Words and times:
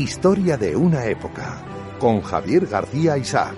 Historia 0.00 0.56
de 0.56 0.74
una 0.74 1.04
época 1.04 1.62
con 1.98 2.22
Javier 2.22 2.66
García 2.66 3.18
Isaac. 3.18 3.54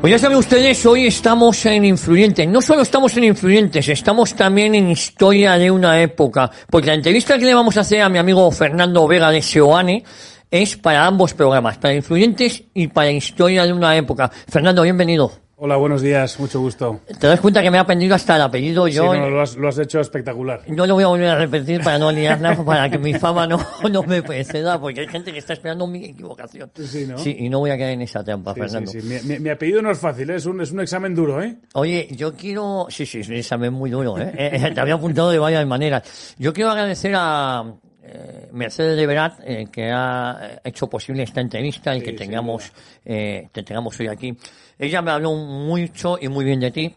Pues 0.00 0.10
ya 0.10 0.18
saben 0.18 0.38
ustedes, 0.38 0.86
hoy 0.86 1.06
estamos 1.06 1.66
en 1.66 1.84
Influyentes. 1.84 2.48
No 2.48 2.62
solo 2.62 2.80
estamos 2.80 3.14
en 3.18 3.24
Influyentes, 3.24 3.86
estamos 3.90 4.34
también 4.34 4.74
en 4.74 4.90
Historia 4.90 5.58
de 5.58 5.70
una 5.70 6.00
época. 6.00 6.50
Porque 6.70 6.86
la 6.86 6.94
entrevista 6.94 7.38
que 7.38 7.44
le 7.44 7.52
vamos 7.52 7.76
a 7.76 7.80
hacer 7.80 8.00
a 8.00 8.08
mi 8.08 8.16
amigo 8.16 8.50
Fernando 8.50 9.06
Vega 9.06 9.30
de 9.30 9.42
Seoane 9.42 10.04
es 10.50 10.78
para 10.78 11.04
ambos 11.06 11.34
programas, 11.34 11.76
para 11.76 11.92
Influyentes 11.92 12.64
y 12.72 12.86
para 12.86 13.10
Historia 13.10 13.66
de 13.66 13.74
una 13.74 13.94
época. 13.94 14.30
Fernando, 14.48 14.80
bienvenido. 14.84 15.41
Hola, 15.64 15.76
buenos 15.76 16.02
días, 16.02 16.40
mucho 16.40 16.58
gusto. 16.58 17.02
Te 17.20 17.28
das 17.28 17.40
cuenta 17.40 17.62
que 17.62 17.70
me 17.70 17.78
ha 17.78 17.82
aprendido 17.82 18.16
hasta 18.16 18.34
el 18.34 18.42
apellido 18.42 18.88
yo. 18.88 19.12
Sí, 19.12 19.18
no, 19.20 19.30
lo, 19.30 19.42
has, 19.42 19.54
lo 19.54 19.68
has 19.68 19.78
hecho 19.78 20.00
espectacular. 20.00 20.62
No 20.66 20.88
lo 20.88 20.94
voy 20.94 21.04
a 21.04 21.06
volver 21.06 21.28
a 21.28 21.36
repetir 21.36 21.80
para 21.84 22.00
no 22.00 22.10
liarla, 22.10 22.56
para 22.66 22.90
que 22.90 22.98
mi 22.98 23.14
fama 23.14 23.46
no, 23.46 23.64
no 23.88 24.02
me 24.02 24.24
preceda, 24.24 24.80
porque 24.80 25.02
hay 25.02 25.06
gente 25.06 25.30
que 25.32 25.38
está 25.38 25.52
esperando 25.52 25.86
mi 25.86 26.06
equivocación. 26.06 26.68
Sí, 26.74 27.06
¿no? 27.06 27.16
Sí, 27.16 27.36
y 27.38 27.48
no 27.48 27.60
voy 27.60 27.70
a 27.70 27.78
caer 27.78 27.90
en 27.92 28.02
esa 28.02 28.24
trampa, 28.24 28.54
Sí, 28.54 28.60
Fernando. 28.60 28.90
sí, 28.90 29.00
sí. 29.02 29.38
Mi, 29.38 29.50
apellido 29.50 29.80
no 29.82 29.92
es 29.92 30.00
fácil, 30.00 30.30
¿eh? 30.30 30.34
es, 30.34 30.46
un, 30.46 30.60
es 30.62 30.72
un 30.72 30.80
examen 30.80 31.14
duro, 31.14 31.40
¿eh? 31.40 31.54
Oye, 31.74 32.08
yo 32.10 32.34
quiero... 32.34 32.88
Sí, 32.88 33.06
sí, 33.06 33.20
es 33.20 33.28
un 33.28 33.36
examen 33.36 33.72
muy 33.72 33.90
duro, 33.90 34.18
¿eh? 34.18 34.32
Eh, 34.36 34.72
Te 34.74 34.80
había 34.80 34.94
apuntado 34.94 35.30
de 35.30 35.38
varias 35.38 35.64
maneras. 35.64 36.34
Yo 36.40 36.52
quiero 36.52 36.70
agradecer 36.70 37.14
a 37.14 37.72
eh, 38.02 38.48
Mercedes 38.52 38.96
de 38.96 39.06
Verat, 39.06 39.40
eh, 39.44 39.66
que 39.70 39.90
ha 39.90 40.38
eh, 40.42 40.60
hecho 40.64 40.88
posible 40.88 41.22
esta 41.22 41.40
entrevista 41.40 41.94
y 41.94 42.00
que 42.00 42.12
tengamos, 42.12 42.72
eh, 43.04 43.48
te 43.52 43.62
tengamos 43.62 43.98
hoy 44.00 44.08
aquí. 44.08 44.36
Ella 44.78 45.02
me 45.02 45.10
habló 45.10 45.34
mucho 45.34 46.18
y 46.20 46.28
muy 46.28 46.44
bien 46.44 46.60
de 46.60 46.70
ti. 46.70 46.94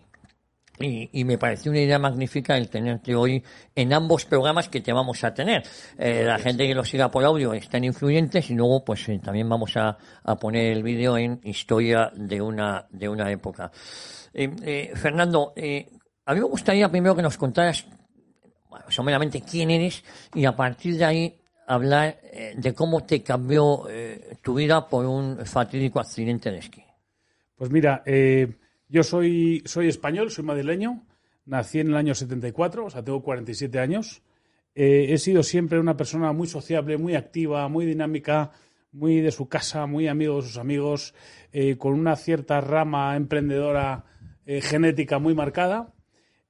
Y, 0.77 1.09
y 1.13 1.23
me 1.23 1.37
pareció 1.37 1.71
una 1.71 1.79
idea 1.79 1.97
magnífica 1.97 2.57
el 2.57 2.67
tenerte 2.67 3.15
hoy 3.15 3.41
en 3.73 3.93
ambos 3.93 4.25
programas 4.25 4.67
que 4.67 4.81
te 4.81 4.91
vamos 4.91 5.23
a 5.23 5.33
tener. 5.33 5.63
Eh, 5.97 6.23
la 6.25 6.37
gente 6.37 6.67
que 6.67 6.75
lo 6.75 6.83
siga 6.83 7.09
por 7.09 7.23
audio 7.23 7.53
están 7.53 7.85
influyentes 7.85 8.49
y 8.49 8.55
luego 8.55 8.83
pues 8.83 9.07
eh, 9.07 9.21
también 9.23 9.47
vamos 9.47 9.77
a, 9.77 9.97
a 10.23 10.35
poner 10.35 10.73
el 10.73 10.83
vídeo 10.83 11.17
en 11.17 11.39
historia 11.45 12.11
de 12.13 12.41
una, 12.41 12.85
de 12.89 13.07
una 13.07 13.31
época. 13.31 13.71
Eh, 14.33 14.53
eh, 14.63 14.91
Fernando, 14.95 15.53
eh, 15.55 15.87
a 16.25 16.33
mí 16.33 16.41
me 16.41 16.45
gustaría 16.47 16.89
primero 16.89 17.15
que 17.15 17.21
nos 17.21 17.37
contaras 17.37 17.85
bueno, 18.69 18.85
someramente 18.89 19.41
quién 19.49 19.71
eres 19.71 20.03
y 20.33 20.43
a 20.43 20.57
partir 20.57 20.97
de 20.97 21.05
ahí 21.05 21.39
hablar 21.67 22.19
de 22.57 22.73
cómo 22.73 23.05
te 23.05 23.23
cambió 23.23 23.87
tu 24.43 24.55
vida 24.55 24.87
por 24.87 25.05
un 25.05 25.45
fatídico 25.45 25.99
accidente 25.99 26.51
de 26.51 26.57
esquí. 26.59 26.84
Pues 27.55 27.71
mira, 27.71 28.03
eh, 28.05 28.55
yo 28.89 29.03
soy, 29.03 29.61
soy 29.65 29.87
español, 29.87 30.31
soy 30.31 30.43
madrileño, 30.43 31.05
nací 31.45 31.79
en 31.79 31.87
el 31.87 31.95
año 31.95 32.15
74, 32.15 32.85
o 32.85 32.89
sea, 32.89 33.03
tengo 33.03 33.21
47 33.21 33.79
años. 33.79 34.21
Eh, 34.73 35.07
he 35.09 35.17
sido 35.17 35.41
siempre 35.43 35.79
una 35.79 35.95
persona 35.95 36.33
muy 36.33 36.47
sociable, 36.47 36.97
muy 36.97 37.15
activa, 37.15 37.67
muy 37.69 37.85
dinámica, 37.85 38.51
muy 38.95 39.19
de 39.19 39.31
su 39.31 39.47
casa, 39.47 39.85
muy 39.85 40.07
amigo 40.07 40.37
de 40.37 40.41
sus 40.43 40.57
amigos, 40.57 41.13
eh, 41.51 41.77
con 41.77 41.93
una 41.93 42.15
cierta 42.15 42.61
rama 42.61 43.15
emprendedora 43.15 44.05
eh, 44.45 44.61
genética 44.61 45.19
muy 45.19 45.35
marcada. 45.35 45.93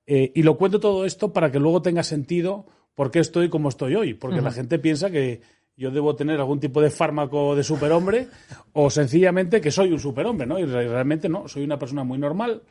Eh, 0.06 0.32
y 0.36 0.44
lo 0.44 0.58
cuento 0.58 0.80
todo 0.80 1.06
esto 1.06 1.34
para 1.34 1.52
que 1.52 1.60
luego 1.60 1.82
tenga 1.82 2.04
sentido 2.04 2.68
por 2.94 3.10
qué 3.10 3.20
estoy 3.20 3.50
como 3.50 3.70
estoy 3.70 3.96
hoy. 3.96 4.14
Porque 4.14 4.42
la 4.42 4.52
gente 4.52 4.80
piensa 4.80 5.10
que 5.10 5.42
yo 5.78 5.92
debo 5.92 6.16
tener 6.16 6.40
algún 6.40 6.60
tipo 6.60 6.82
de 6.82 6.90
fármaco 6.90 7.56
de 7.56 7.64
superhombre 7.64 8.28
o 8.74 8.90
sencillamente 8.90 9.60
que 9.62 9.72
soy 9.72 9.92
un 9.92 10.00
superhombre, 10.00 10.48
¿no? 10.48 10.58
Y 10.60 10.66
re- 10.66 10.88
realmente 10.88 11.28
no, 11.30 11.48
soy 11.48 11.64
una 11.64 11.78
persona 11.78 12.04
muy 12.04 12.18
normal, 12.18 12.62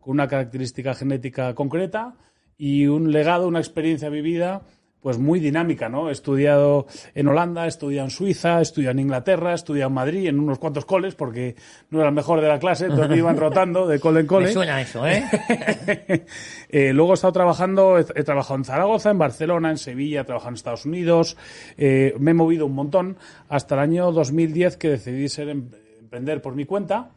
con 0.00 0.12
una 0.12 0.28
característica 0.28 0.94
genética 0.94 1.54
concreta 1.54 2.14
y 2.56 2.86
un 2.86 3.10
legado, 3.12 3.48
una 3.48 3.58
experiencia 3.58 4.08
vivida 4.08 4.62
pues 5.04 5.18
muy 5.18 5.38
dinámica, 5.38 5.90
¿no? 5.90 6.08
He 6.08 6.12
estudiado 6.12 6.86
en 7.14 7.28
Holanda, 7.28 7.66
he 7.66 7.68
estudiado 7.68 8.06
en 8.06 8.10
Suiza, 8.10 8.60
he 8.60 8.62
estudiado 8.62 8.92
en 8.92 9.00
Inglaterra, 9.00 9.52
he 9.52 9.54
estudiado 9.54 9.88
en 9.88 9.94
Madrid, 9.94 10.26
en 10.28 10.40
unos 10.40 10.58
cuantos 10.58 10.86
coles, 10.86 11.14
porque 11.14 11.56
no 11.90 11.98
era 12.00 12.08
el 12.08 12.14
mejor 12.14 12.40
de 12.40 12.48
la 12.48 12.58
clase, 12.58 12.86
entonces 12.86 13.10
me 13.10 13.18
iban 13.18 13.36
rotando 13.36 13.86
de 13.86 14.00
cole 14.00 14.20
en 14.20 14.26
cole. 14.26 14.46
Me 14.46 14.52
suena 14.54 14.80
eso, 14.80 15.06
¿eh? 15.06 15.22
Eh, 16.70 16.92
luego 16.94 17.12
he 17.12 17.14
estado 17.14 17.34
trabajando, 17.34 17.98
he, 17.98 18.06
he 18.16 18.24
trabajado 18.24 18.56
en 18.56 18.64
Zaragoza, 18.64 19.10
en 19.10 19.18
Barcelona, 19.18 19.70
en 19.70 19.76
Sevilla, 19.78 20.22
he 20.22 20.24
trabajado 20.24 20.48
en 20.48 20.54
Estados 20.54 20.86
Unidos, 20.86 21.36
eh, 21.76 22.14
me 22.18 22.30
he 22.30 22.34
movido 22.34 22.64
un 22.66 22.74
montón 22.74 23.18
hasta 23.50 23.74
el 23.74 23.80
año 23.82 24.10
2010 24.10 24.78
que 24.78 24.88
decidí 24.88 25.28
ser 25.28 25.50
em- 25.50 25.68
emprender 26.00 26.40
por 26.40 26.54
mi 26.56 26.64
cuenta. 26.64 27.10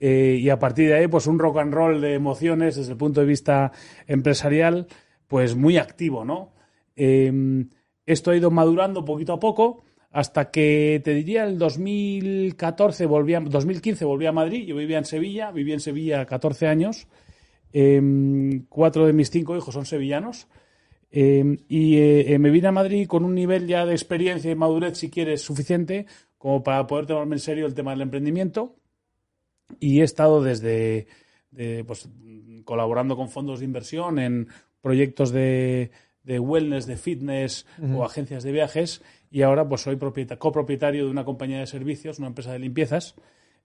eh, 0.00 0.36
y 0.38 0.50
a 0.50 0.58
partir 0.58 0.88
de 0.88 0.96
ahí, 0.96 1.06
pues 1.08 1.26
un 1.26 1.38
rock 1.38 1.58
and 1.58 1.72
roll 1.72 2.00
de 2.02 2.12
emociones 2.14 2.76
desde 2.76 2.92
el 2.92 2.98
punto 2.98 3.20
de 3.20 3.26
vista 3.26 3.72
empresarial, 4.06 4.86
pues 5.28 5.54
muy 5.56 5.78
activo, 5.78 6.24
¿no? 6.24 6.52
Eh, 6.96 7.66
esto 8.06 8.30
ha 8.30 8.36
ido 8.36 8.50
madurando 8.50 9.04
poquito 9.04 9.32
a 9.32 9.40
poco 9.40 9.84
hasta 10.12 10.50
que 10.50 11.00
te 11.02 11.14
diría 11.14 11.44
el 11.44 11.58
2014 11.58 13.06
volví 13.06 13.34
a, 13.34 13.40
2015 13.40 14.04
volví 14.04 14.26
a 14.26 14.32
Madrid, 14.32 14.66
yo 14.66 14.76
vivía 14.76 14.98
en 14.98 15.06
Sevilla, 15.06 15.50
viví 15.50 15.72
en 15.72 15.80
Sevilla 15.80 16.26
14 16.26 16.68
años, 16.68 17.08
eh, 17.72 18.62
cuatro 18.68 19.06
de 19.06 19.14
mis 19.14 19.30
cinco 19.30 19.56
hijos 19.56 19.74
son 19.74 19.86
sevillanos. 19.86 20.48
Eh, 21.14 21.58
y 21.68 21.98
eh, 21.98 22.38
me 22.38 22.50
vine 22.50 22.68
a 22.68 22.72
Madrid 22.72 23.06
con 23.06 23.24
un 23.24 23.34
nivel 23.34 23.66
ya 23.66 23.84
de 23.84 23.92
experiencia 23.92 24.50
y 24.50 24.54
madurez, 24.54 24.96
si 24.96 25.10
quieres, 25.10 25.42
suficiente 25.42 26.06
como 26.38 26.62
para 26.62 26.86
poder 26.86 27.06
tomarme 27.06 27.36
en 27.36 27.40
serio 27.40 27.66
el 27.66 27.74
tema 27.74 27.92
del 27.92 28.02
emprendimiento. 28.02 28.76
Y 29.80 30.00
he 30.00 30.04
estado 30.04 30.42
desde 30.42 31.06
de, 31.50 31.84
pues, 31.84 32.08
colaborando 32.64 33.16
con 33.16 33.28
fondos 33.28 33.60
de 33.60 33.66
inversión 33.66 34.18
en 34.18 34.48
proyectos 34.80 35.32
de, 35.32 35.90
de 36.24 36.38
wellness, 36.38 36.86
de 36.86 36.96
fitness 36.96 37.66
o 37.96 38.04
agencias 38.04 38.42
de 38.44 38.52
viajes. 38.52 39.02
Y 39.30 39.42
ahora 39.42 39.68
pues 39.68 39.80
soy 39.80 39.96
propieta- 39.96 40.38
copropietario 40.38 41.04
de 41.04 41.10
una 41.10 41.24
compañía 41.24 41.58
de 41.60 41.66
servicios, 41.66 42.18
una 42.18 42.28
empresa 42.28 42.52
de 42.52 42.58
limpiezas, 42.58 43.14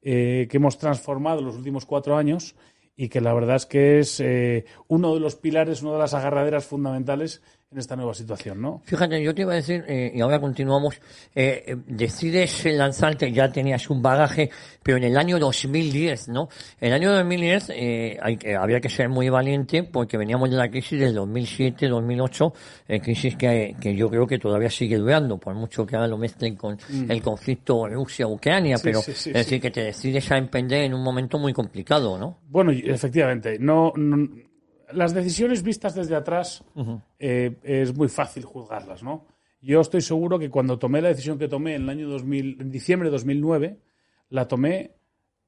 eh, 0.01 0.47
que 0.49 0.57
hemos 0.57 0.77
transformado 0.77 1.39
en 1.39 1.45
los 1.45 1.55
últimos 1.55 1.85
cuatro 1.85 2.15
años 2.17 2.55
y 2.95 3.09
que 3.09 3.21
la 3.21 3.33
verdad 3.33 3.57
es 3.57 3.65
que 3.65 3.99
es 3.99 4.19
eh, 4.19 4.65
uno 4.87 5.13
de 5.13 5.19
los 5.19 5.35
pilares, 5.35 5.81
una 5.83 5.93
de 5.93 5.99
las 5.99 6.13
agarraderas 6.13 6.65
fundamentales 6.65 7.41
en 7.69 7.79
esta 7.79 7.97
nueva 7.97 8.13
situación, 8.13 8.61
¿no? 8.61 8.81
Fíjate, 8.85 9.21
yo 9.21 9.35
te 9.35 9.41
iba 9.41 9.51
a 9.51 9.57
decir, 9.57 9.83
eh, 9.89 10.13
y 10.15 10.21
ahora 10.21 10.39
continuamos, 10.39 10.95
eh, 11.35 11.65
eh, 11.67 11.75
decides 11.85 12.63
lanzarte, 12.63 13.29
ya 13.33 13.51
tenías 13.51 13.89
un 13.89 14.01
bagaje, 14.01 14.49
pero 14.81 14.97
en 14.97 15.03
el 15.03 15.17
año 15.17 15.37
2010, 15.37 16.29
¿no? 16.29 16.47
En 16.79 16.87
el 16.87 16.93
año 16.93 17.11
2010 17.11 17.71
eh, 17.75 18.17
hay, 18.21 18.39
había 18.57 18.79
que 18.79 18.87
ser 18.87 19.09
muy 19.09 19.27
valiente 19.27 19.83
porque 19.83 20.17
veníamos 20.17 20.49
de 20.49 20.55
la 20.55 20.69
crisis 20.69 20.97
del 20.97 21.17
2007-2008, 21.17 22.53
eh, 22.87 23.01
crisis 23.01 23.35
que, 23.35 23.75
que 23.81 23.93
yo 23.93 24.09
creo 24.09 24.25
que 24.25 24.39
todavía 24.39 24.69
sigue 24.69 24.95
durando, 24.95 25.37
por 25.37 25.53
mucho 25.53 25.85
que 25.85 25.97
ahora 25.97 26.07
lo 26.07 26.17
mezclen 26.17 26.55
con 26.55 26.77
el 27.09 27.21
conflicto 27.21 27.85
Rusia-Ucrania, 27.89 28.77
Sí, 28.77 28.83
pero 28.85 29.01
sí, 29.01 29.11
sí, 29.13 29.29
es 29.31 29.35
decir, 29.35 29.59
que 29.59 29.71
te 29.71 29.81
decides 29.83 30.31
a 30.31 30.37
emprender 30.37 30.83
en 30.83 30.93
un 30.93 31.03
momento 31.03 31.37
muy 31.37 31.51
complicado, 31.51 32.17
¿no? 32.17 32.37
Bueno, 32.47 32.71
efectivamente, 32.71 33.57
no, 33.59 33.91
no- 33.97 34.46
las 34.91 35.13
decisiones 35.13 35.63
vistas 35.63 35.95
desde 35.95 36.15
atrás 36.15 36.63
eh, 37.19 37.57
es 37.63 37.95
muy 37.95 38.07
fácil 38.07 38.45
juzgarlas, 38.45 39.03
¿no? 39.03 39.25
Yo 39.61 39.81
estoy 39.81 40.01
seguro 40.01 40.39
que 40.39 40.49
cuando 40.49 40.77
tomé 40.79 41.01
la 41.01 41.09
decisión 41.09 41.37
que 41.37 41.47
tomé 41.47 41.75
en 41.75 41.83
el 41.83 41.89
año 41.89 42.07
2000, 42.09 42.61
en 42.61 42.71
diciembre 42.71 43.09
de 43.09 43.13
2009, 43.13 43.79
la 44.29 44.47
tomé 44.47 44.91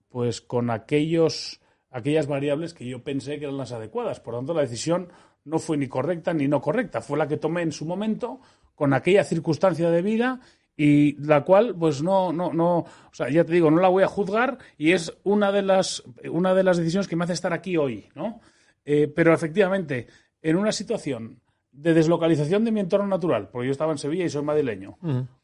pues 0.10 0.42
con 0.42 0.72
aquellos 0.72 1.62
aquellas 1.92 2.28
variables 2.28 2.74
que 2.74 2.86
yo 2.86 3.04
pensé 3.04 3.40
que 3.40 3.46
eran 3.46 3.58
las 3.58 3.72
adecuadas. 3.72 4.20
Por 4.20 4.34
lo 4.34 4.40
tanto, 4.40 4.54
la 4.54 4.62
decisión 4.62 5.10
no 5.46 5.60
fue 5.60 5.78
ni 5.78 5.88
correcta 5.88 6.34
ni 6.34 6.48
no 6.48 6.62
correcta, 6.62 7.02
fue 7.02 7.18
la 7.18 7.28
que 7.28 7.38
tomé 7.38 7.62
en 7.62 7.72
su 7.72 7.86
momento 7.86 8.42
con 8.76 8.94
aquella 8.94 9.24
circunstancia 9.24 9.90
de 9.90 10.02
vida 10.02 10.40
y 10.76 11.22
la 11.22 11.44
cual 11.44 11.76
pues 11.78 12.02
no 12.02 12.32
no 12.32 12.54
no, 12.54 12.78
o 12.80 13.14
sea, 13.14 13.30
ya 13.30 13.44
te 13.44 13.54
digo, 13.54 13.70
no 13.70 13.82
la 13.82 13.90
voy 13.90 14.04
a 14.04 14.08
juzgar 14.08 14.58
y 14.78 14.92
es 14.92 15.18
una 15.24 15.52
de 15.52 15.62
las 15.62 16.04
una 16.32 16.54
de 16.54 16.64
las 16.64 16.78
decisiones 16.78 17.08
que 17.08 17.16
me 17.16 17.26
hace 17.26 17.34
estar 17.34 17.54
aquí 17.54 17.78
hoy, 17.78 18.10
¿no? 18.16 18.42
Eh, 18.86 19.12
pero 19.14 19.34
efectivamente, 19.34 20.08
en 20.42 20.56
una 20.56 20.72
situación 20.72 21.42
de 21.72 21.94
deslocalización 21.94 22.66
de 22.66 22.72
mi 22.72 22.80
entorno 22.80 23.08
natural, 23.08 23.50
porque 23.50 23.68
yo 23.68 23.72
estaba 23.72 23.92
en 23.92 23.98
Sevilla 23.98 24.26
y 24.26 24.30
soy 24.30 24.44
madrileño, 24.44 24.98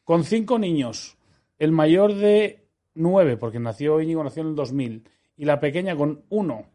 con 0.04 0.24
cinco 0.24 0.58
niños, 0.58 1.16
el 1.58 1.72
mayor 1.72 2.14
de 2.14 2.66
nueve, 2.94 3.36
porque 3.36 3.60
nació 3.60 4.00
Íñigo, 4.00 4.24
nació 4.24 4.42
en 4.42 4.48
el 4.48 4.54
2000, 4.54 5.08
y 5.36 5.44
la 5.44 5.60
pequeña 5.60 5.94
con 5.96 6.24
uno, 6.30 6.66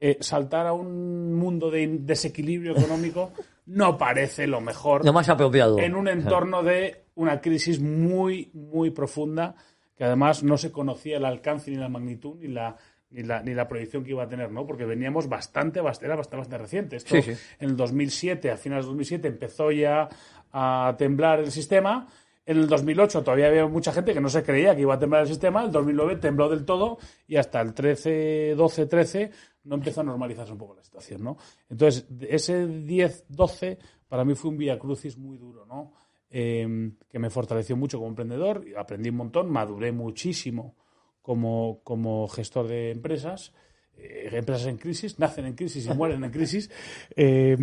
eh, 0.00 0.18
saltar 0.20 0.66
a 0.66 0.72
un 0.72 1.34
mundo 1.34 1.70
de 1.70 1.86
desequilibrio 2.00 2.76
económico 2.76 3.32
no 3.66 3.98
parece 3.98 4.46
lo 4.46 4.60
mejor. 4.60 5.04
Lo 5.04 5.12
más 5.12 5.28
apropiado. 5.28 5.78
En 5.78 5.94
un 5.94 6.08
entorno 6.08 6.62
de 6.62 7.04
una 7.14 7.40
crisis 7.40 7.80
muy, 7.80 8.50
muy 8.54 8.90
profunda, 8.90 9.56
que 9.96 10.04
además 10.04 10.42
no 10.42 10.56
se 10.56 10.72
conocía 10.72 11.16
el 11.16 11.24
alcance 11.24 11.70
ni 11.70 11.76
la 11.76 11.88
magnitud 11.88 12.36
ni 12.36 12.48
la 12.48 12.76
ni 13.10 13.22
la, 13.22 13.42
ni 13.42 13.54
la 13.54 13.66
proyección 13.66 14.04
que 14.04 14.10
iba 14.10 14.24
a 14.24 14.28
tener, 14.28 14.50
¿no? 14.52 14.66
Porque 14.66 14.84
veníamos 14.84 15.28
bastante, 15.28 15.80
bastante 15.80 16.06
era 16.06 16.16
bastante, 16.16 16.36
bastante 16.38 16.58
reciente. 16.62 16.96
Esto 16.96 17.16
Sí, 17.16 17.22
sí. 17.22 17.32
en 17.58 17.70
el 17.70 17.76
2007, 17.76 18.50
a 18.50 18.56
finales 18.56 18.84
de 18.84 18.88
2007, 18.88 19.28
empezó 19.28 19.70
ya 19.70 20.08
a 20.52 20.94
temblar 20.98 21.40
el 21.40 21.50
sistema. 21.50 22.06
En 22.44 22.58
el 22.58 22.68
2008 22.68 23.22
todavía 23.22 23.48
había 23.48 23.66
mucha 23.66 23.92
gente 23.92 24.14
que 24.14 24.20
no 24.20 24.28
se 24.28 24.42
creía 24.42 24.74
que 24.74 24.82
iba 24.82 24.94
a 24.94 24.98
temblar 24.98 25.22
el 25.22 25.28
sistema. 25.28 25.60
En 25.60 25.66
el 25.66 25.72
2009 25.72 26.16
tembló 26.16 26.48
del 26.48 26.64
todo 26.64 26.98
y 27.26 27.36
hasta 27.36 27.60
el 27.60 27.74
13, 27.74 28.54
12, 28.56 28.86
13 28.86 29.30
no 29.64 29.74
empezó 29.74 30.00
a 30.00 30.04
normalizarse 30.04 30.52
un 30.52 30.58
poco 30.58 30.74
la 30.74 30.82
situación, 30.82 31.22
¿no? 31.22 31.36
Entonces, 31.68 32.06
ese 32.28 32.66
10, 32.66 33.26
12 33.28 33.78
para 34.08 34.24
mí 34.24 34.34
fue 34.34 34.50
un 34.50 34.56
vía 34.56 34.78
crucis 34.78 35.18
muy 35.18 35.36
duro, 35.36 35.66
¿no? 35.66 35.92
Eh, 36.30 36.90
que 37.10 37.18
me 37.18 37.30
fortaleció 37.30 37.76
mucho 37.76 37.98
como 37.98 38.10
emprendedor, 38.10 38.64
aprendí 38.76 39.10
un 39.10 39.16
montón, 39.16 39.50
maduré 39.50 39.92
muchísimo 39.92 40.74
como, 41.22 41.80
como 41.84 42.28
gestor 42.28 42.68
de 42.68 42.90
empresas. 42.90 43.52
Eh, 43.98 44.30
empresas 44.32 44.66
en 44.68 44.78
crisis, 44.78 45.18
nacen 45.18 45.46
en 45.46 45.54
crisis 45.54 45.86
y 45.86 45.94
mueren 45.94 46.24
en 46.24 46.30
crisis. 46.30 46.70
Eh, 47.16 47.56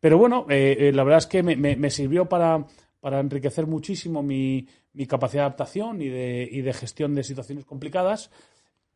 pero 0.00 0.18
bueno, 0.18 0.46
eh, 0.50 0.92
la 0.94 1.04
verdad 1.04 1.18
es 1.18 1.26
que 1.26 1.42
me, 1.42 1.90
sirvió 1.90 2.28
para, 2.28 2.64
para 3.00 3.18
enriquecer 3.18 3.66
muchísimo 3.66 4.22
mi, 4.22 4.68
mi 4.92 5.06
capacidad 5.06 5.42
de 5.42 5.46
adaptación 5.46 6.02
y 6.02 6.08
de, 6.08 6.48
y 6.50 6.60
de 6.60 6.72
gestión 6.72 7.14
de 7.14 7.24
situaciones 7.24 7.64
complicadas. 7.64 8.30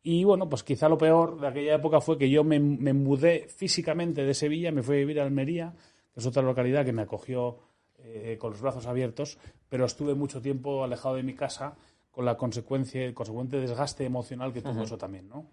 Y 0.03 0.23
bueno, 0.23 0.47
pues 0.47 0.63
quizá 0.63 0.87
lo 0.87 0.97
peor 0.97 1.39
de 1.41 1.47
aquella 1.47 1.75
época 1.75 2.01
fue 2.01 2.17
que 2.17 2.29
yo 2.29 2.43
me, 2.43 2.59
me 2.59 2.93
mudé 2.93 3.47
físicamente 3.49 4.23
de 4.23 4.33
Sevilla, 4.33 4.71
me 4.71 4.83
fui 4.83 4.97
a 4.97 4.99
vivir 4.99 5.19
a 5.19 5.23
Almería, 5.23 5.73
que 6.13 6.19
es 6.19 6.25
otra 6.25 6.43
localidad 6.43 6.85
que 6.85 6.93
me 6.93 7.01
acogió 7.01 7.59
con 8.39 8.51
los 8.51 8.61
brazos 8.61 8.87
abiertos, 8.87 9.37
pero 9.69 9.85
estuve 9.85 10.15
mucho 10.15 10.41
tiempo 10.41 10.83
alejado 10.83 11.15
de 11.15 11.23
mi 11.23 11.35
casa 11.35 11.75
con 12.11 12.25
la 12.25 12.35
consecuencia, 12.35 13.03
el 13.03 13.13
consecuente 13.13 13.57
desgaste 13.59 14.05
emocional 14.05 14.51
que 14.53 14.61
tuvo 14.61 14.83
eso 14.83 14.97
también, 14.97 15.27
¿no? 15.29 15.45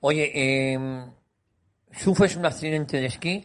Oye, 0.00 0.30
eh, 0.34 0.78
sufres 1.92 2.36
un 2.36 2.46
accidente 2.46 2.98
de 3.00 3.06
esquí. 3.06 3.44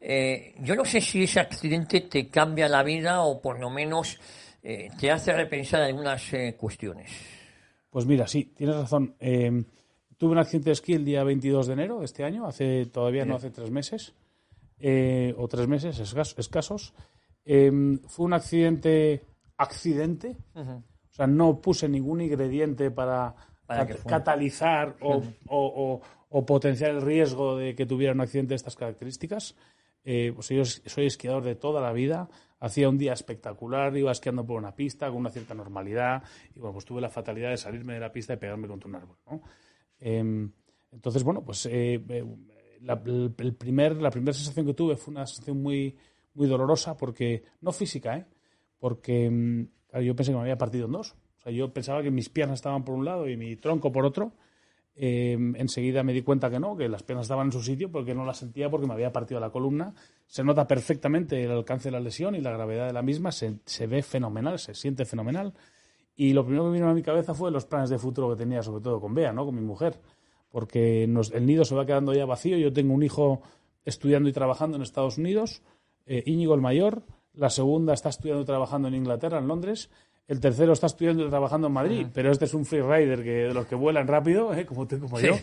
Eh, 0.00 0.54
yo 0.60 0.74
no 0.76 0.84
sé 0.84 1.00
si 1.00 1.24
ese 1.24 1.40
accidente 1.40 2.00
te 2.00 2.28
cambia 2.28 2.68
la 2.68 2.82
vida 2.82 3.22
o 3.22 3.40
por 3.40 3.60
lo 3.60 3.68
menos 3.70 4.18
eh, 4.62 4.88
te 4.98 5.10
hace 5.10 5.32
repensar 5.32 5.82
algunas 5.82 6.32
eh, 6.32 6.56
cuestiones. 6.58 7.10
Pues 7.90 8.06
mira, 8.06 8.26
sí, 8.26 8.52
tienes 8.56 8.76
razón. 8.76 9.14
Eh, 9.20 9.62
tuve 10.16 10.32
un 10.32 10.38
accidente 10.38 10.70
de 10.70 10.72
esquí 10.74 10.94
el 10.94 11.04
día 11.04 11.22
22 11.22 11.66
de 11.66 11.72
enero 11.74 11.98
de 11.98 12.06
este 12.06 12.24
año, 12.24 12.46
hace 12.46 12.86
todavía 12.86 13.24
no 13.26 13.36
hace 13.36 13.50
tres 13.50 13.70
meses, 13.70 14.14
o 15.36 15.48
tres 15.48 15.68
meses 15.68 15.98
escas- 15.98 16.34
escasos. 16.38 16.94
Eh, 17.44 17.70
fue 18.06 18.26
un 18.26 18.32
accidente 18.32 19.22
accidente, 19.58 20.36
o 21.10 21.12
sea, 21.12 21.26
no 21.26 21.60
puse 21.60 21.88
ningún 21.88 22.20
ingrediente 22.20 22.90
para, 22.90 23.34
cat- 23.86 23.88
catalizar 24.08 24.96
o, 25.00 25.16
o- 25.48 25.66
o- 25.94 26.00
o 26.32 26.46
potenciar 26.46 26.90
el 26.92 27.02
riesgo 27.02 27.56
de 27.56 27.74
que 27.74 27.86
tuviera 27.86 28.12
un 28.12 28.20
accidente 28.20 28.50
de 28.50 28.56
estas 28.56 28.76
características. 28.76 29.56
Eh, 30.04 30.32
pues 30.34 30.48
yo 30.48 30.64
soy 30.64 31.06
esquiador 31.06 31.42
de 31.44 31.56
toda 31.56 31.80
la 31.80 31.92
vida. 31.92 32.28
Hacía 32.60 32.88
un 32.88 32.96
día 32.98 33.12
espectacular, 33.12 33.96
iba 33.96 34.12
esquiando 34.12 34.46
por 34.46 34.56
una 34.58 34.74
pista 34.74 35.08
con 35.08 35.16
una 35.16 35.30
cierta 35.30 35.54
normalidad 35.54 36.22
y 36.54 36.58
bueno, 36.60 36.72
pues 36.74 36.84
tuve 36.84 37.00
la 37.00 37.08
fatalidad 37.10 37.50
de 37.50 37.56
salirme 37.56 37.94
de 37.94 38.00
la 38.00 38.12
pista 38.12 38.34
y 38.34 38.36
pegarme 38.36 38.68
contra 38.68 38.88
un 38.88 38.94
árbol. 38.96 39.16
¿no? 39.30 39.42
Eh, 39.98 40.48
entonces, 40.92 41.22
bueno, 41.22 41.42
pues 41.42 41.66
eh, 41.66 42.02
eh, 42.08 42.24
la, 42.82 42.94
el- 43.04 43.34
el 43.38 43.54
primer, 43.54 43.96
la 44.00 44.10
primera 44.10 44.32
sensación 44.32 44.66
que 44.66 44.74
tuve 44.74 44.96
fue 44.96 45.12
una 45.12 45.26
sensación 45.26 45.60
muy, 45.62 45.96
muy 46.34 46.46
dolorosa 46.48 46.96
porque, 46.96 47.42
no 47.60 47.72
física, 47.72 48.16
¿eh? 48.16 48.26
porque 48.78 49.28
mm, 49.30 49.66
claro, 49.90 50.04
yo 50.04 50.14
pensé 50.16 50.32
que 50.32 50.36
me 50.36 50.42
había 50.42 50.56
partido 50.58 50.86
en 50.86 50.92
dos. 50.92 51.14
O 51.38 51.42
sea, 51.42 51.52
yo 51.52 51.72
pensaba 51.72 52.02
que 52.02 52.10
mis 52.10 52.28
piernas 52.28 52.58
estaban 52.58 52.84
por 52.84 52.94
un 52.94 53.04
lado 53.04 53.28
y 53.28 53.36
mi 53.36 53.56
tronco 53.56 53.90
por 53.92 54.04
otro. 54.04 54.32
Eh, 54.96 55.32
enseguida 55.56 56.02
me 56.02 56.12
di 56.12 56.20
cuenta 56.22 56.50
que 56.50 56.58
no, 56.60 56.76
que 56.76 56.88
las 56.88 57.02
piernas 57.02 57.24
estaban 57.24 57.46
en 57.46 57.52
su 57.52 57.62
sitio 57.62 57.90
porque 57.90 58.14
no 58.14 58.24
las 58.26 58.38
sentía 58.38 58.68
porque 58.68 58.86
me 58.86 58.92
había 58.92 59.12
partido 59.12 59.40
la 59.40 59.50
columna. 59.50 59.94
Se 60.26 60.44
nota 60.44 60.66
perfectamente 60.66 61.42
el 61.42 61.50
alcance 61.50 61.88
de 61.88 61.92
la 61.92 62.00
lesión 62.00 62.34
y 62.34 62.40
la 62.40 62.50
gravedad 62.52 62.86
de 62.86 62.92
la 62.92 63.02
misma, 63.02 63.32
se, 63.32 63.60
se 63.64 63.86
ve 63.86 64.02
fenomenal, 64.02 64.58
se 64.58 64.74
siente 64.74 65.04
fenomenal. 65.04 65.54
Y 66.16 66.34
lo 66.34 66.44
primero 66.44 66.66
que 66.66 66.72
vino 66.72 66.88
a 66.90 66.94
mi 66.94 67.02
cabeza 67.02 67.32
fue 67.32 67.50
los 67.50 67.64
planes 67.64 67.88
de 67.88 67.98
futuro 67.98 68.28
que 68.30 68.36
tenía, 68.36 68.62
sobre 68.62 68.82
todo 68.82 69.00
con 69.00 69.14
Bea, 69.14 69.32
¿no? 69.32 69.46
con 69.46 69.54
mi 69.54 69.62
mujer, 69.62 69.98
porque 70.50 71.06
nos- 71.08 71.30
el 71.30 71.46
nido 71.46 71.64
se 71.64 71.74
va 71.74 71.86
quedando 71.86 72.12
ya 72.12 72.26
vacío. 72.26 72.58
Yo 72.58 72.70
tengo 72.72 72.92
un 72.92 73.02
hijo 73.02 73.40
estudiando 73.86 74.28
y 74.28 74.32
trabajando 74.32 74.76
en 74.76 74.82
Estados 74.82 75.16
Unidos, 75.16 75.62
eh, 76.04 76.22
Íñigo 76.26 76.54
el 76.54 76.60
mayor, 76.60 77.04
la 77.34 77.50
segunda 77.50 77.94
está 77.94 78.08
estudiando 78.08 78.42
y 78.42 78.46
trabajando 78.46 78.88
en 78.88 78.94
Inglaterra, 78.94 79.38
en 79.38 79.48
Londres, 79.48 79.90
el 80.28 80.38
tercero 80.40 80.72
está 80.72 80.86
estudiando 80.86 81.26
y 81.26 81.28
trabajando 81.28 81.66
en 81.66 81.72
Madrid, 81.72 82.06
pero 82.14 82.30
este 82.30 82.44
es 82.44 82.54
un 82.54 82.64
freerider 82.64 83.22
que, 83.24 83.30
de 83.48 83.54
los 83.54 83.66
que 83.66 83.74
vuelan 83.74 84.06
rápido, 84.06 84.54
¿eh? 84.54 84.64
como 84.64 84.86
tú 84.86 84.96
y 84.96 84.98
como 85.00 85.18
Sí. 85.18 85.26
yo. 85.26 85.34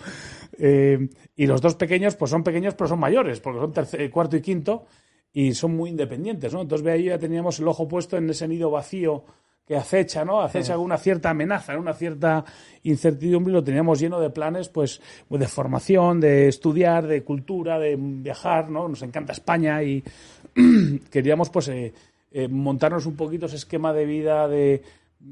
Eh, 0.60 1.10
y 1.36 1.46
los 1.46 1.62
dos 1.62 1.76
pequeños, 1.76 2.16
pues 2.16 2.32
son 2.32 2.44
pequeños, 2.44 2.74
pero 2.74 2.88
son 2.88 3.00
mayores, 3.00 3.40
porque 3.42 3.60
son 3.60 3.74
terce- 3.74 4.10
cuarto 4.10 4.38
y 4.38 4.42
quinto, 4.42 4.86
y 5.34 5.54
son 5.54 5.76
muy 5.76 5.90
independientes, 5.90 6.54
¿no? 6.54 6.62
Entonces, 6.62 6.84
ve 6.86 6.94
ahí 6.94 7.04
ya 7.06 7.20
teníamos 7.20 7.60
el 7.60 7.68
ojo 7.68 7.88
puesto 7.88 8.16
en 8.18 8.30
ese 8.30 8.48
nido 8.48 8.72
vacío 8.72 9.24
que 9.68 9.76
acecha, 9.76 10.24
¿no? 10.24 10.40
Acecha 10.40 10.78
una 10.78 10.98
cierta 10.98 11.30
amenaza, 11.30 11.78
una 11.78 11.94
cierta 11.94 12.46
incertidumbre 12.84 13.52
lo 13.52 13.64
teníamos 13.64 14.00
lleno 14.00 14.20
de 14.20 14.30
planes, 14.30 14.70
pues, 14.70 15.02
de 15.30 15.48
formación, 15.48 16.22
de 16.22 16.48
estudiar, 16.48 17.06
de 17.06 17.24
cultura, 17.24 17.78
de 17.78 17.98
viajar, 18.00 18.70
¿no? 18.70 18.88
Nos 18.88 19.02
encanta 19.02 19.34
España 19.34 19.84
y 19.84 20.02
queríamos, 21.12 21.50
pues, 21.50 21.68
eh, 21.68 21.94
eh, 22.32 22.48
montarnos 22.48 23.06
un 23.06 23.18
poquito 23.18 23.48
ese 23.48 23.58
esquema 23.58 23.92
de 23.92 24.06
vida 24.06 24.48
de, 24.48 24.84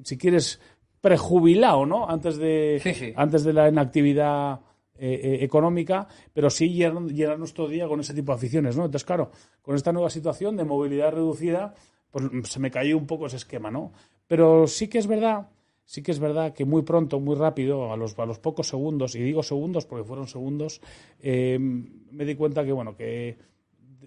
si 0.04 0.18
quieres, 0.18 0.60
prejubilado, 1.00 1.86
¿no? 1.86 2.10
Antes 2.10 2.38
de, 2.38 2.80
Sí, 2.84 2.94
sí. 2.94 3.14
antes 3.16 3.44
de 3.44 3.54
la 3.54 3.70
inactividad 3.70 4.60
eh, 4.98 5.20
eh, 5.24 5.44
económica, 5.44 6.08
pero 6.34 6.50
sí 6.50 6.70
llenar, 6.70 7.04
llenar 7.04 7.38
nuestro 7.38 7.68
día 7.68 7.88
con 7.88 8.00
ese 8.00 8.14
tipo 8.14 8.31
de 8.31 8.38
aficiones, 8.38 8.76
¿no? 8.76 8.86
Entonces, 8.86 9.06
claro, 9.06 9.30
con 9.62 9.76
esta 9.76 9.92
nueva 9.92 10.10
situación 10.10 10.58
de 10.58 10.64
movilidad 10.64 11.12
reducida, 11.12 11.74
pues 12.10 12.26
se 12.50 12.60
me 12.60 12.72
cayó 12.72 12.98
un 12.98 13.06
poco 13.06 13.28
ese 13.28 13.36
esquema, 13.36 13.70
¿no? 13.70 13.92
Pero 14.27 14.68
sí 14.68 14.88
que 14.88 14.98
es 14.98 15.07
verdad, 15.07 15.50
sí 15.86 16.01
que 16.01 16.12
es 16.12 16.19
verdad 16.19 16.54
que 16.54 16.66
muy 16.66 16.81
pronto, 16.81 17.19
muy 17.19 17.36
rápido, 17.36 17.92
a 17.92 17.98
los, 17.98 18.18
a 18.18 18.25
los 18.25 18.39
pocos 18.39 18.68
segundos, 18.68 19.16
y 19.16 19.19
digo 19.19 19.44
segundos 19.44 19.86
porque 19.86 20.04
fueron 20.04 20.27
segundos, 20.27 20.81
eh, 21.19 21.57
me 21.60 22.25
di 22.25 22.36
cuenta 22.36 22.66
que, 22.66 22.72
bueno, 22.72 22.95
que 22.95 23.38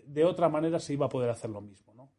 de, 0.06 0.24
otra 0.24 0.48
manera 0.48 0.78
se 0.80 0.92
iba 0.94 1.06
a 1.06 1.08
poder 1.08 1.30
hacer 1.30 1.50
lo 1.50 1.60
mismo, 1.60 1.94
¿no? 1.94 2.10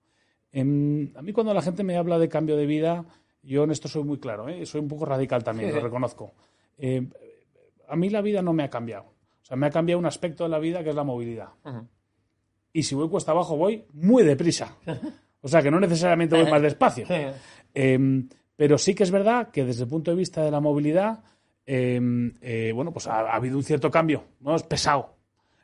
Em, 0.52 1.12
a 1.16 1.22
mí 1.22 1.34
cuando 1.34 1.54
la 1.54 1.62
gente 1.62 1.84
me 1.84 1.98
habla 1.98 2.18
de 2.18 2.30
cambio 2.30 2.56
de 2.56 2.66
vida, 2.66 3.06
yo 3.44 3.64
en 3.64 3.72
esto 3.72 3.88
soy 3.88 4.04
muy 4.04 4.18
claro, 4.18 4.48
¿eh? 4.50 4.66
soy 4.66 4.82
un 4.82 4.88
poco 4.88 5.06
radical 5.06 5.44
también, 5.44 5.74
lo 5.74 5.82
reconozco. 5.82 6.34
Eh, 6.78 7.08
a 7.88 7.96
mí 7.96 8.10
la 8.10 8.22
vida 8.22 8.42
no 8.42 8.54
me 8.54 8.64
ha 8.64 8.70
cambiado. 8.70 9.06
O 9.42 9.46
sea, 9.46 9.58
me 9.58 9.68
ha 9.68 9.72
cambiado 9.72 10.00
un 10.00 10.06
aspecto 10.06 10.44
de 10.44 10.50
la 10.50 10.60
vida 10.60 10.84
que 10.84 10.90
es 10.90 10.96
la 10.96 11.04
movilidad. 11.04 11.50
Y 12.72 12.84
si 12.84 12.96
voy 12.96 13.10
cuesta 13.10 13.32
abajo, 13.32 13.58
voy 13.58 13.86
muy 13.94 14.24
deprisa. 14.24 14.76
O 15.42 15.48
sea, 15.48 15.62
que 15.62 15.72
no 15.72 15.80
necesariamente 15.80 16.36
voy 16.36 16.52
más 16.52 16.62
despacio. 16.62 17.06
Eh, 17.74 18.24
pero 18.56 18.78
sí 18.78 18.94
que 18.94 19.04
es 19.04 19.12
verdad 19.12 19.52
que 19.52 19.64
desde 19.64 19.84
el 19.84 19.90
punto 19.90 20.12
de 20.12 20.18
vista 20.18 20.44
de 20.44 20.52
la 20.52 20.60
movilidad, 20.60 21.24
eh, 21.66 22.00
eh, 22.42 22.72
bueno, 22.74 22.92
pues 22.92 23.08
ha, 23.08 23.22
ha 23.22 23.36
habido 23.36 23.58
un 23.58 23.64
cierto 23.64 23.90
cambio, 23.90 24.24
¿no? 24.42 24.56
Es 24.56 24.64
pesado. 24.64 25.16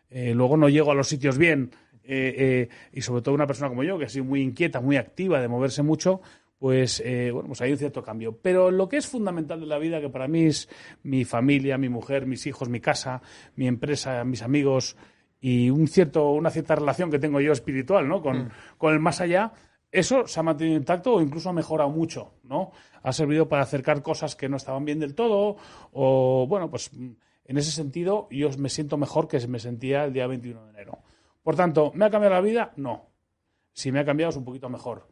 Eh, 0.10 0.34
luego 0.34 0.56
no 0.56 0.70
llego 0.70 0.92
a 0.92 0.96
los 0.96 1.08
sitios 1.08 1.38
bien. 1.38 1.72
eh, 2.08 2.36
eh, 2.38 2.70
y 2.94 3.02
sobre 3.02 3.22
todo 3.22 3.36
una 3.36 3.48
persona 3.48 3.70
como 3.70 3.84
yo, 3.84 3.98
que 3.98 4.08
soy 4.08 4.22
muy 4.22 4.42
inquieta, 4.42 4.80
muy 4.80 4.98
activa, 4.98 5.42
de 5.42 5.48
moverse 5.48 5.82
mucho, 5.84 6.22
pues 6.60 7.02
eh, 7.06 7.32
bueno, 7.32 7.48
pues 7.48 7.62
hay 7.62 7.72
un 7.72 7.78
cierto 7.78 8.04
cambio. 8.04 8.38
Pero 8.42 8.72
lo 8.72 8.88
que 8.88 8.98
es 8.98 9.08
fundamental 9.08 9.60
de 9.60 9.66
la 9.66 9.78
vida, 9.78 10.00
que 10.00 10.10
para 10.10 10.28
mí 10.28 10.46
es 10.46 10.70
mi 11.04 11.26
familia, 11.26 11.78
mi 11.78 11.90
mujer, 11.90 12.26
mis 12.28 12.46
hijos, 12.48 12.70
mi 12.70 12.80
casa, 12.80 13.22
mi 13.56 13.68
empresa, 13.68 14.24
mis 14.24 14.42
amigos 14.42 14.96
y 15.42 15.70
un 15.70 15.88
cierto, 15.88 16.32
una 16.32 16.50
cierta 16.50 16.76
relación 16.76 17.12
que 17.12 17.20
tengo 17.20 17.42
yo 17.42 17.52
espiritual, 17.52 18.08
¿no? 18.08 18.22
Con, 18.22 18.50
con 18.78 18.94
el 18.94 19.00
más 19.00 19.22
allá, 19.22 19.52
eso 20.00 20.28
se 20.28 20.40
ha 20.40 20.44
mantenido 20.44 20.78
intacto 20.78 21.14
o 21.14 21.22
incluso 21.22 21.50
ha 21.50 21.54
mejorado 21.54 21.90
mucho, 21.90 22.34
¿no? 22.44 22.72
Ha 23.04 23.14
servido 23.14 23.48
para 23.48 23.64
acercar 23.64 24.02
cosas 24.02 24.36
que 24.36 24.50
no 24.50 24.58
estaban 24.58 24.84
bien 24.86 25.00
del 25.00 25.16
todo 25.16 25.58
o, 25.94 26.46
bueno, 26.48 26.70
pues 26.70 26.92
en 26.94 27.58
ese 27.58 27.72
sentido 27.72 28.28
yo 28.32 28.50
me 28.58 28.70
siento 28.70 28.98
mejor 28.98 29.28
que 29.28 29.46
me 29.48 29.60
sentía 29.60 30.06
el 30.06 30.14
día 30.14 30.28
21 30.28 30.66
de 30.66 30.70
enero. 30.72 31.00
Por 31.44 31.56
tanto, 31.56 31.92
¿me 31.94 32.06
ha 32.06 32.10
cambiado 32.10 32.36
la 32.36 32.42
vida? 32.42 32.74
No. 32.76 33.10
Si 33.72 33.92
me 33.92 34.00
ha 34.00 34.06
cambiado 34.06 34.32
es 34.32 34.38
un 34.38 34.46
poquito 34.46 34.70
mejor. 34.70 35.08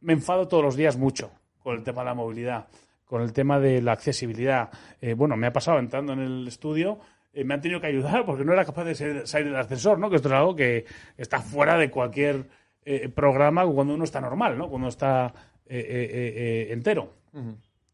Me 0.00 0.12
enfado 0.12 0.46
todos 0.46 0.62
los 0.62 0.76
días 0.76 0.96
mucho 0.96 1.30
con 1.62 1.76
el 1.76 1.82
tema 1.82 2.02
de 2.02 2.06
la 2.06 2.14
movilidad, 2.14 2.68
con 3.04 3.22
el 3.22 3.32
tema 3.32 3.58
de 3.58 3.80
la 3.80 3.92
accesibilidad. 3.92 4.70
Eh, 5.00 5.14
bueno, 5.14 5.36
me 5.36 5.46
ha 5.46 5.52
pasado 5.52 5.78
entrando 5.78 6.12
en 6.12 6.20
el 6.20 6.48
estudio, 6.48 6.98
eh, 7.32 7.44
me 7.44 7.54
han 7.54 7.60
tenido 7.60 7.80
que 7.80 7.86
ayudar 7.86 8.24
porque 8.26 8.44
no 8.44 8.52
era 8.52 8.64
capaz 8.64 8.84
de 8.84 8.94
salir, 8.94 9.26
salir 9.26 9.46
del 9.48 9.56
ascensor, 9.56 9.98
¿no? 9.98 10.10
Que 10.10 10.16
esto 10.16 10.28
es 10.28 10.34
algo 10.34 10.56
que 10.56 10.84
está 11.16 11.40
fuera 11.40 11.76
de 11.76 11.90
cualquier 11.90 12.48
eh, 12.92 13.08
programa 13.08 13.64
cuando 13.66 13.94
uno 13.94 14.02
está 14.02 14.20
normal, 14.20 14.58
¿no? 14.58 14.68
Cuando 14.68 14.88
está 14.88 15.32
eh, 15.64 16.66
eh, 16.68 16.72
entero. 16.72 17.14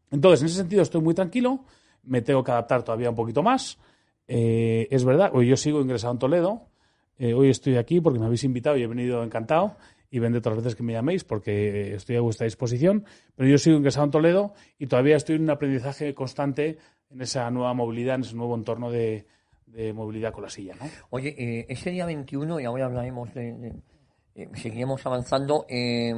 Entonces, 0.09 0.41
en 0.41 0.47
ese 0.47 0.55
sentido 0.55 0.81
estoy 0.81 1.01
muy 1.01 1.13
tranquilo, 1.13 1.65
me 2.01 2.23
tengo 2.23 2.43
que 2.43 2.49
adaptar 2.49 2.81
todavía 2.81 3.11
un 3.11 3.15
poquito 3.15 3.43
más. 3.43 3.77
Es 4.25 5.05
verdad, 5.05 5.29
hoy 5.35 5.49
yo 5.49 5.55
sigo 5.55 5.81
ingresado 5.81 6.13
en 6.13 6.19
Toledo, 6.19 6.61
hoy 7.19 7.49
estoy 7.51 7.77
aquí 7.77 8.01
porque 8.01 8.17
me 8.17 8.25
habéis 8.25 8.43
invitado 8.43 8.75
y 8.75 8.83
he 8.83 8.87
venido 8.87 9.23
encantado. 9.23 9.77
y 10.09 10.17
vendré 10.17 10.41
las 10.43 10.55
veces 10.55 10.75
que 10.75 10.81
me 10.81 10.93
llaméis 10.93 11.23
porque 11.23 11.93
estoy 11.93 12.15
a 12.15 12.21
vuestra 12.21 12.45
disposición. 12.45 13.05
Pero 13.35 13.47
yo 13.47 13.59
sigo 13.59 13.77
ingresado 13.77 14.05
en 14.05 14.11
Toledo 14.11 14.53
y 14.79 14.87
todavía 14.87 15.15
estoy 15.15 15.35
en 15.35 15.43
un 15.43 15.51
aprendizaje 15.51 16.15
constante 16.15 16.79
en 17.11 17.21
esa 17.21 17.51
nueva 17.51 17.75
movilidad, 17.75 18.15
en 18.15 18.21
ese 18.21 18.35
nuevo 18.35 18.55
entorno 18.55 18.89
de, 18.89 19.27
movilidad 19.93 20.33
con 20.33 20.43
la 20.43 20.49
silla. 20.49 20.73
¿no? 20.79 20.89
Oye, 21.11 21.35
eh, 21.37 21.65
ese 21.69 21.91
día 21.91 22.07
21, 22.07 22.59
y 22.61 22.65
ahora 22.65 22.85
hablaremos 22.85 23.31
de, 23.35 23.73
eh, 24.37 24.47
seguiremos 24.53 25.05
avanzando, 25.05 25.65
eh, 25.67 26.13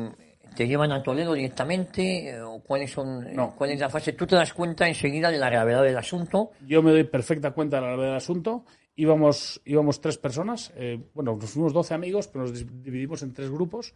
¿te 0.55 0.67
llevan 0.67 0.91
a 0.91 1.01
Toledo 1.01 1.33
directamente? 1.33 2.39
¿O 2.41 2.61
cuáles 2.61 2.91
son, 2.91 3.25
¿Cuál 3.57 3.71
es 3.71 3.79
la 3.79 3.89
fase? 3.89 4.13
¿Tú 4.13 4.27
te 4.27 4.35
das 4.35 4.53
cuenta 4.53 4.88
enseguida 4.88 5.31
de 5.31 5.39
la 5.39 5.49
gravedad 5.49 5.81
del 5.81 5.97
asunto? 5.97 6.51
Yo 6.67 6.83
me 6.83 6.91
doy 6.91 7.05
perfecta 7.05 7.51
cuenta 7.51 7.77
de 7.77 7.81
la 7.81 7.88
gravedad 7.88 8.09
del 8.09 8.17
asunto 8.17 8.65
íbamos, 8.99 9.61
íbamos 9.63 10.01
tres 10.01 10.17
personas, 10.17 10.73
eh, 10.75 11.01
bueno, 11.13 11.38
nos 11.38 11.49
fuimos 11.49 11.71
12 11.71 11.93
amigos, 11.93 12.27
pero 12.27 12.45
nos 12.45 12.83
dividimos 12.83 13.23
en 13.23 13.33
tres 13.33 13.49
grupos. 13.49 13.95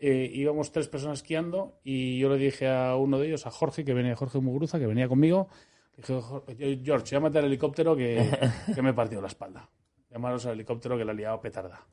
Eh, 0.00 0.28
íbamos 0.34 0.72
tres 0.72 0.88
personas 0.88 1.20
esquiando 1.20 1.78
y 1.84 2.18
yo 2.18 2.28
le 2.28 2.36
dije 2.36 2.68
a 2.68 2.96
uno 2.96 3.20
de 3.20 3.28
ellos, 3.28 3.46
a 3.46 3.52
Jorge, 3.52 3.84
que 3.84 3.94
venía 3.94 4.16
Jorge 4.16 4.40
Mugruza, 4.40 4.80
que 4.80 4.86
venía 4.88 5.06
conmigo, 5.06 5.46
dije, 5.96 6.20
George, 6.82 7.06
llámate 7.06 7.38
al 7.38 7.44
helicóptero 7.44 7.94
que, 7.94 8.28
que 8.74 8.82
me 8.82 8.90
he 8.90 8.94
partido 8.94 9.20
la 9.22 9.28
espalda. 9.28 9.70
Llamaros 10.10 10.44
al 10.46 10.54
helicóptero 10.54 10.98
que 10.98 11.04
la 11.04 11.12
liado 11.12 11.40
petarda. 11.40 11.86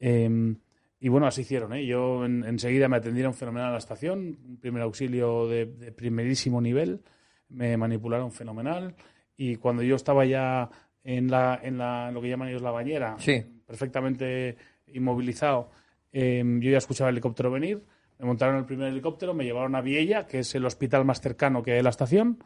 Em, 0.00 0.58
y 0.98 1.08
bueno, 1.08 1.26
así 1.26 1.42
hicieron. 1.42 1.74
¿eh? 1.74 1.86
Yo 1.86 2.24
enseguida 2.24 2.88
me 2.88 2.96
atendieron 2.96 3.34
fenomenal 3.34 3.68
a 3.68 3.72
la 3.72 3.78
estación, 3.78 4.38
un 4.44 4.58
primer 4.58 4.82
auxilio 4.82 5.46
de, 5.48 5.66
de 5.66 5.92
primerísimo 5.92 6.60
nivel, 6.60 7.02
me 7.48 7.76
manipularon 7.76 8.32
fenomenal 8.32 8.94
y 9.36 9.56
cuando 9.56 9.82
yo 9.82 9.96
estaba 9.96 10.24
ya 10.24 10.70
en, 11.02 11.30
la, 11.30 11.60
en 11.62 11.78
la, 11.78 12.10
lo 12.10 12.20
que 12.20 12.28
llaman 12.28 12.48
ellos 12.48 12.62
la 12.62 12.70
bañera, 12.70 13.16
perfectamente 13.66 14.56
inmovilizado. 14.86 15.70
Em, 16.12 16.60
yo 16.60 16.70
ya 16.70 16.78
escuchaba 16.78 17.10
el 17.10 17.14
helicóptero 17.16 17.50
venir, 17.50 17.82
me 18.18 18.26
montaron 18.26 18.56
el 18.56 18.64
primer 18.64 18.88
helicóptero, 18.88 19.34
me 19.34 19.44
llevaron 19.44 19.74
a 19.74 19.80
Viella, 19.80 20.26
que 20.26 20.40
es 20.40 20.54
el 20.54 20.64
hospital 20.64 21.04
más 21.04 21.20
cercano 21.20 21.62
que 21.62 21.72
hay 21.72 21.78
en 21.78 21.84
la 21.84 21.90
estación, 21.90 22.38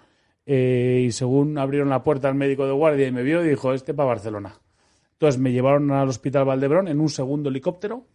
eh, 0.46 1.04
y 1.06 1.12
según 1.12 1.58
abrieron 1.58 1.90
la 1.90 2.02
puerta 2.02 2.28
al 2.28 2.34
médico 2.34 2.66
de 2.66 2.72
guardia 2.72 3.06
y 3.06 3.12
me 3.12 3.22
vio, 3.22 3.42
dijo, 3.42 3.74
este 3.74 3.94
para 3.94 4.08
Barcelona. 4.08 4.58
Entonces 5.18 5.40
me 5.40 5.50
llevaron 5.50 5.90
al 5.90 6.08
hospital 6.08 6.44
Valdebrón 6.44 6.86
en 6.86 7.00
un 7.00 7.08
segundo 7.08 7.48
helicóptero, 7.48 8.06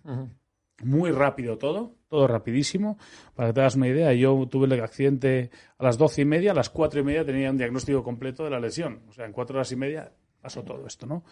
muy 0.84 1.12
rápido 1.12 1.58
todo, 1.58 1.98
todo 2.08 2.28
rapidísimo. 2.28 2.98
Para 3.36 3.50
que 3.50 3.54
te 3.56 3.60
hagas 3.60 3.76
una 3.76 3.90
idea, 3.90 4.14
yo 4.14 4.48
tuve 4.50 4.68
el 4.68 4.82
accidente 4.82 5.50
a 5.78 5.84
las 5.84 5.98
doce 5.98 6.22
y 6.22 6.26
media, 6.26 6.52
a 6.52 6.56
las 6.56 6.70
cuatro 6.70 7.02
y 7.02 7.04
media 7.04 7.26
tenía 7.26 7.52
un 7.52 7.58
diagnóstico 7.58 8.02
completo 8.04 8.46
de 8.46 8.52
la 8.52 8.60
lesión. 8.62 9.02
O 9.10 9.12
sea, 9.12 9.26
en 9.26 9.34
cuatro 9.34 9.58
horas 9.58 9.70
y 9.74 9.76
media 9.76 10.14
pasó 10.40 10.64
todo 10.64 10.88
esto, 10.88 11.06
¿no? 11.06 11.26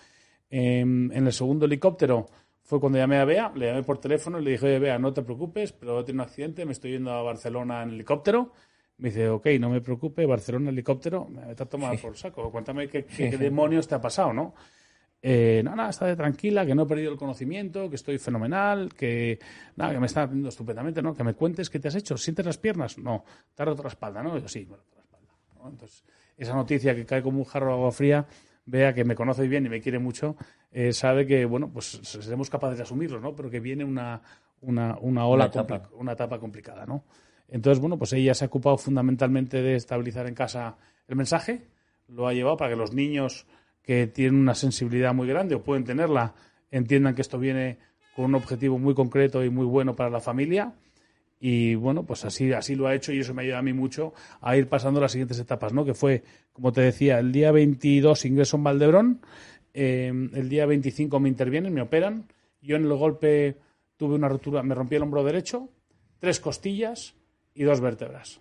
Em, 0.49 1.09
en 1.13 1.25
el 1.25 1.31
segundo 1.31 1.65
helicóptero 1.65 2.25
fue 2.63 2.81
cuando 2.81 2.97
llamé 2.97 3.19
a 3.19 3.23
Bea, 3.23 3.53
le 3.55 3.67
llamé 3.67 3.83
por 3.83 3.97
teléfono 3.99 4.39
y 4.39 4.43
le 4.43 4.51
dije, 4.51 4.65
oye, 4.65 4.79
Bea, 4.79 4.99
no 4.99 5.13
te 5.13 5.21
preocupes, 5.21 5.71
pero 5.71 6.01
he 6.01 6.03
tenido 6.03 6.23
un 6.23 6.27
accidente, 6.27 6.65
me 6.65 6.73
estoy 6.73 6.91
yendo 6.91 7.11
a 7.11 7.21
Barcelona 7.21 7.81
en 7.83 7.91
helicóptero. 7.91 8.51
Me 8.97 9.07
dice, 9.07 9.29
ok, 9.29 9.47
no 9.57 9.69
me 9.69 9.79
preocupe, 9.79 10.25
Barcelona 10.25 10.69
helicóptero, 10.69 11.29
me 11.29 11.49
está 11.49 11.65
tomando 11.65 11.99
por 12.01 12.17
saco. 12.17 12.51
Cuéntame 12.51 12.89
qué, 12.89 13.03
demonios 13.37 13.87
te 13.87 13.95
ha 13.95 14.01
pasado, 14.01 14.33
¿no? 14.33 14.53
Eh, 15.23 15.61
nada, 15.63 15.89
está 15.89 16.07
de 16.07 16.15
tranquila, 16.15 16.65
que 16.65 16.73
no 16.73 16.83
he 16.83 16.85
perdido 16.87 17.11
el 17.11 17.17
conocimiento, 17.17 17.89
que 17.89 17.95
estoy 17.95 18.17
fenomenal, 18.17 18.93
que 18.93 19.39
nada, 19.75 19.93
que 19.93 19.99
me 19.99 20.07
está 20.07 20.23
haciendo 20.23 20.49
estupendamente, 20.49 21.01
¿no? 21.01 21.13
Que 21.13 21.23
me 21.23 21.35
cuentes 21.35 21.69
qué 21.69 21.79
te 21.79 21.89
has 21.89 21.95
hecho. 21.95 22.17
¿Sientes 22.17 22.45
las 22.45 22.57
piernas? 22.57 22.97
No. 22.97 23.23
¿Te 23.53 23.61
has 23.61 23.69
roto 23.69 23.83
la 23.83 23.89
espalda? 23.89 24.23
¿no? 24.23 24.37
yo, 24.37 24.47
sí, 24.47 24.65
me 24.65 24.73
he 24.73 24.77
roto 24.77 24.95
la 24.95 25.01
espalda. 25.01 25.27
Entonces, 25.69 26.03
esa 26.37 26.55
noticia 26.55 26.95
que 26.95 27.05
cae 27.05 27.21
como 27.21 27.39
un 27.39 27.45
jarro 27.45 27.67
de 27.67 27.73
agua 27.73 27.91
fría 27.91 28.25
vea 28.65 28.93
que 28.93 29.03
me 29.03 29.15
conoce 29.15 29.47
bien 29.47 29.65
y 29.65 29.69
me 29.69 29.81
quiere 29.81 29.99
mucho, 29.99 30.35
eh, 30.71 30.93
sabe 30.93 31.25
que, 31.25 31.45
bueno, 31.45 31.69
pues 31.71 31.99
seremos 32.03 32.49
capaces 32.49 32.77
de 32.77 32.83
asumirlo, 32.83 33.19
¿no? 33.19 33.35
Pero 33.35 33.49
que 33.49 33.59
viene 33.59 33.83
una, 33.83 34.21
una, 34.61 34.97
una 34.99 35.25
ola, 35.25 35.45
una 35.45 35.61
etapa. 35.61 35.89
una 35.93 36.11
etapa 36.13 36.39
complicada, 36.39 36.85
¿no? 36.85 37.03
Entonces, 37.47 37.79
bueno, 37.79 37.97
pues 37.97 38.13
ella 38.13 38.33
se 38.33 38.45
ha 38.45 38.47
ocupado 38.47 38.77
fundamentalmente 38.77 39.61
de 39.61 39.75
estabilizar 39.75 40.25
en 40.25 40.33
casa 40.33 40.77
el 41.07 41.15
mensaje, 41.15 41.67
lo 42.07 42.27
ha 42.27 42.33
llevado 42.33 42.57
para 42.57 42.71
que 42.71 42.77
los 42.77 42.93
niños 42.93 43.45
que 43.83 44.07
tienen 44.07 44.39
una 44.39 44.55
sensibilidad 44.55 45.13
muy 45.13 45.27
grande 45.27 45.55
o 45.55 45.63
pueden 45.63 45.83
tenerla 45.83 46.33
entiendan 46.71 47.13
que 47.13 47.21
esto 47.21 47.38
viene 47.38 47.77
con 48.15 48.25
un 48.25 48.35
objetivo 48.35 48.79
muy 48.79 48.93
concreto 48.93 49.43
y 49.43 49.50
muy 49.50 49.65
bueno 49.65 49.95
para 49.95 50.09
la 50.09 50.19
familia 50.19 50.73
y 51.43 51.73
bueno, 51.73 52.05
pues 52.05 52.23
así, 52.23 52.53
así 52.53 52.75
lo 52.75 52.88
ha 52.88 52.93
hecho 52.93 53.11
y 53.11 53.19
eso 53.19 53.33
me 53.33 53.41
ayuda 53.41 53.57
a 53.57 53.63
mí 53.63 53.73
mucho 53.73 54.13
a 54.41 54.55
ir 54.55 54.69
pasando 54.69 55.01
las 55.01 55.11
siguientes 55.11 55.39
etapas, 55.39 55.73
¿no? 55.73 55.83
Que 55.83 55.95
fue, 55.95 56.23
como 56.53 56.71
te 56.71 56.81
decía, 56.81 57.17
el 57.17 57.31
día 57.31 57.51
22 57.51 58.25
ingreso 58.25 58.57
en 58.57 58.63
Valdebrón, 58.63 59.21
em, 59.73 60.29
el 60.35 60.50
día 60.50 60.67
25 60.67 61.19
me 61.19 61.29
intervienen, 61.29 61.73
me 61.73 61.81
operan, 61.81 62.27
yo 62.61 62.75
en 62.75 62.83
el 62.83 62.93
golpe 62.93 63.57
tuve 63.97 64.13
una 64.13 64.29
rotura, 64.29 64.61
me 64.61 64.75
rompí 64.75 64.95
el 64.95 65.01
hombro 65.01 65.23
derecho, 65.23 65.69
tres 66.19 66.39
costillas 66.39 67.15
y 67.55 67.63
dos 67.63 67.81
vértebras. 67.81 68.39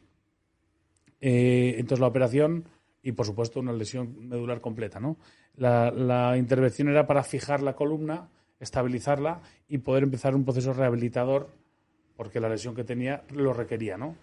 Eh, 1.22 1.76
entonces 1.78 2.00
la 2.00 2.06
operación 2.06 2.64
y 3.02 3.12
por 3.12 3.26
supuesto 3.26 3.60
una 3.60 3.72
lesión 3.72 4.28
medular 4.28 4.60
completa, 4.60 5.00
¿no? 5.00 5.16
La, 5.56 5.90
la 5.90 6.36
intervención 6.36 6.88
era 6.88 7.06
para 7.06 7.22
fijar 7.22 7.62
la 7.62 7.74
columna, 7.74 8.28
estabilizarla 8.58 9.40
y 9.68 9.78
poder 9.78 10.02
empezar 10.02 10.34
un 10.34 10.44
proceso 10.44 10.72
rehabilitador 10.72 11.48
porque 12.16 12.40
la 12.40 12.48
lesión 12.48 12.74
que 12.74 12.84
tenía 12.84 13.22
lo 13.34 13.52
requería, 13.54 13.96
¿no? 13.96 14.16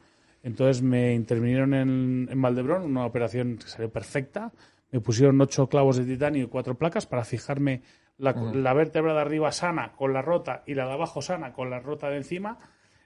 Entonces 0.43 0.83
me 0.83 1.13
intervinieron 1.13 1.73
en, 1.73 2.27
en 2.31 2.41
Valdebrón, 2.41 2.83
una 2.83 3.05
operación 3.05 3.57
que 3.57 3.67
salió 3.67 3.89
perfecta. 3.89 4.51
Me 4.91 5.01
pusieron 5.01 5.41
ocho 5.41 5.67
clavos 5.67 5.97
de 5.97 6.05
titanio 6.05 6.43
y 6.43 6.47
cuatro 6.47 6.77
placas 6.77 7.05
para 7.05 7.25
fijarme 7.25 7.81
la, 8.17 8.73
vértebra 8.73 9.13
de 9.13 9.21
arriba 9.21 9.51
sana 9.51 9.93
con 9.95 10.13
la 10.13 10.21
rota 10.21 10.63
y 10.65 10.73
la 10.73 10.85
de 10.85 10.93
abajo 10.93 11.21
sana 11.21 11.53
con 11.53 11.69
la 11.69 11.79
rota 11.79 12.09
de 12.09 12.17
encima. 12.17 12.57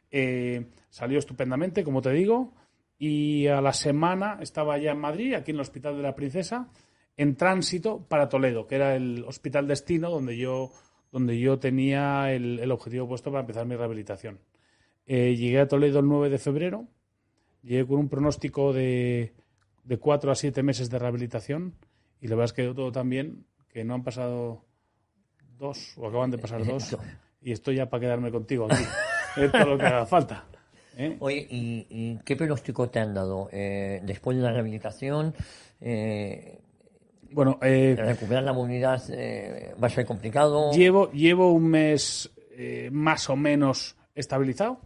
Eh, 0.10 0.68
salió 0.90 1.20
estupendamente, 1.20 1.84
como 1.84 2.02
te 2.02 2.12
digo. 2.12 2.54
Y 3.04 3.48
a 3.48 3.62
la 3.62 3.74
semana 3.74 4.38
estaba 4.42 4.78
ya 4.78 4.92
en 4.92 5.00
Madrid, 5.00 5.34
aquí 5.34 5.50
en 5.50 5.58
el 5.58 5.62
Hospital 5.62 5.98
de 5.98 6.04
la 6.04 6.14
Princesa, 6.14 6.70
en 7.18 7.36
tránsito 7.36 8.06
para 8.08 8.30
Toledo, 8.30 8.68
que 8.68 8.76
era 8.76 8.96
el 8.96 9.24
hospital 9.26 9.68
destino 9.68 10.12
donde 10.12 10.38
yo, 10.38 10.70
donde 11.12 11.40
yo 11.40 11.58
tenía 11.58 12.32
el, 12.32 12.60
el 12.60 12.72
objetivo 12.72 13.08
puesto 13.08 13.32
para 13.32 13.42
empezar 13.42 13.66
mi 13.66 13.76
rehabilitación. 13.76 14.40
Eh, 15.08 15.36
llegué 15.36 15.62
a 15.62 15.68
Toledo 15.68 15.98
el 15.98 16.06
9 16.06 16.30
de 16.30 16.38
febrero, 16.38 16.90
llegué 17.64 17.88
con 17.88 17.98
un 17.98 18.08
pronóstico 18.08 18.72
de, 18.72 19.34
de 19.84 19.98
4 19.98 20.32
a 20.32 20.36
7 20.36 20.62
meses 20.62 20.92
de 20.92 21.00
rehabilitación 21.00 21.74
y 22.20 22.28
la 22.28 22.36
verdad 22.36 22.52
es 22.52 22.54
que 22.54 22.72
todo 22.72 22.92
tan 22.92 23.10
bien 23.10 23.48
que 23.68 23.84
no 23.84 23.96
han 23.96 24.04
pasado 24.04 24.64
dos 25.58 25.98
o 25.98 26.08
acaban 26.08 26.30
de 26.30 26.38
pasar 26.38 26.64
dos 26.64 26.96
y 27.42 27.52
estoy 27.52 27.78
ya 27.78 27.90
para 27.90 28.02
quedarme 28.02 28.30
contigo 28.30 28.68
aquí. 28.70 28.84
es 29.38 29.52
todo 29.52 29.66
lo 29.66 29.78
que 29.80 29.88
haga 29.88 30.06
falta. 30.06 30.46
¿Eh? 30.98 31.18
Oye, 31.20 31.48
¿y, 31.50 32.18
qué 32.26 32.36
pronóstico 32.36 32.90
te 32.90 33.00
han 33.00 33.14
dado 33.14 33.50
eh, 33.52 34.02
después 34.04 34.38
de 34.38 34.44
la 34.44 34.52
rehabilitación? 34.52 35.34
bueno, 37.32 37.58
recuperar 37.62 38.44
la 38.44 38.54
movilidad 38.54 39.02
va 39.82 39.88
a 39.88 39.90
ser 39.90 40.06
complicado. 40.06 40.72
Llevo, 40.72 41.12
llevo 41.12 41.52
un 41.54 41.68
mes 41.70 42.30
más 42.92 43.30
o 43.30 43.36
menos 43.36 43.96
estabilizado 44.14 44.80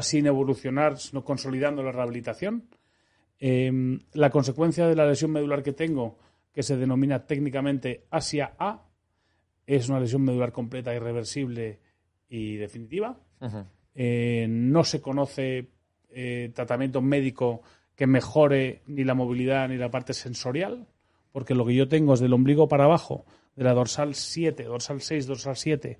sin 0.00 0.26
evolucionar, 0.26 0.98
sino 0.98 1.24
consolidando 1.24 1.82
la 1.82 1.92
rehabilitación. 1.92 2.68
Em, 3.38 4.00
la 4.12 4.30
consecuencia 4.30 4.86
de 4.86 4.94
la 4.94 5.06
lesión 5.06 5.32
medular 5.32 5.62
que 5.62 5.72
tengo, 5.72 6.18
que 6.52 6.62
se 6.62 6.76
denomina 6.76 7.26
técnicamente 7.26 8.06
Asia 8.10 8.54
A, 8.58 8.86
es 9.66 9.88
una 9.88 10.00
lesión 10.00 10.22
medular 10.22 10.52
completa, 10.52 10.94
irreversible 10.94 11.80
y 12.28 12.56
definitiva. 12.56 13.18
Eh, 13.94 14.46
no 14.48 14.84
se 14.84 15.00
conoce 15.00 15.68
eh, 16.10 16.50
tratamiento 16.54 17.00
médico 17.00 17.62
que 17.94 18.06
mejore 18.06 18.82
ni 18.86 19.04
la 19.04 19.14
movilidad 19.14 19.68
ni 19.68 19.76
la 19.76 19.90
parte 19.90 20.14
sensorial, 20.14 20.86
porque 21.32 21.54
lo 21.54 21.64
que 21.64 21.74
yo 21.74 21.88
tengo 21.88 22.14
es 22.14 22.20
del 22.20 22.32
ombligo 22.32 22.68
para 22.68 22.84
abajo, 22.84 23.24
de 23.56 23.64
la 23.64 23.72
dorsal 23.72 24.14
7, 24.14 24.64
dorsal 24.64 25.00
6, 25.00 25.26
dorsal 25.26 25.56
7, 25.56 25.98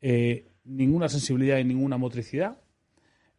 eh, 0.00 0.46
ninguna 0.64 1.08
sensibilidad 1.08 1.58
y 1.58 1.64
ninguna 1.64 1.96
motricidad. 1.96 2.58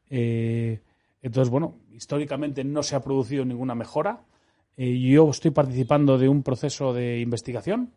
Eh, 0.09 0.81
entonces, 1.21 1.49
bueno, 1.49 1.79
históricamente 1.91 2.63
no 2.63 2.83
se 2.83 2.95
ha 2.95 3.01
producido 3.01 3.45
ninguna 3.45 3.75
mejora. 3.75 4.23
Eh, 4.77 4.99
yo 4.99 5.29
estoy 5.29 5.51
participando 5.51 6.17
de 6.17 6.29
un 6.29 6.43
proceso 6.43 6.93
de 6.93 7.19
investigación, 7.19 7.93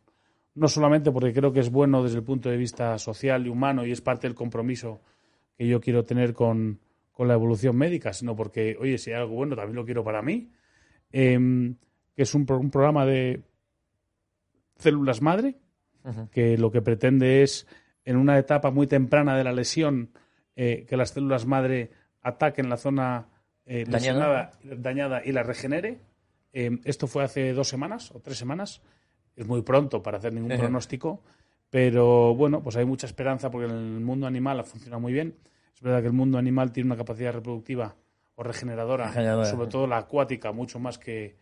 no 0.54 0.68
solamente 0.68 1.12
porque 1.12 1.32
creo 1.32 1.52
que 1.52 1.60
es 1.60 1.70
bueno 1.70 2.02
desde 2.02 2.18
el 2.18 2.24
punto 2.24 2.48
de 2.48 2.56
vista 2.56 2.98
social 2.98 3.46
y 3.46 3.50
humano 3.50 3.86
y 3.86 3.92
es 3.92 4.00
parte 4.00 4.26
del 4.26 4.34
compromiso 4.34 5.00
que 5.60 5.66
yo 5.66 5.78
quiero 5.78 6.06
tener 6.06 6.32
con, 6.32 6.80
la 7.18 7.34
evolución 7.34 7.76
médica, 7.76 8.14
sino 8.14 8.34
porque, 8.34 8.78
oye, 8.80 8.96
si 8.96 9.10
hay 9.10 9.18
algo 9.18 9.34
bueno, 9.34 9.54
también 9.54 9.76
lo 9.76 9.84
quiero 9.84 10.02
para 10.02 10.22
mí, 10.22 10.50
em, 11.12 11.76
que 12.16 12.22
es 12.22 12.34
un, 12.34 12.46
programa 12.46 13.04
de 13.04 13.42
células 14.78 15.20
madre, 15.20 15.58
que 16.32 16.56
lo 16.56 16.70
que 16.70 16.80
pretende 16.80 17.42
es, 17.42 17.66
en 18.06 18.16
una 18.16 18.38
etapa 18.38 18.70
muy 18.70 18.86
temprana 18.86 19.36
de 19.36 19.44
la 19.44 19.52
lesión, 19.52 20.12
eh, 20.56 20.86
que 20.88 20.96
las 20.96 21.10
células 21.10 21.44
madre 21.44 21.90
ataquen 22.22 22.70
la 22.70 22.78
zona 22.78 23.28
eh, 23.66 23.84
dañada. 23.86 24.52
dañada 24.64 25.20
y 25.22 25.32
la 25.32 25.42
regenere. 25.42 25.98
Eh, 26.54 26.78
esto 26.84 27.06
fue 27.06 27.22
hace 27.22 27.52
dos 27.52 27.68
semanas 27.68 28.12
o 28.12 28.20
tres 28.20 28.38
semanas. 28.38 28.80
Es 29.36 29.46
muy 29.46 29.60
pronto 29.60 30.02
para 30.02 30.16
hacer 30.16 30.32
ningún 30.32 30.56
pronóstico, 30.56 31.22
pero 31.70 32.34
bueno, 32.34 32.62
pues 32.62 32.76
hay 32.76 32.84
mucha 32.84 33.06
esperanza 33.06 33.50
porque 33.50 33.66
en 33.66 33.76
el 33.76 34.00
mundo 34.00 34.26
animal 34.26 34.60
ha 34.60 34.64
funcionado 34.64 35.00
muy 35.00 35.12
bien. 35.12 35.34
Es 35.74 35.80
verdad 35.80 36.00
que 36.00 36.08
el 36.08 36.12
mundo 36.12 36.36
animal 36.36 36.72
tiene 36.72 36.88
una 36.88 36.96
capacidad 36.96 37.32
reproductiva 37.32 37.94
o 38.34 38.42
regeneradora, 38.42 39.06
Regeneradora, 39.06 39.46
sobre 39.46 39.66
sí. 39.66 39.70
todo 39.72 39.86
la 39.86 39.98
acuática, 39.98 40.52
mucho 40.52 40.78
más 40.78 40.98
que 40.98 41.36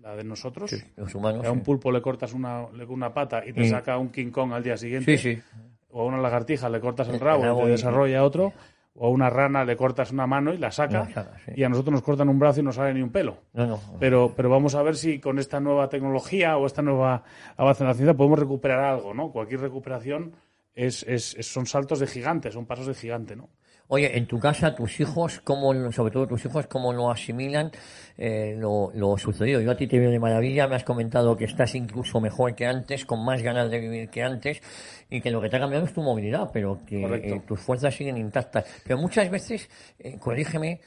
la 0.00 0.16
de 0.16 0.24
nosotros. 0.24 0.70
Sí, 0.70 0.82
los 0.96 1.14
humanos. 1.14 1.44
a 1.46 1.50
un 1.52 1.58
sí. 1.58 1.64
pulpo 1.64 1.92
le 1.92 2.00
cortas 2.02 2.32
una, 2.32 2.66
le- 2.72 2.84
una 2.86 3.12
pata 3.12 3.42
y 3.46 3.52
te 3.52 3.68
saca 3.68 3.98
un 3.98 4.08
King 4.10 4.30
Kong 4.30 4.52
al 4.52 4.62
día 4.62 4.76
siguiente. 4.76 5.16
Sí, 5.18 5.34
sí. 5.36 5.42
O 5.90 6.02
a 6.02 6.04
una 6.06 6.18
lagartija 6.18 6.68
le 6.68 6.80
cortas 6.80 7.08
el 7.08 7.20
rabo 7.20 7.44
y 7.60 7.62
te 7.62 7.68
y- 7.68 7.70
desarrolla 7.72 8.24
otro. 8.24 8.52
O 8.96 9.06
a 9.06 9.10
una 9.10 9.28
rana 9.28 9.64
le 9.64 9.76
cortas 9.76 10.12
una 10.12 10.26
mano 10.26 10.52
y 10.54 10.56
la 10.58 10.70
saca. 10.70 11.04
Sí. 11.44 11.52
Y 11.56 11.64
a 11.64 11.68
nosotros 11.68 11.92
nos 11.92 12.02
cortan 12.02 12.28
un 12.28 12.38
brazo 12.38 12.60
y 12.60 12.62
no 12.62 12.72
sale 12.72 12.94
ni 12.94 13.02
un 13.02 13.10
pelo. 13.10 13.38
No, 13.52 13.66
no. 13.66 13.80
Pero, 13.98 14.32
pero 14.36 14.48
vamos 14.48 14.74
a 14.76 14.82
ver 14.82 14.94
si 14.96 15.18
con 15.18 15.38
esta 15.40 15.58
nueva 15.58 15.88
tecnología 15.88 16.56
o 16.56 16.66
esta 16.66 16.80
nueva 16.80 17.24
avance 17.56 17.82
en 17.82 17.88
la 17.88 17.94
ciencia 17.94 18.14
podemos 18.14 18.38
recuperar 18.38 18.84
algo, 18.84 19.12
¿no? 19.12 19.32
Cualquier 19.32 19.60
recuperación 19.62 20.32
es- 20.74 21.02
es- 21.08 21.36
son 21.40 21.66
saltos 21.66 21.98
de 21.98 22.06
gigante, 22.06 22.52
son 22.52 22.66
pasos 22.66 22.86
de 22.86 22.94
gigante, 22.94 23.34
¿no? 23.34 23.48
Oye, 23.88 24.16
en 24.16 24.26
tu 24.26 24.38
casa, 24.38 24.74
tus 24.74 24.98
hijos, 25.00 25.40
cómo, 25.44 25.92
sobre 25.92 26.12
todo 26.12 26.26
tus 26.26 26.44
hijos, 26.44 26.66
cómo 26.66 26.92
lo 26.92 27.10
asimilan 27.10 27.70
eh, 28.16 28.56
lo, 28.58 28.90
lo 28.94 29.16
sucedido? 29.18 29.60
Yo 29.60 29.70
a 29.70 29.76
ti 29.76 29.86
te 29.86 29.98
veo 29.98 30.10
de 30.10 30.18
maravilla, 30.18 30.66
me 30.66 30.76
has 30.76 30.84
comentado 30.84 31.36
que 31.36 31.44
estás 31.44 31.74
incluso 31.74 32.20
mejor 32.20 32.54
que 32.54 32.66
antes, 32.66 33.04
con 33.04 33.24
más 33.24 33.42
ganas 33.42 33.70
de 33.70 33.78
vivir 33.80 34.08
que 34.08 34.22
antes, 34.22 34.62
y 35.10 35.20
que 35.20 35.30
lo 35.30 35.40
que 35.40 35.48
te 35.48 35.56
ha 35.56 35.60
cambiado 35.60 35.84
es 35.84 35.92
tu 35.92 36.02
movilidad, 36.02 36.50
pero 36.52 36.78
que 36.86 37.04
eh, 37.04 37.42
tus 37.46 37.60
fuerzas 37.60 37.94
siguen 37.94 38.16
intactas. 38.16 38.64
Pero 38.84 38.98
muchas 38.98 39.30
veces, 39.30 39.68
eh, 39.98 40.18
corrígeme, 40.18 40.80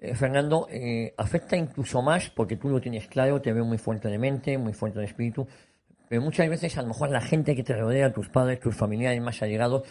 eh, 0.00 0.14
Fernando, 0.14 0.68
eh, 0.70 1.12
afecta 1.16 1.56
incluso 1.56 2.00
más, 2.02 2.30
porque 2.30 2.56
tú 2.56 2.68
lo 2.68 2.80
tienes 2.80 3.08
claro, 3.08 3.42
te 3.42 3.52
veo 3.52 3.64
muy 3.64 3.78
fuerte 3.78 4.08
de 4.08 4.16
mente, 4.16 4.56
muy 4.56 4.72
fuerte 4.72 5.00
de 5.00 5.06
espíritu, 5.06 5.46
pero 6.08 6.22
muchas 6.22 6.48
veces 6.48 6.78
a 6.78 6.82
lo 6.82 6.88
mejor 6.88 7.10
la 7.10 7.20
gente 7.20 7.56
que 7.56 7.64
te 7.64 7.74
rodea, 7.74 8.12
tus 8.12 8.28
padres, 8.28 8.60
tus 8.60 8.76
familiares 8.76 9.20
más 9.20 9.42
allegados, 9.42 9.82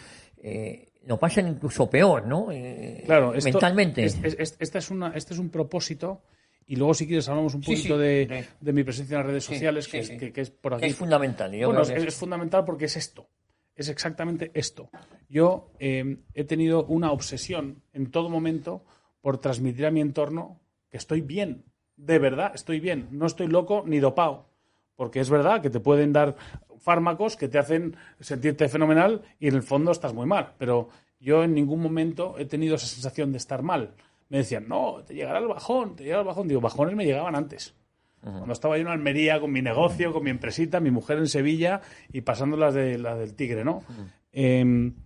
eh, 0.42 0.88
lo 1.08 1.18
pasan 1.18 1.48
incluso 1.48 1.88
peor, 1.88 2.26
¿no? 2.26 2.52
Eh, 2.52 3.02
Claro, 3.06 3.32
esto- 3.34 3.50
mentalmente. 3.50 4.04
es- 4.04 4.18
es- 4.22 4.36
es- 4.38 4.56
esta 4.60 4.78
es 4.78 4.90
una, 4.90 5.08
este 5.16 5.32
es 5.34 5.40
un 5.40 5.48
propósito. 5.48 6.22
Y 6.66 6.76
luego, 6.76 6.92
si 6.92 7.06
quieres, 7.06 7.26
hablamos 7.30 7.54
un 7.54 7.62
Sí, 7.64 7.72
poquito 7.74 7.94
sí, 7.96 8.00
de, 8.02 8.26
de- 8.26 8.44
de 8.60 8.72
mi 8.74 8.84
presencia 8.84 9.14
en 9.14 9.18
las 9.20 9.26
redes 9.26 9.44
sociales, 9.44 9.88
que. 9.88 9.98
Es, 10.00 10.10
que- 10.10 10.32
que 10.32 10.40
es 10.42 10.50
por 10.50 10.72
Que 10.72 10.84
aquí. 10.84 10.86
es 10.92 10.96
fundamental. 10.96 11.50
yo 11.52 11.66
Bueno, 11.68 11.82
creo 11.82 11.96
es, 11.96 12.02
que 12.02 12.08
es 12.10 12.14
fundamental 12.14 12.64
porque 12.66 12.84
es 12.84 12.96
esto. 12.98 13.26
Es 13.74 13.88
exactamente 13.88 14.50
esto. 14.54 14.90
Yo 15.30 15.70
eh, 15.78 16.18
he 16.34 16.44
tenido 16.44 16.84
una 16.84 17.10
obsesión 17.12 17.82
en 17.94 18.10
todo 18.10 18.28
momento 18.28 18.84
por 19.22 19.38
transmitir 19.38 19.86
a 19.86 19.90
mi 19.90 20.00
entorno 20.02 20.60
que 20.90 20.98
estoy 20.98 21.22
bien. 21.22 21.64
De 21.96 22.18
verdad, 22.18 22.52
estoy 22.54 22.80
bien. 22.80 23.08
No 23.12 23.24
estoy 23.26 23.46
loco 23.46 23.82
ni 23.86 23.98
dopado. 23.98 24.46
Porque 24.94 25.20
es 25.20 25.30
verdad 25.30 25.62
que 25.62 25.70
te 25.70 25.80
pueden 25.80 26.12
dar 26.12 26.36
fármacos 26.78 27.36
que 27.36 27.48
te 27.48 27.58
hacen 27.58 27.96
sentirte 28.20 28.68
fenomenal 28.68 29.22
y 29.38 29.48
en 29.48 29.54
el 29.54 29.62
fondo 29.62 29.92
estás 29.92 30.14
muy 30.14 30.26
mal. 30.26 30.54
Pero 30.58 30.88
yo 31.20 31.44
en 31.44 31.54
ningún 31.54 31.80
momento 31.80 32.36
he 32.38 32.44
tenido 32.44 32.76
esa 32.76 32.86
sensación 32.86 33.32
de 33.32 33.38
estar 33.38 33.62
mal. 33.62 33.94
Me 34.28 34.38
decían, 34.38 34.68
no, 34.68 35.02
te 35.06 35.14
llegará 35.14 35.38
el 35.38 35.48
bajón, 35.48 35.96
te 35.96 36.04
llegará 36.04 36.22
el 36.22 36.26
bajón. 36.26 36.48
Digo, 36.48 36.60
bajones 36.60 36.94
me 36.94 37.04
llegaban 37.04 37.34
antes. 37.34 37.74
Cuando 38.20 38.52
estaba 38.52 38.76
yo 38.76 38.82
en 38.82 38.88
Almería 38.88 39.40
con 39.40 39.52
mi 39.52 39.62
negocio, 39.62 40.12
con 40.12 40.24
mi 40.24 40.30
empresita, 40.30 40.80
mi 40.80 40.90
mujer 40.90 41.18
en 41.18 41.28
Sevilla 41.28 41.80
y 42.12 42.22
pasando 42.22 42.56
las 42.56 42.74
de 42.74 42.98
la 42.98 43.14
del 43.14 43.34
Tigre, 43.34 43.64
¿no? 43.64 43.84
Em, 44.32 44.96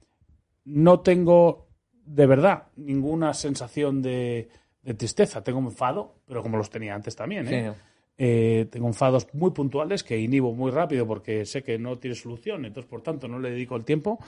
no 0.65 1.01
tengo 1.01 1.69
de 1.93 2.27
verdad 2.27 2.69
ninguna 2.77 3.35
sensación 3.35 4.01
de, 4.01 4.49
de 4.83 4.95
tristeza. 4.95 5.45
Tengo 5.45 5.61
enfado, 5.61 6.17
pero 6.27 6.43
como 6.43 6.57
los 6.57 6.71
tenía 6.71 6.95
antes 6.95 7.15
también, 7.15 7.49
¿eh? 7.49 7.73
Sí. 7.75 7.81
Eh, 8.25 8.69
tengo 8.71 8.87
enfados 8.87 9.27
muy 9.35 9.51
puntuales 9.51 10.05
que 10.05 10.17
inhibo 10.17 10.55
muy 10.55 10.71
rápido 10.71 11.05
porque 11.09 11.45
sé 11.45 11.65
que 11.65 11.77
no 11.77 11.99
tiene 11.99 12.15
solución, 12.15 12.65
entonces 12.65 12.89
por 12.89 13.03
tanto 13.03 13.27
no 13.27 13.41
le 13.41 13.51
dedico 13.51 13.75
el 13.75 13.85
tiempo. 13.85 14.21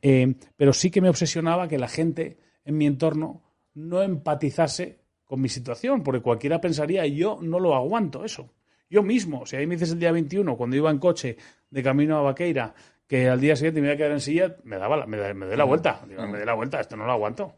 Eh, 0.00 0.34
pero 0.56 0.72
sí 0.72 0.90
que 0.90 1.02
me 1.02 1.10
obsesionaba 1.10 1.68
que 1.68 1.76
la 1.78 1.88
gente 1.88 2.38
en 2.64 2.78
mi 2.78 2.86
entorno 2.86 3.42
no 3.74 4.00
empatizase 4.02 5.00
con 5.26 5.42
mi 5.42 5.50
situación, 5.50 6.02
porque 6.02 6.22
cualquiera 6.22 6.62
pensaría, 6.62 7.06
yo 7.06 7.40
no 7.42 7.60
lo 7.60 7.74
aguanto 7.74 8.24
eso. 8.24 8.54
Yo 8.88 9.02
mismo, 9.02 9.44
si 9.44 9.56
ahí 9.56 9.66
me 9.66 9.74
dices 9.74 9.92
el 9.92 9.98
día 9.98 10.12
21, 10.12 10.56
cuando 10.56 10.74
iba 10.76 10.90
en 10.90 10.98
coche 10.98 11.36
de 11.68 11.82
camino 11.82 12.16
a 12.16 12.22
Vaqueira, 12.22 12.74
que 13.06 13.28
al 13.28 13.38
día 13.38 13.54
siguiente 13.54 13.82
me 13.82 13.88
iba 13.88 13.94
a 13.94 13.96
quedar 13.98 14.12
en 14.12 14.20
silla, 14.20 14.56
me 14.64 14.78
daba 14.78 14.96
la, 14.96 15.06
me, 15.06 15.18
da- 15.18 15.34
me 15.34 15.44
doy 15.44 15.56
la 15.58 15.64
vuelta. 15.64 16.00
Digo, 16.08 16.22
me 16.26 16.38
doy 16.38 16.46
la 16.46 16.54
vuelta, 16.54 16.80
esto 16.80 16.96
no 16.96 17.04
lo 17.04 17.12
aguanto. 17.12 17.54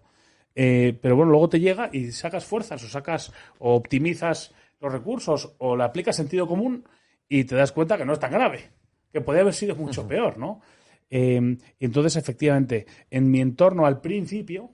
Eh, 0.57 0.99
pero 1.01 1.15
bueno, 1.15 1.31
luego 1.31 1.49
te 1.49 1.61
llega 1.61 1.89
y 1.93 2.11
sacas 2.11 2.45
fuerzas 2.45 2.83
o 2.83 2.89
sacas 2.89 3.33
o 3.61 3.75
optimizas 3.77 4.53
los 4.85 4.93
recursos 4.93 5.55
o 5.59 5.77
le 5.77 5.85
aplicas 5.85 6.17
sentido 6.17 6.47
común 6.47 6.85
y 7.29 7.45
te 7.45 7.57
das 7.57 7.73
cuenta 7.73 7.97
que 7.99 8.05
no 8.05 8.13
es 8.13 8.19
tan 8.21 8.31
grave, 8.33 8.71
que 9.13 9.21
podría 9.21 9.43
haber 9.43 9.55
sido 9.55 9.75
mucho 9.77 10.07
peor, 10.07 10.39
¿no? 10.39 10.61
Eh, 11.11 11.57
y 11.79 11.85
entonces, 11.85 12.17
efectivamente, 12.17 12.87
en 13.11 13.31
mi 13.31 13.41
entorno 13.41 13.87
al 13.87 14.01
principio 14.01 14.71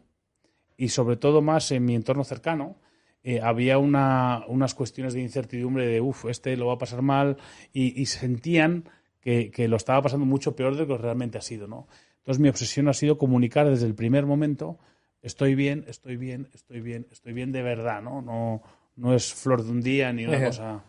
y 0.77 0.89
sobre 0.89 1.17
todo 1.17 1.43
más 1.43 1.71
en 1.73 1.85
mi 1.85 1.95
entorno 1.95 2.25
cercano, 2.25 2.77
eh, 3.23 3.41
había 3.43 3.77
una- 3.79 4.45
unas 4.49 4.75
cuestiones 4.75 5.13
de 5.13 5.21
incertidumbre 5.21 5.87
de, 5.87 6.01
uff, 6.01 6.25
este 6.27 6.57
lo 6.57 6.67
va 6.69 6.75
a 6.75 6.79
pasar 6.79 7.03
mal 7.03 7.37
y, 7.73 8.01
y 8.01 8.07
sentían 8.07 8.85
que, 9.21 9.51
que 9.51 9.69
lo 9.69 9.77
estaba 9.77 10.01
pasando 10.01 10.25
mucho 10.25 10.57
peor 10.57 10.75
de 10.75 10.87
lo 10.87 10.97
que 10.97 11.03
realmente 11.03 11.37
ha 11.37 11.43
sido, 11.43 11.67
¿no? 11.69 11.87
Entonces 12.19 12.41
mi 12.41 12.49
obsesión 12.49 12.89
ha 12.89 12.95
sido 12.95 13.19
comunicar 13.19 13.69
desde 13.69 13.87
el 13.87 13.95
primer 13.95 14.25
momento, 14.25 14.79
estoy 15.21 15.55
bien, 15.55 15.85
estoy 15.89 16.17
bien, 16.17 16.49
estoy 16.55 16.81
bien, 16.81 17.07
estoy 17.11 17.35
bien 17.35 17.53
de 17.53 17.63
verdad, 17.63 18.01
¿no? 18.01 18.23
No, 18.23 18.63
no 19.01 19.15
es 19.15 19.33
flor 19.35 19.65
de 19.65 19.71
un 19.71 19.81
día 19.81 20.13
ni 20.13 20.27
una 20.27 20.37
Ajá. 20.37 20.47
cosa 20.47 20.85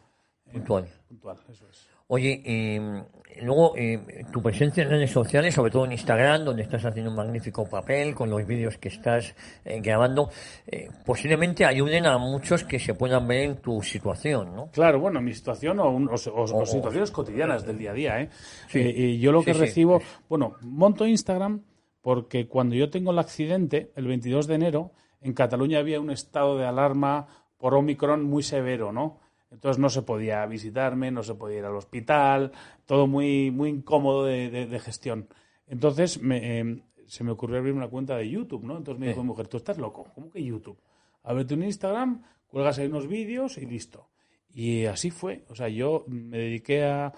eh, 0.48 0.52
Puntual. 0.54 0.88
puntual, 1.08 1.38
eso 1.50 1.66
es. 1.70 1.88
Oye, 2.08 2.42
eh, 2.46 3.04
luego 3.42 3.74
eh, 3.78 4.26
tu 4.34 4.42
presencia 4.42 4.84
en 4.84 4.90
redes 4.90 5.12
sociales, 5.12 5.54
sobre 5.56 5.72
todo 5.72 5.86
en 5.86 5.94
Instagram, 5.94 6.44
donde 6.44 6.62
estás 6.64 6.84
haciendo 6.84 7.10
un 7.10 7.16
magnífico 7.16 7.70
papel 7.70 8.14
con 8.14 8.30
los 8.30 8.46
vídeos 8.46 8.78
que 8.78 8.90
estás 8.90 9.34
eh, 9.64 9.80
grabando, 9.80 10.30
eh, 10.68 10.90
posiblemente 11.06 11.64
ayuden 11.64 12.06
a 12.06 12.18
muchos 12.18 12.66
que 12.66 12.80
se 12.80 12.96
puedan 12.96 13.26
ver 13.30 13.40
en 13.46 13.56
tu 13.62 13.82
situación, 13.82 14.54
¿no? 14.54 14.70
Claro, 14.72 15.00
bueno, 15.00 15.22
mi 15.22 15.34
situación 15.34 15.80
o, 15.80 15.90
un- 15.90 16.10
o- 16.10 16.16
o- 16.16 16.44
o 16.44 16.62
O- 16.64 16.66
situaciones 16.66 17.12
cotidianas 17.12 17.66
del 17.66 17.78
día 17.78 17.92
a 17.92 17.94
día. 17.94 18.20
¿eh? 18.22 18.30
Sí. 18.68 18.80
Y 18.80 19.20
yo 19.20 19.32
lo 19.32 19.42
que 19.42 19.54
sí. 19.54 19.60
recibo, 19.62 20.02
bueno, 20.28 20.56
monto 20.64 21.08
Instagram 21.08 21.62
porque 22.02 22.46
cuando 22.50 22.76
yo 22.76 22.90
tengo 22.90 23.12
el 23.12 23.20
accidente, 23.20 23.94
el 23.96 24.08
22 24.08 24.48
de 24.48 24.56
enero, 24.56 24.92
en 25.22 25.34
Cataluña 25.34 25.80
había 25.80 26.02
un 26.02 26.10
estado 26.12 26.58
de 26.58 26.66
alarma 26.66 27.28
por 27.62 27.74
Omicron 27.76 28.24
muy 28.26 28.44
severo, 28.44 28.92
¿no? 28.92 29.20
Entonces 29.52 29.80
no 29.80 29.90
se 29.90 30.02
podía 30.02 30.46
visitarme, 30.46 31.12
no 31.12 31.24
se 31.24 31.36
podía 31.36 31.60
ir 31.60 31.66
al 31.66 31.76
hospital, 31.76 32.52
todo 32.86 33.08
muy, 33.08 33.52
muy 33.52 33.70
incómodo 33.70 34.26
de, 34.26 34.50
de- 34.50 34.66
de 34.66 34.80
gestión. 34.80 35.28
Entonces 35.68 36.22
me, 36.22 36.60
eh, 36.60 36.80
se 37.08 37.24
me 37.24 37.32
ocurrió 37.32 37.58
abrir 37.60 37.74
una 37.74 37.88
cuenta 37.88 38.16
de 38.18 38.30
YouTube, 38.30 38.64
¿no? 38.64 38.78
Entonces 38.78 39.00
me 39.00 39.08
dijo 39.08 39.22
mi 39.22 39.28
mujer, 39.28 39.48
tú 39.48 39.58
estás 39.58 39.78
loco, 39.78 40.08
¿cómo 40.16 40.30
que 40.32 40.44
YouTube? 40.44 40.78
Ábrete 41.24 41.54
un 41.54 41.64
Instagram, 41.64 42.24
cuelgas 42.48 42.80
ahí 42.80 42.88
unos 42.88 43.08
vídeos 43.08 43.58
y 43.58 43.66
listo. 43.66 44.08
Y 44.54 44.86
así 44.86 45.12
fue. 45.12 45.46
O 45.50 45.56
sea, 45.56 45.70
yo 45.70 46.04
me 46.08 46.38
dediqué 46.38 46.84
a 46.84 47.14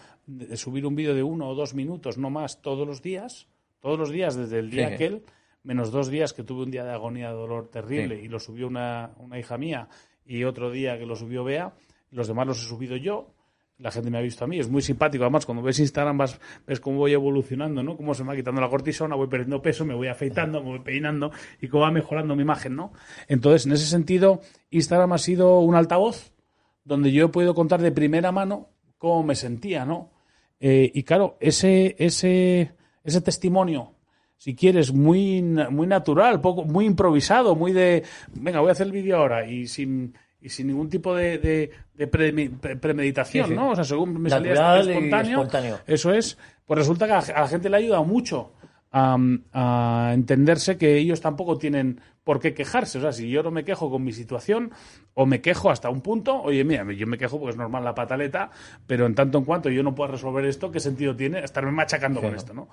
subir 0.56 0.86
un 0.86 0.96
vídeo 0.96 1.16
de 1.16 1.24
uno 1.24 1.50
o 1.50 1.56
dos 1.56 1.74
minutos, 1.74 2.18
no 2.18 2.30
más, 2.30 2.62
todos 2.62 2.86
los 2.88 3.02
días. 3.02 3.48
Todos 3.80 3.98
los 4.00 4.10
días, 4.12 4.36
desde 4.36 4.60
el 4.60 4.70
día 4.70 4.88
Sí. 4.90 4.94
aquel, 4.96 5.24
menos 5.64 5.92
dos 5.92 6.10
días 6.10 6.34
que 6.34 6.44
tuve 6.44 6.64
un 6.64 6.72
día 6.72 6.84
de 6.84 6.92
agonía, 6.92 7.30
de 7.30 7.36
dolor 7.36 7.70
terrible, 7.70 8.22
y 8.22 8.28
lo 8.28 8.40
subió 8.40 8.68
una, 8.68 9.12
una 9.18 9.38
hija 9.40 9.58
mía, 9.58 9.88
y 10.26 10.44
otro 10.44 10.72
día 10.72 10.98
que 10.98 11.06
lo 11.06 11.16
subió 11.16 11.44
Bea. 11.44 11.74
Los 12.12 12.28
demás 12.28 12.48
los 12.48 12.64
he 12.64 12.68
subido 12.68 12.96
yo. 12.96 13.34
La 13.80 13.92
gente 13.92 14.12
me 14.12 14.18
ha 14.18 14.22
visto 14.22 14.46
a 14.46 14.48
mí. 14.48 14.60
Es 14.60 14.70
muy 14.70 14.82
simpático. 14.82 15.24
Además, 15.24 15.46
cuando 15.46 15.64
ves 15.64 15.80
Instagram, 15.80 16.18
vas, 16.18 16.40
ves 16.66 16.80
cómo 16.80 17.00
voy 17.00 17.14
evolucionando, 17.14 17.82
¿no? 17.84 17.98
Cómo 17.98 18.14
se 18.14 18.24
me 18.24 18.30
va 18.30 18.36
quitando 18.36 18.62
la 18.62 18.70
cortisona, 18.70 19.16
voy 19.16 19.28
perdiendo 19.28 19.62
peso, 19.62 19.84
me 19.84 19.96
voy 19.96 20.08
afeitando, 20.08 20.62
me 20.64 20.70
voy 20.70 20.80
peinando 20.80 21.32
y 21.60 21.68
cómo 21.68 21.84
va 21.84 21.92
mejorando 21.92 22.36
mi 22.36 22.44
imagen, 22.44 22.76
¿no? 22.76 22.94
Entonces, 23.28 23.66
en 23.66 23.74
ese 23.74 23.86
sentido, 23.86 24.42
Instagram 24.70 25.14
ha 25.14 25.18
sido 25.18 25.60
un 25.60 25.76
altavoz 25.76 26.32
donde 26.86 27.12
yo 27.12 27.26
he 27.26 27.30
podido 27.30 27.56
contar 27.56 27.82
de 27.82 27.92
primera 27.92 28.32
mano 28.32 28.70
cómo 28.98 29.24
me 29.24 29.36
sentía, 29.36 29.86
¿no? 29.86 30.12
Eh, 30.60 30.92
y 30.94 31.04
claro, 31.04 31.36
ese, 31.42 31.96
ese, 32.00 32.74
ese 33.04 33.22
testimonio, 33.22 33.96
si 34.44 34.56
quieres, 34.56 34.92
muy, 34.92 35.42
muy 35.42 35.88
natural, 35.88 36.42
poco, 36.42 36.66
muy 36.66 36.86
improvisado, 36.86 37.56
muy 37.56 37.72
de, 37.72 38.04
venga, 38.34 38.60
voy 38.60 38.68
a 38.68 38.72
hacer 38.74 38.88
el 38.88 38.92
vídeo 38.92 39.16
ahora 39.16 39.48
y 39.48 39.68
sin, 39.68 40.18
y 40.42 40.50
sin 40.50 40.68
ningún 40.68 40.90
tipo 40.90 41.16
de, 41.16 41.38
de, 41.38 41.72
de 41.94 42.08
premeditación, 42.76 43.46
Sí, 43.46 43.52
sí. 43.52 43.56
¿no? 43.56 43.70
O 43.70 43.76
sea, 43.76 43.86
según 43.86 44.22
me 44.22 44.30
salía 44.30 44.54
Natural 44.54 44.90
espontáneo, 44.90 45.38
espontáneo. 45.38 45.80
eso 45.88 46.12
es, 46.12 46.38
pues 46.66 46.78
resulta 46.78 47.08
que 47.08 47.14
a 47.14 47.40
la, 47.40 47.48
gente 47.48 47.70
le 47.70 47.78
ha 47.78 47.80
ayudado 47.80 48.04
mucho 48.04 48.52
a, 48.92 49.18
a 49.54 50.12
entenderse 50.14 50.78
que 50.78 50.98
ellos 50.98 51.22
tampoco 51.22 51.58
tienen 51.58 52.02
por 52.26 52.42
qué 52.42 52.54
quejarse. 52.54 52.98
O 52.98 53.02
sea, 53.02 53.14
si 53.14 53.30
yo 53.30 53.44
no 53.44 53.52
me 53.52 53.64
quejo 53.64 53.90
con 53.90 54.04
mi 54.04 54.12
situación, 54.12 54.72
o 55.14 55.26
me 55.26 55.40
quejo 55.40 55.70
hasta 55.70 55.90
un 55.90 56.02
punto, 56.02 56.42
oye, 56.42 56.66
mira, 56.66 56.86
yo 56.92 57.08
me 57.08 57.18
quejo 57.18 57.40
porque 57.40 57.52
es 57.52 57.58
normal 57.58 57.86
la 57.86 57.96
pataleta, 57.96 58.52
pero 58.88 59.06
en 59.06 59.16
tanto 59.16 59.38
en 59.38 59.46
cuanto 59.46 59.70
yo 59.70 59.84
no 59.84 59.96
pueda 59.96 60.12
resolver 60.12 60.44
esto, 60.44 60.70
¿qué 60.70 60.82
sentido 60.82 61.16
tiene 61.16 61.40
estarme 61.40 61.72
machacando 61.72 62.20
con 62.20 62.36
esto, 62.36 62.54
no? 62.54 62.68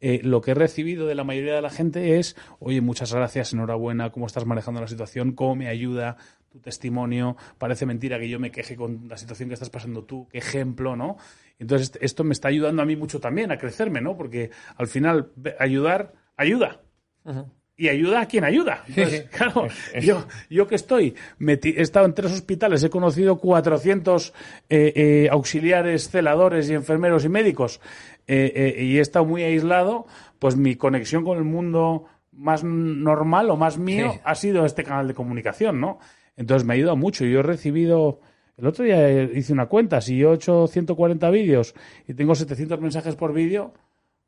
Eh, 0.00 0.20
lo 0.22 0.40
que 0.40 0.50
he 0.50 0.54
recibido 0.54 1.06
de 1.06 1.14
la 1.14 1.24
mayoría 1.24 1.54
de 1.54 1.62
la 1.62 1.70
gente 1.70 2.18
es, 2.18 2.36
oye, 2.58 2.80
muchas 2.80 3.14
gracias, 3.14 3.52
enhorabuena, 3.52 4.10
cómo 4.10 4.26
estás 4.26 4.44
manejando 4.44 4.80
la 4.80 4.88
situación, 4.88 5.32
cómo 5.32 5.56
me 5.56 5.68
ayuda 5.68 6.16
tu 6.50 6.58
testimonio, 6.60 7.36
parece 7.58 7.86
mentira 7.86 8.18
que 8.18 8.28
yo 8.28 8.38
me 8.38 8.50
queje 8.50 8.76
con 8.76 9.08
la 9.08 9.16
situación 9.16 9.48
que 9.48 9.54
estás 9.54 9.70
pasando 9.70 10.04
tú, 10.04 10.28
qué 10.30 10.38
ejemplo, 10.38 10.94
¿no? 10.94 11.16
Entonces, 11.58 11.88
est- 11.88 12.02
esto 12.02 12.22
me 12.24 12.32
está 12.32 12.48
ayudando 12.48 12.82
a 12.82 12.84
mí 12.84 12.96
mucho 12.96 13.18
también 13.18 13.50
a 13.50 13.56
crecerme, 13.58 14.00
¿no? 14.00 14.16
Porque 14.16 14.50
al 14.76 14.86
final, 14.88 15.32
ayudar, 15.58 16.12
ayuda. 16.36 16.80
y 17.76 17.88
ayuda 17.88 18.20
a 18.20 18.26
quien 18.28 18.44
ayuda. 18.44 18.84
Entonces, 18.88 19.24
claro, 19.30 19.66
yo, 20.00 20.24
yo 20.48 20.68
que 20.68 20.76
estoy, 20.76 21.14
he 21.40 21.80
estado 21.82 22.06
en 22.06 22.14
tres 22.14 22.30
hospitales, 22.30 22.84
he 22.84 22.90
conocido 22.90 23.38
400 23.38 24.32
eh, 24.68 24.92
eh, 24.94 25.28
auxiliares, 25.30 26.08
celadores 26.08 26.70
y 26.70 26.74
enfermeros 26.74 27.24
y 27.24 27.28
médicos, 27.28 27.80
eh, 28.26 28.74
eh, 28.78 28.82
y 28.84 28.98
he 28.98 29.00
estado 29.00 29.24
muy 29.24 29.42
aislado, 29.42 30.06
pues 30.38 30.56
mi 30.56 30.76
conexión 30.76 31.24
con 31.24 31.38
el 31.38 31.44
mundo 31.44 32.04
más 32.32 32.64
normal 32.64 33.50
o 33.50 33.56
más 33.56 33.78
mío 33.78 34.12
Sí. 34.12 34.20
ha 34.24 34.34
sido 34.34 34.64
este 34.66 34.82
canal 34.84 35.06
de 35.08 35.14
comunicación, 35.14 35.80
¿no? 35.80 35.98
Entonces 36.36 36.66
me 36.66 36.74
ha 36.74 36.76
ayudado 36.76 36.96
mucho. 36.96 37.24
Yo 37.24 37.40
he 37.40 37.42
recibido... 37.44 38.20
El 38.56 38.66
otro 38.66 38.84
día 38.84 39.22
hice 39.22 39.52
una 39.52 39.66
cuenta, 39.66 40.00
si 40.00 40.16
yo 40.16 40.32
he 40.32 40.36
hecho 40.36 40.66
140 40.68 41.28
vídeos 41.30 41.74
y 42.06 42.14
tengo 42.14 42.34
700 42.36 42.80
mensajes 42.80 43.16
por 43.16 43.32
vídeo, 43.32 43.72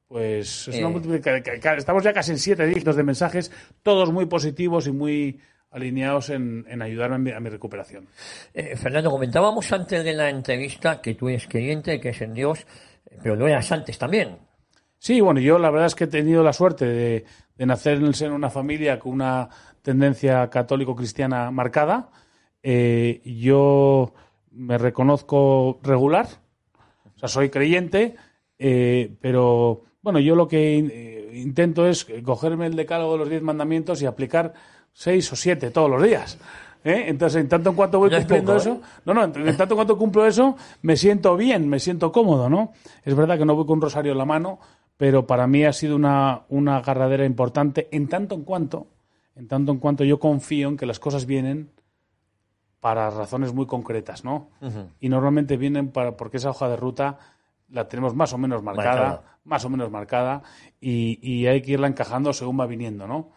pues 0.09 0.69
es 0.69 0.79
una 0.79 0.89
Eh. 0.89 0.91
multiplica- 0.93 1.43
ca- 1.43 1.59
ca- 1.61 1.77
estamos 1.77 2.05
ya 2.05 2.13
casi 2.13 2.33
en 2.33 2.39
siete 2.39 2.67
dígitos 2.67 2.97
de 2.97 3.03
mensajes, 3.03 3.51
todos 3.83 4.13
muy 4.13 4.27
positivos 4.27 4.87
y 4.87 4.93
muy 4.93 5.41
alineados 5.71 6.31
en, 6.31 6.65
en 6.69 6.81
ayudarme 6.83 7.15
a 7.17 7.19
mi, 7.19 7.31
a 7.33 7.41
mi 7.41 7.51
recuperación. 7.51 8.07
Eh, 8.55 8.77
Fernando, 8.77 9.11
comentábamos 9.11 9.73
antes 9.73 10.05
de 10.05 10.13
la 10.15 10.31
entrevista 10.31 11.01
que 11.03 11.15
tú 11.15 11.29
eres 11.29 11.47
creyente, 11.49 12.01
que 12.01 12.11
es 12.11 12.21
en 12.23 12.35
Dios, 12.35 12.61
eh, 12.61 12.67
pero 13.23 13.37
lo 13.37 13.49
eras 13.49 13.71
antes 13.73 13.99
también. 13.99 14.39
Sí, 14.99 15.21
bueno, 15.21 15.41
yo 15.41 15.59
la 15.59 15.71
verdad 15.71 15.87
es 15.87 15.95
que 15.95 16.05
he 16.05 16.09
tenido 16.09 16.43
la 16.43 16.53
suerte 16.53 16.87
de, 16.87 17.25
nacer 17.59 17.99
en 17.99 18.33
una 18.33 18.51
familia 18.51 18.99
con 18.99 19.13
una 19.13 19.49
tendencia 19.83 20.49
católico-cristiana 20.51 21.51
marcada. 21.51 22.11
Eh, 22.63 23.23
yo 23.25 24.15
me 24.51 24.79
reconozco 24.79 25.79
regular, 25.83 26.27
o 27.15 27.19
sea, 27.19 27.29
soy 27.29 27.51
creyente, 27.51 28.17
eh, 28.59 29.15
pero 29.21 29.85
bueno, 30.03 30.19
yo 30.19 30.35
lo 30.35 30.49
que 30.49 30.79
eh, 30.79 31.31
intento 31.35 31.87
es 31.87 32.07
cogerme 32.25 32.67
el 32.67 32.77
decálogo 32.77 33.13
de 33.13 33.19
los 33.19 33.29
diez 33.29 33.43
mandamientos 33.43 34.03
y 34.03 34.07
aplicar 34.07 34.55
seis 34.93 35.31
o 35.33 35.37
siete 35.37 35.71
todos 35.71 35.91
los 35.91 36.03
días. 36.03 36.39
¿Eh? 36.87 37.05
Entonces, 37.09 37.43
en 37.43 37.49
tanto 37.49 37.71
en 37.71 37.77
cuanto 37.77 37.99
voy 37.99 38.11
es 38.11 38.19
cumpliendo 38.19 38.55
poco, 38.55 38.69
¿eh? 38.69 38.73
eso, 38.73 38.81
no, 39.05 39.13
no, 39.15 39.25
en 39.25 39.49
en 39.49 39.57
tanto 39.57 39.75
en 39.75 39.77
cuanto 39.77 39.99
cumplo 39.99 40.25
eso, 40.27 40.57
me 40.83 40.97
siento 40.97 41.37
bien, 41.37 41.69
me 41.69 41.81
siento 41.81 42.13
cómodo, 42.13 42.49
¿no? 42.49 42.73
Es 43.03 43.15
verdad 43.15 43.37
que 43.37 43.45
no 43.45 43.55
voy 43.57 43.67
con 43.67 43.75
un 43.75 43.83
rosario 43.83 44.13
en 44.13 44.19
la 44.19 44.25
mano, 44.25 44.61
pero 44.97 45.27
para 45.27 45.47
mí 45.47 45.65
ha 45.65 45.73
sido 45.73 45.97
una, 45.97 46.43
una 46.49 46.77
agarradera 46.79 47.25
importante 47.25 47.89
en 47.91 48.09
tanto 48.09 48.35
en 48.37 48.45
cuanto, 48.45 48.87
en 49.35 49.49
tanto 49.49 49.73
en 49.73 49.79
cuanto 49.79 50.05
yo 50.05 50.19
confío 50.19 50.69
en 50.69 50.77
que 50.77 50.87
las 50.87 51.01
cosas 51.01 51.27
vienen 51.27 51.71
para 52.81 53.11
razones 53.11 53.53
muy 53.53 53.67
concretas, 53.67 54.25
¿no? 54.25 54.51
Y 55.01 55.09
normalmente 55.09 55.57
vienen 55.57 55.91
para, 55.91 56.17
porque 56.17 56.37
esa 56.37 56.51
hoja 56.51 56.69
de 56.69 56.77
ruta 56.77 57.19
la 57.69 57.89
tenemos 57.89 58.15
más 58.15 58.33
o 58.33 58.39
menos 58.39 58.63
marcada, 58.63 58.95
Marcada. 58.95 59.23
más 59.45 59.65
o 59.65 59.69
menos 59.69 59.91
marcada, 59.91 60.43
y, 60.81 61.19
y 61.21 61.49
hay 61.49 61.63
que 61.63 61.73
irla 61.73 61.89
encajando 61.89 62.33
según 62.33 62.61
va 62.61 62.67
viniendo, 62.67 63.09
¿no? 63.09 63.31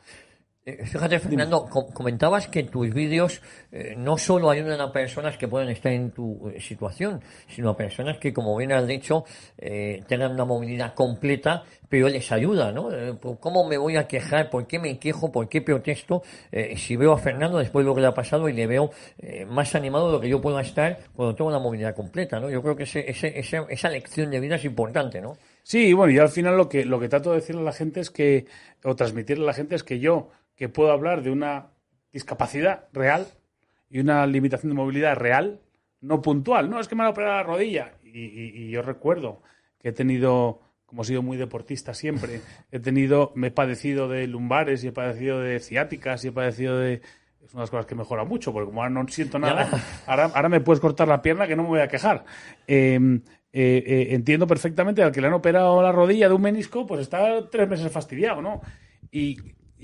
Eh, 0.78 0.86
Fíjate, 0.86 1.20
Fernando, 1.20 1.66
com- 1.70 1.92
comentabas 1.92 2.48
que 2.48 2.64
tus 2.64 2.94
vídeos 2.94 3.42
eh, 3.72 3.96
no 3.98 4.18
solo 4.18 4.50
ayudan 4.50 4.80
a 4.82 4.92
personas 4.92 5.38
que 5.38 5.48
pueden 5.48 5.70
estar 5.70 5.92
en 5.92 6.12
tu 6.12 6.50
eh, 6.50 6.60
situación, 6.62 7.22
sino 7.48 7.70
a 7.70 7.78
personas 7.78 8.18
que, 8.18 8.34
como 8.34 8.56
bien 8.58 8.72
has 8.72 8.86
dicho, 8.88 9.24
eh, 9.58 10.04
tengan 10.08 10.32
una 10.34 10.46
movilidad 10.46 10.94
completa, 10.94 11.64
pero 11.88 12.08
les 12.08 12.32
ayuda, 12.32 12.72
¿no? 12.72 12.90
Por 13.20 13.40
¿Cómo 13.40 13.68
me 13.68 13.78
voy 13.78 13.96
a 13.98 14.08
quejar? 14.08 14.50
¿Por 14.50 14.68
qué 14.68 14.78
me 14.80 15.00
quejo? 15.00 15.32
¿Por 15.32 15.50
qué 15.50 15.62
protesto? 15.62 16.22
Si 16.76 16.96
veo 16.96 17.14
a 17.14 17.18
Fernando 17.18 17.58
después 17.58 17.84
de 17.84 17.90
lo 17.90 17.96
que 17.96 18.02
le 18.02 18.08
ha 18.08 18.14
pasado 18.14 18.48
y 18.48 18.54
le 18.54 18.68
veo 18.68 18.92
más 19.48 19.74
animado 19.74 20.08
de 20.08 20.14
lo 20.14 20.22
que 20.22 20.30
yo 20.30 20.40
pueda 20.40 20.62
estar 20.62 21.00
cuando 21.16 21.34
tengo 21.34 21.50
una 21.50 21.58
movilidad 21.58 21.96
completa, 21.96 22.40
¿no? 22.40 22.48
Yo 22.50 22.62
creo 22.62 22.76
que 22.76 22.84
ese, 22.84 23.10
ese- 23.10 23.40
ese- 23.40 23.66
esa 23.70 23.90
lección 23.90 24.30
de 24.30 24.40
vida 24.40 24.56
es 24.58 24.66
importante, 24.66 25.20
¿no? 25.20 25.38
Sí, 25.64 25.94
bueno, 25.94 26.14
y 26.14 26.20
al 26.20 26.30
final 26.30 26.56
lo 26.58 26.70
que, 26.70 26.86
lo 26.86 27.00
que 27.00 27.10
trato 27.10 27.32
de 27.32 27.38
decirle 27.38 27.62
a 27.62 27.66
la 27.66 27.74
gente 27.74 28.00
es 28.02 28.12
que, 28.12 28.46
o 28.84 28.96
transmitirle 28.96 29.44
a 29.44 29.48
la 29.48 29.54
gente 29.54 29.76
es 29.76 29.84
que 29.84 30.00
yo, 30.00 30.30
que 30.60 30.68
puedo 30.70 30.92
hablar 30.92 31.24
de 31.24 31.32
una 31.32 31.68
discapacidad 32.12 32.90
real 32.92 33.26
y 33.90 34.00
una 34.00 34.28
limitación 34.28 34.70
de 34.72 34.76
movilidad 34.76 35.16
real, 35.16 35.62
no 36.02 36.22
puntual, 36.22 36.70
no, 36.70 36.80
es 36.82 36.88
que 36.90 36.96
me 36.96 37.04
han 37.04 37.10
operado 37.10 37.38
la 37.38 37.44
rodilla. 37.44 37.94
Y, 38.04 38.10
y- 38.26 38.52
y 38.66 38.70
yo 38.70 38.82
recuerdo 38.82 39.42
que 39.80 39.90
he 39.90 39.92
tenido, 39.94 40.60
como 40.86 41.04
he 41.04 41.06
sido 41.06 41.22
muy 41.24 41.38
deportista 41.38 41.94
siempre, 41.94 42.42
he 42.72 42.80
tenido, 42.80 43.32
me 43.36 43.48
he 43.48 43.52
padecido 43.52 44.10
de 44.10 44.28
lumbares 44.28 44.84
y 44.84 44.90
he 44.90 44.92
padecido 44.92 45.40
de 45.40 45.60
ciáticas 45.60 46.24
y 46.26 46.28
he 46.28 46.32
padecido 46.32 46.78
de... 46.78 47.02
Es 47.42 47.54
una 47.54 47.62
de 47.62 47.64
las 47.64 47.70
cosas 47.72 47.86
que 47.86 47.96
mejora 47.96 48.26
mucho, 48.26 48.52
porque 48.52 48.66
como 48.68 48.82
ahora 48.84 48.94
no 48.94 49.08
siento 49.08 49.40
nada, 49.40 49.70
ahora, 50.06 50.26
ahora 50.36 50.50
me 50.50 50.60
puedes 50.60 50.82
cortar 50.82 51.08
la 51.08 51.22
pierna 51.22 51.48
que 51.48 51.56
no 51.56 51.64
me 51.64 51.70
voy 51.70 51.80
a 51.80 51.88
quejar. 51.88 52.26
Eh, 52.68 53.00
eh, 53.54 53.84
eh, 53.88 54.08
entiendo 54.12 54.46
perfectamente 54.46 55.02
al 55.02 55.12
que 55.14 55.22
le 55.22 55.28
han 55.28 55.34
operado 55.34 55.82
la 55.82 55.92
rodilla 55.94 56.28
de 56.28 56.36
un 56.36 56.42
menisco, 56.42 56.86
pues 56.86 57.00
está 57.02 57.50
tres 57.50 57.68
meses 57.70 57.90
fastidiado, 57.92 58.42
¿no? 58.42 58.62
Y 59.10 59.38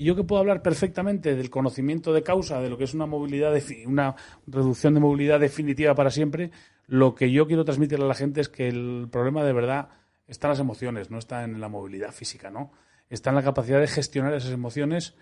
yo 0.04 0.16
que 0.16 0.24
puedo 0.24 0.40
hablar 0.40 0.62
perfectamente 0.62 1.34
del 1.34 1.50
conocimiento 1.50 2.12
de 2.12 2.22
causa, 2.22 2.60
de 2.60 2.68
lo 2.68 2.76
que 2.76 2.84
es 2.84 2.94
una 2.94 3.06
movilidad, 3.06 3.54
una 3.86 4.14
reducción 4.46 4.94
de 4.94 5.00
movilidad 5.00 5.40
definitiva 5.40 5.94
para 5.94 6.10
siempre, 6.10 6.50
lo 6.86 7.14
que 7.14 7.30
yo 7.32 7.46
quiero 7.46 7.64
transmitirle 7.64 8.04
a 8.04 8.08
la 8.08 8.14
gente 8.14 8.40
es 8.40 8.48
que 8.48 8.68
el 8.68 9.08
problema 9.10 9.44
de 9.44 9.52
verdad 9.52 9.88
está 10.26 10.48
en 10.48 10.50
las 10.50 10.60
emociones, 10.60 11.10
no 11.10 11.18
está 11.18 11.44
en 11.44 11.60
la 11.60 11.68
movilidad 11.68 12.12
física, 12.12 12.50
¿no? 12.50 12.72
Está 13.08 13.30
en 13.30 13.36
la 13.36 13.42
capacidad 13.42 13.80
de 13.80 13.86
gestionar 13.86 14.34
esas 14.34 14.52
emociones 14.52 15.14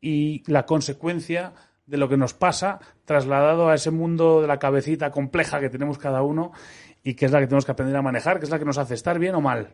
y 0.00 0.42
la 0.50 0.66
consecuencia 0.66 1.54
de 1.86 1.96
lo 1.96 2.08
que 2.08 2.16
nos 2.16 2.34
pasa 2.34 2.80
trasladado 3.04 3.70
a 3.70 3.74
ese 3.74 3.90
mundo 3.90 4.42
de 4.42 4.46
la 4.46 4.58
cabecita 4.58 5.10
compleja 5.10 5.58
que 5.58 5.70
tenemos 5.70 5.98
cada 5.98 6.22
uno 6.22 6.52
y 7.02 7.14
que 7.14 7.26
es 7.26 7.32
la 7.32 7.40
que 7.40 7.46
tenemos 7.46 7.64
que 7.64 7.72
aprender 7.72 7.96
a 7.96 8.02
manejar, 8.02 8.38
que 8.38 8.44
es 8.44 8.50
la 8.50 8.58
que 8.58 8.64
nos 8.64 8.78
hace 8.78 8.94
estar 8.94 9.18
bien 9.18 9.34
o 9.34 9.40
mal. 9.40 9.68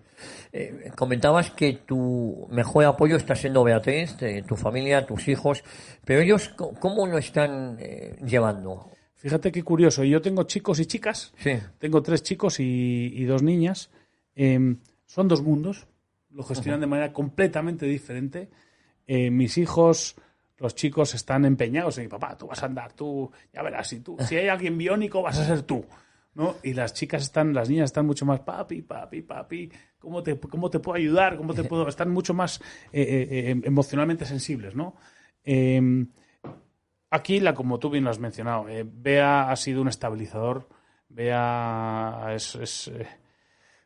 Eh, 0.53 0.91
comentabas 0.97 1.51
que 1.51 1.81
tu 1.87 2.47
mejor 2.51 2.85
apoyo 2.85 3.17
está 3.17 3.35
siendo 3.35 3.65
Beatriz, 3.65 4.17
de 4.19 4.43
tu 4.43 4.57
familia, 4.57 5.07
tus 5.07 5.29
hijos, 5.29 5.65
pero 6.05 6.21
ellos, 6.21 6.55
¿cómo 6.81 7.07
lo 7.07 7.19
están 7.19 7.77
eh, 7.81 8.17
llevando? 8.25 8.91
Fíjate 9.17 9.51
qué 9.51 9.63
curioso. 9.63 10.05
Yo 10.05 10.21
tengo 10.21 10.43
chicos 10.43 10.79
y 10.81 10.87
chicas. 10.87 11.33
Sí. 11.39 11.53
Tengo 11.79 12.03
tres 12.03 12.23
chicos 12.23 12.61
y, 12.61 13.11
y 13.15 13.25
dos 13.25 13.43
niñas. 13.43 13.91
Eh, 14.35 14.77
son 15.07 15.29
dos 15.29 15.43
mundos. 15.43 15.87
Lo 16.31 16.43
gestionan 16.43 16.81
de 16.81 16.87
manera 16.87 17.13
completamente 17.13 17.87
diferente. 17.87 18.51
Eh, 19.07 19.31
mis 19.31 19.57
hijos, 19.59 20.17
los 20.59 20.75
chicos, 20.75 21.15
están 21.15 21.45
empeñados 21.45 21.99
en 21.99 22.09
papá, 22.09 22.37
tú 22.37 22.47
vas 22.47 22.63
a 22.63 22.67
andar, 22.67 22.93
tú, 22.93 23.31
ya 23.53 23.63
verás, 23.63 23.89
si 23.89 24.01
tú, 24.01 24.17
si 24.21 24.37
hay 24.37 24.49
alguien 24.49 24.77
biónico, 24.79 25.23
vas 25.23 25.39
a 25.39 25.47
ser 25.47 25.63
tú. 25.63 25.85
¿No? 26.35 26.57
Y 26.63 26.75
las 26.75 26.93
chicas 26.95 27.23
están, 27.23 27.53
las 27.55 27.69
niñas 27.69 27.87
están 27.87 28.07
mucho 28.07 28.27
más, 28.27 28.41
papi, 28.41 28.83
papi, 28.83 29.23
papi, 29.23 29.71
¿cómo 29.99 30.23
te, 30.23 30.39
cómo 30.39 30.69
te 30.71 30.81
puedo 30.81 30.97
ayudar? 30.97 31.37
¿Cómo 31.37 31.55
te 31.55 31.63
puedo? 31.65 31.89
Están 31.89 32.11
mucho 32.11 32.35
más 32.35 32.61
eh, 32.93 33.03
eh, 33.03 33.51
eh, 33.51 33.61
emocionalmente 33.65 34.25
sensibles, 34.25 34.75
¿no? 34.75 34.97
Eh, 35.45 36.07
Aquí, 37.11 37.39
la, 37.39 37.55
como 37.55 37.79
tú 37.79 37.91
bien 37.91 38.03
lo 38.03 38.11
has 38.11 38.19
mencionado, 38.19 38.69
eh, 38.69 38.85
Bea 38.85 39.49
ha 39.49 39.55
sido 39.55 39.81
un 39.83 39.89
estabilizador. 39.89 40.69
Bea 41.09 42.27
es. 42.35 42.57
es, 42.57 42.93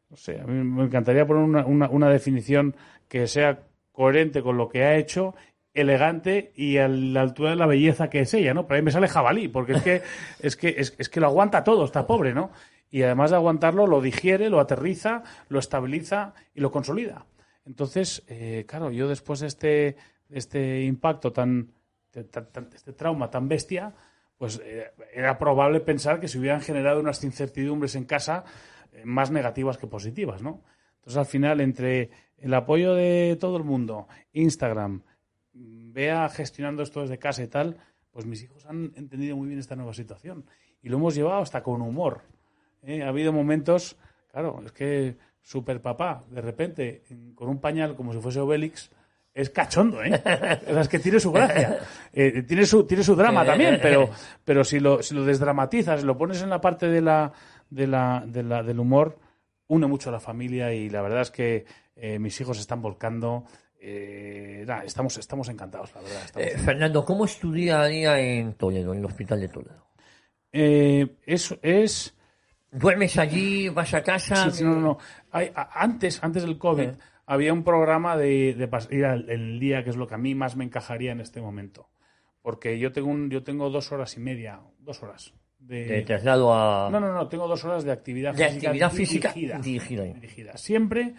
no 0.09 0.17
sé, 0.17 0.41
a 0.41 0.45
mí 0.45 0.65
me 0.65 0.85
encantaría 0.85 1.27
poner 1.27 1.43
una, 1.43 1.67
una- 1.67 1.91
una 1.91 2.09
definición 2.09 2.75
que 3.07 3.27
sea 3.27 3.65
coherente 3.93 4.43
con 4.43 4.57
lo 4.57 4.71
que 4.71 4.83
ha 4.85 4.97
hecho, 4.97 5.35
elegante 5.81 6.53
y 6.57 6.79
a 6.79 6.89
la 6.89 7.21
altura 7.23 7.51
de 7.51 7.57
la 7.57 7.67
belleza 7.67 8.11
que 8.11 8.21
es 8.21 8.35
ella, 8.35 8.55
¿no? 8.55 8.67
Pero 8.67 8.79
a 8.79 8.81
mí 8.81 8.85
me 8.85 8.91
sale 8.93 9.09
jabalí, 9.09 9.49
porque 9.49 9.73
es 9.73 9.83
que, 9.83 10.03
es 10.41 10.57
que, 10.57 10.75
es, 10.79 10.95
es 10.99 11.09
que 11.09 11.21
lo 11.21 11.27
aguanta 11.27 11.65
todo, 11.65 11.85
está 11.85 12.07
pobre, 12.07 12.35
¿no? 12.35 12.51
Y 12.91 13.03
además 13.03 13.31
de 13.31 13.37
aguantarlo, 13.37 13.87
lo 13.87 14.01
digiere, 14.01 14.49
lo 14.51 14.61
aterriza, 14.61 15.23
lo 15.49 15.59
estabiliza 15.59 16.35
y 16.55 16.61
lo 16.61 16.71
consolida. 16.71 17.27
Entonces, 17.67 18.25
eh, 18.29 18.65
claro, 18.67 18.91
yo 18.91 19.09
después 19.09 19.41
de 19.41 19.47
este, 19.47 19.97
este 20.31 20.85
impacto 20.85 21.33
tan, 21.33 21.73
tan- 22.31 22.51
tan- 22.51 22.71
este 22.75 22.95
trauma 22.95 23.31
tan 23.31 23.47
bestia, 23.49 23.93
pues 24.39 24.61
eh, 24.65 24.91
era 25.13 25.37
probable 25.39 25.81
pensar 25.81 26.19
que 26.21 26.29
se 26.29 26.39
hubieran 26.39 26.61
generado 26.63 27.01
unas 27.01 27.23
incertidumbres 27.25 27.95
en 27.95 28.05
casa 28.05 28.45
eh, 28.93 29.03
más 29.05 29.31
negativas 29.31 29.77
que 29.77 29.87
positivas, 29.87 30.41
¿no? 30.43 30.63
Entonces, 30.97 31.19
al 31.19 31.27
final, 31.27 31.61
entre 31.61 32.11
el 32.39 32.55
apoyo 32.55 32.95
de 32.95 33.37
todo 33.39 33.57
el 33.59 33.65
mundo, 33.65 34.09
Instagram, 34.33 35.03
vea 35.93 36.29
gestionando 36.29 36.83
esto 36.83 37.03
desde 37.03 37.19
casa 37.19 37.43
y 37.43 37.49
tal, 37.49 37.77
pues 38.11 38.27
mis 38.27 38.43
hijos 38.43 38.65
han 38.67 38.93
entendido 38.97 39.37
muy 39.37 39.49
bien 39.49 39.59
esta 39.61 39.77
nueva 39.77 39.95
situación. 39.95 40.45
Y 40.83 40.89
lo 40.89 40.97
hemos 40.97 41.15
llevado 41.15 41.41
hasta 41.41 41.63
con 41.63 41.83
humor. 41.83 42.23
¿eh? 42.83 43.03
Ha 43.03 43.09
habido 43.09 43.33
momentos, 43.33 43.97
claro, 44.31 44.61
es 44.65 44.73
que 44.73 45.17
super 45.43 45.81
papá, 45.81 46.25
de 46.31 46.41
repente, 46.41 47.03
en- 47.11 47.35
con 47.35 47.49
un 47.49 47.61
pañal 47.61 47.95
como 47.97 48.13
si 48.13 48.21
fuese 48.21 48.41
Obélix, 48.41 48.91
es 49.35 49.51
cachondo, 49.51 50.03
¿eh? 50.03 50.21
Es 50.67 50.89
que 50.89 50.99
tiene 50.99 51.21
su 51.21 51.31
gracia. 51.33 51.79
Eh, 52.13 52.43
tiene, 52.43 52.65
su, 52.67 52.85
tiene 52.85 53.05
su 53.05 53.15
drama 53.15 53.45
también, 53.45 53.79
pero, 53.81 54.09
pero 54.45 54.65
si, 54.65 54.81
lo, 54.81 55.03
si 55.03 55.15
lo 55.15 55.25
desdramatizas, 55.25 56.03
lo 56.03 56.17
pones 56.19 56.43
en 56.43 56.51
la 56.51 56.61
parte 56.61 56.89
de 56.89 57.01
la, 57.01 57.33
de 57.71 57.87
la, 57.87 58.25
de 58.27 58.43
la, 58.43 58.63
del 58.65 58.81
humor, 58.81 59.19
une 59.69 59.87
mucho 59.87 60.09
a 60.09 60.13
la 60.13 60.19
familia 60.21 60.73
y 60.73 60.89
la 60.91 61.03
verdad 61.03 61.21
es 61.21 61.31
que 61.31 61.67
eh, 61.95 62.19
mis 62.19 62.41
hijos 62.41 62.59
están 62.59 62.83
volcando. 62.83 63.45
Eh, 63.81 64.65
nada, 64.67 64.85
estamos, 64.85 65.17
estamos 65.19 65.49
encantados, 65.49 65.95
la 65.95 66.01
verdad. 66.03 66.23
Eh, 66.37 66.59
Fernando, 66.59 67.05
¿cómo 67.05 67.25
es 67.25 67.39
tu 67.39 67.53
día 67.53 67.81
a 67.83 67.87
día 67.87 68.19
en 68.21 68.55
Toledo, 68.55 68.93
en 68.93 68.99
el 69.01 69.05
hospital 69.05 69.41
de 69.41 69.49
Toledo? 69.49 69.87
Eh, 70.53 71.17
es, 71.27 71.57
es 71.63 72.15
¿Duermes 72.71 73.17
allí? 73.19 73.69
¿Vas 73.71 73.95
a 73.95 74.03
casa? 74.03 74.51
Sí, 74.51 74.59
sí, 74.59 74.65
no, 74.65 74.75
no, 74.75 74.81
no. 74.81 74.99
Hay- 75.31 75.51
a- 75.55 75.83
antes, 75.83 76.23
antes 76.23 76.43
del 76.43 76.59
COVID, 76.59 76.91
Sí. 76.91 76.97
había 77.27 77.53
un 77.53 77.65
programa 77.65 78.17
de, 78.17 78.55
de 78.55 78.71
pas- 78.71 78.93
ir 78.93 79.05
al 79.07 79.29
el 79.31 79.59
día, 79.59 79.83
que 79.85 79.91
es 79.91 79.97
lo 79.97 80.07
que 80.07 80.15
a 80.15 80.19
mí 80.19 80.35
más 80.35 80.55
me 80.57 80.65
encajaría 80.65 81.13
en 81.13 81.21
este 81.21 81.41
momento. 81.41 81.89
Porque 82.43 82.79
yo 82.79 82.93
tengo, 82.93 83.09
un, 83.09 83.31
yo 83.31 83.43
tengo 83.43 83.71
dos 83.71 83.91
horas 83.93 84.17
y 84.17 84.21
media, 84.21 84.61
dos 84.81 85.03
horas. 85.03 85.33
De, 85.59 85.87
Te 85.87 86.03
traslado 86.03 86.55
a... 86.55 86.89
no, 86.91 87.01
no, 87.01 87.13
no, 87.13 87.27
tengo 87.29 87.49
dos 87.49 87.65
horas 87.65 87.85
de 87.85 87.91
actividad 87.93 88.33
de 88.35 88.45
física. 88.49 88.69
actividad 88.69 88.93
física 88.93 89.33
dirigida. 89.33 89.59
dirigida. 89.59 90.03
dirigida. 90.05 90.57
Siempre 90.57 91.15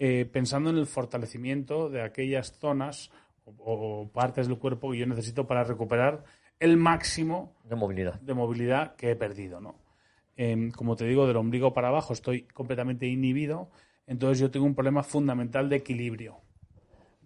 eh, 0.00 0.24
pensando 0.24 0.70
en 0.70 0.78
el 0.78 0.86
fortalecimiento 0.86 1.88
de 1.90 2.02
aquellas 2.02 2.58
zonas 2.58 3.10
o, 3.44 3.52
o 3.58 4.08
partes 4.12 4.48
del 4.48 4.58
cuerpo 4.58 4.90
que 4.90 4.98
yo 4.98 5.06
necesito 5.06 5.46
para 5.46 5.62
recuperar 5.62 6.24
el 6.58 6.76
máximo 6.76 7.54
de 7.64 7.76
movilidad. 7.76 8.20
de 8.20 8.34
movilidad 8.34 8.96
que 8.96 9.10
he 9.12 9.16
perdido, 9.16 9.60
¿no? 9.60 9.76
Em, 10.36 10.70
como 10.72 10.96
te 10.96 11.04
digo, 11.04 11.26
del 11.26 11.36
ombligo 11.36 11.72
para 11.72 11.88
abajo 11.88 12.12
estoy 12.12 12.42
completamente 12.42 13.06
inhibido, 13.06 13.70
entonces 14.06 14.38
yo 14.40 14.50
tengo 14.50 14.66
un 14.66 14.74
problema 14.74 15.02
fundamental 15.02 15.68
de 15.68 15.76
equilibrio. 15.76 16.38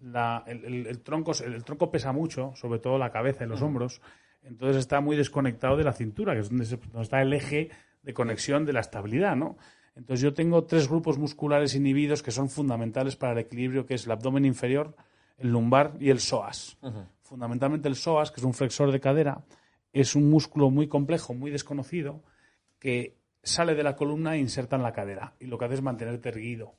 La- 0.01 0.43
el, 0.47 0.65
el- 0.65 0.87
el 0.87 0.99
tronco, 1.01 1.31
el, 1.45 1.53
el 1.53 1.63
tronco 1.63 1.89
pesa 1.89 2.11
mucho, 2.11 2.53
sobre 2.55 2.79
todo 2.79 2.97
la 2.97 3.11
cabeza 3.11 3.45
y 3.45 3.47
los 3.47 3.61
hombros, 3.61 4.01
entonces 4.43 4.77
está 4.77 4.99
muy 5.01 5.15
desconectado 5.15 5.77
de 5.77 5.83
la 5.83 5.93
cintura, 5.93 6.33
que 6.33 6.41
es 6.41 6.49
donde, 6.49 6.65
se- 6.65 6.77
donde 6.77 7.01
está 7.03 7.21
el 7.21 7.33
eje 7.33 7.69
de 8.03 8.13
conexión 8.13 8.65
de 8.65 8.73
la 8.73 8.81
estabilidad, 8.81 9.35
¿no? 9.35 9.57
Entonces 9.95 10.21
yo 10.21 10.33
tengo 10.33 10.65
tres 10.65 10.89
grupos 10.89 11.17
musculares 11.17 11.73
inhibidos 11.75 12.21
que 12.21 12.31
son 12.31 12.49
fundamentales 12.49 13.15
para 13.15 13.33
el 13.33 13.39
equilibrio, 13.39 13.85
que 13.85 13.93
es 13.93 14.05
el 14.05 14.11
abdomen 14.11 14.45
inferior, 14.45 14.95
el 15.37 15.49
lumbar 15.49 15.95
y 15.99 16.09
el 16.09 16.19
psoas. 16.19 16.77
Fundamentalmente 17.21 17.87
el 17.87 17.95
psoas, 17.95 18.31
que 18.31 18.41
es 18.41 18.45
un 18.45 18.53
flexor 18.53 18.91
de 18.91 18.99
cadera, 18.99 19.43
es 19.93 20.15
un 20.15 20.29
músculo 20.29 20.69
muy 20.69 20.87
complejo, 20.87 21.33
muy 21.33 21.49
desconocido, 21.49 22.23
que 22.79 23.17
sale 23.41 23.75
de 23.75 23.83
la 23.83 23.95
columna 23.95 24.35
e 24.35 24.39
inserta 24.39 24.75
en 24.75 24.83
la 24.83 24.91
cadera. 24.91 25.33
Y 25.39 25.45
lo 25.45 25.57
que 25.57 25.65
hace 25.65 25.75
es 25.75 25.81
mantenerte 25.81 26.29
erguido. 26.29 26.75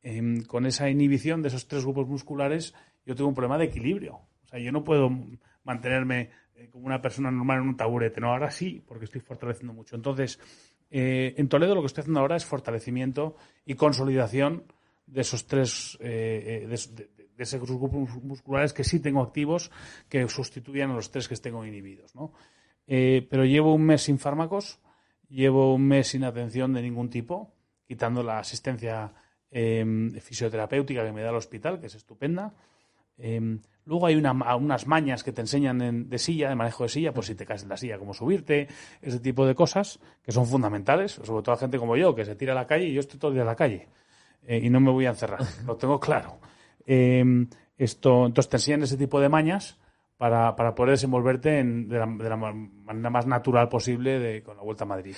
Em, 0.00 0.42
con 0.44 0.66
esa 0.66 0.88
inhibición 0.88 1.42
de 1.42 1.48
esos 1.48 1.66
tres 1.66 1.84
grupos 1.84 2.06
musculares, 2.08 2.74
yo 3.04 3.14
tengo 3.14 3.28
un 3.28 3.34
problema 3.34 3.58
de 3.58 3.64
equilibrio. 3.64 4.14
O 4.44 4.46
sea, 4.46 4.58
yo 4.60 4.70
no 4.70 4.84
puedo 4.84 5.10
mantenerme 5.64 6.30
eh, 6.54 6.68
como 6.70 6.86
una 6.86 7.00
persona 7.00 7.30
normal 7.30 7.58
en 7.58 7.68
un 7.68 7.76
taburete. 7.76 8.20
No, 8.20 8.32
ahora 8.32 8.50
sí, 8.50 8.82
porque 8.86 9.06
estoy 9.06 9.20
fortaleciendo 9.20 9.72
mucho. 9.72 9.96
Entonces, 9.96 10.38
eh, 10.92 11.34
en 11.36 11.48
Toledo 11.48 11.74
lo 11.74 11.80
que 11.80 11.86
estoy 11.86 12.02
haciendo 12.02 12.20
ahora 12.20 12.36
es 12.36 12.44
fortalecimiento 12.44 13.36
y 13.66 13.74
consolidación 13.74 14.64
de 15.06 15.20
esos 15.22 15.46
tres, 15.46 15.98
eh, 16.00 16.64
eh, 16.64 16.66
de, 16.66 17.42
esos 17.42 17.60
grupos 17.60 18.22
musculares 18.22 18.72
que 18.72 18.84
sí 18.84 19.00
tengo 19.00 19.22
activos, 19.22 19.70
que 20.08 20.26
sustituyan 20.28 20.90
a 20.90 20.94
los 20.94 21.10
tres 21.10 21.28
que 21.28 21.36
tengo 21.36 21.66
inhibidos. 21.66 22.14
¿no? 22.14 22.32
Eh, 22.86 23.26
pero 23.30 23.44
llevo 23.44 23.74
un 23.74 23.84
mes 23.84 24.02
sin 24.02 24.18
fármacos, 24.18 24.78
llevo 25.28 25.74
un 25.74 25.86
mes 25.86 26.08
sin 26.08 26.24
atención 26.24 26.72
de 26.72 26.82
ningún 26.82 27.10
tipo, 27.10 27.54
quitando 27.86 28.22
la 28.22 28.38
asistencia 28.38 29.12
eh, 29.50 29.84
fisioterapéutica 30.20 31.04
que 31.04 31.12
me 31.12 31.22
da 31.22 31.30
el 31.30 31.36
hospital, 31.36 31.80
que 31.80 31.86
es 31.86 31.94
estupenda. 31.94 32.54
Eh, 33.18 33.58
luego 33.84 34.06
hay 34.06 34.16
una- 34.16 34.32
unas 34.56 34.86
mañas 34.86 35.22
que 35.22 35.32
te 35.32 35.40
enseñan 35.40 35.80
en- 35.82 36.08
de 36.08 36.18
silla, 36.18 36.48
de 36.48 36.54
manejo 36.54 36.82
de 36.84 36.88
silla, 36.88 37.12
pues 37.12 37.26
si 37.26 37.34
te 37.34 37.44
caes 37.46 37.62
en 37.64 37.68
la 37.68 37.76
silla, 37.76 37.98
cómo 37.98 38.14
subirte, 38.14 38.68
ese 39.00 39.20
tipo 39.20 39.46
de 39.46 39.54
cosas 39.54 39.98
que 40.22 40.32
son 40.32 40.46
fundamentales, 40.46 41.12
sobre 41.12 41.42
todo 41.42 41.54
a 41.54 41.58
gente 41.58 41.78
como 41.78 41.96
yo, 41.96 42.14
que 42.14 42.24
se 42.24 42.34
tira 42.36 42.52
a 42.52 42.56
la 42.56 42.66
calle 42.66 42.86
y 42.86 42.92
yo 42.94 43.00
estoy 43.00 43.18
todo 43.18 43.30
el 43.30 43.34
día 43.34 43.42
en 43.42 43.48
la 43.48 43.56
calle 43.56 43.88
eh, 44.46 44.60
y 44.62 44.70
no 44.70 44.80
me 44.80 44.90
voy 44.90 45.06
a 45.06 45.10
encerrar, 45.10 45.40
lo 45.66 45.76
tengo 45.76 45.98
claro. 46.00 46.38
Eh, 46.86 47.24
esto, 47.78 48.26
entonces 48.26 48.48
te 48.50 48.56
enseñan 48.56 48.82
ese 48.82 48.96
tipo 48.96 49.20
de 49.20 49.28
mañas 49.28 49.78
para, 50.16 50.54
para 50.54 50.74
poder 50.74 50.92
desenvolverte 50.92 51.58
en- 51.58 51.88
de, 51.88 51.98
la, 51.98 52.06
de 52.06 52.28
la 52.28 52.36
ma- 52.36 52.52
manera 52.52 53.10
más 53.10 53.26
natural 53.26 53.68
posible 53.68 54.18
de- 54.20 54.42
con 54.42 54.56
la 54.56 54.62
vuelta 54.62 54.84
a 54.84 54.86
Madrid. 54.86 55.16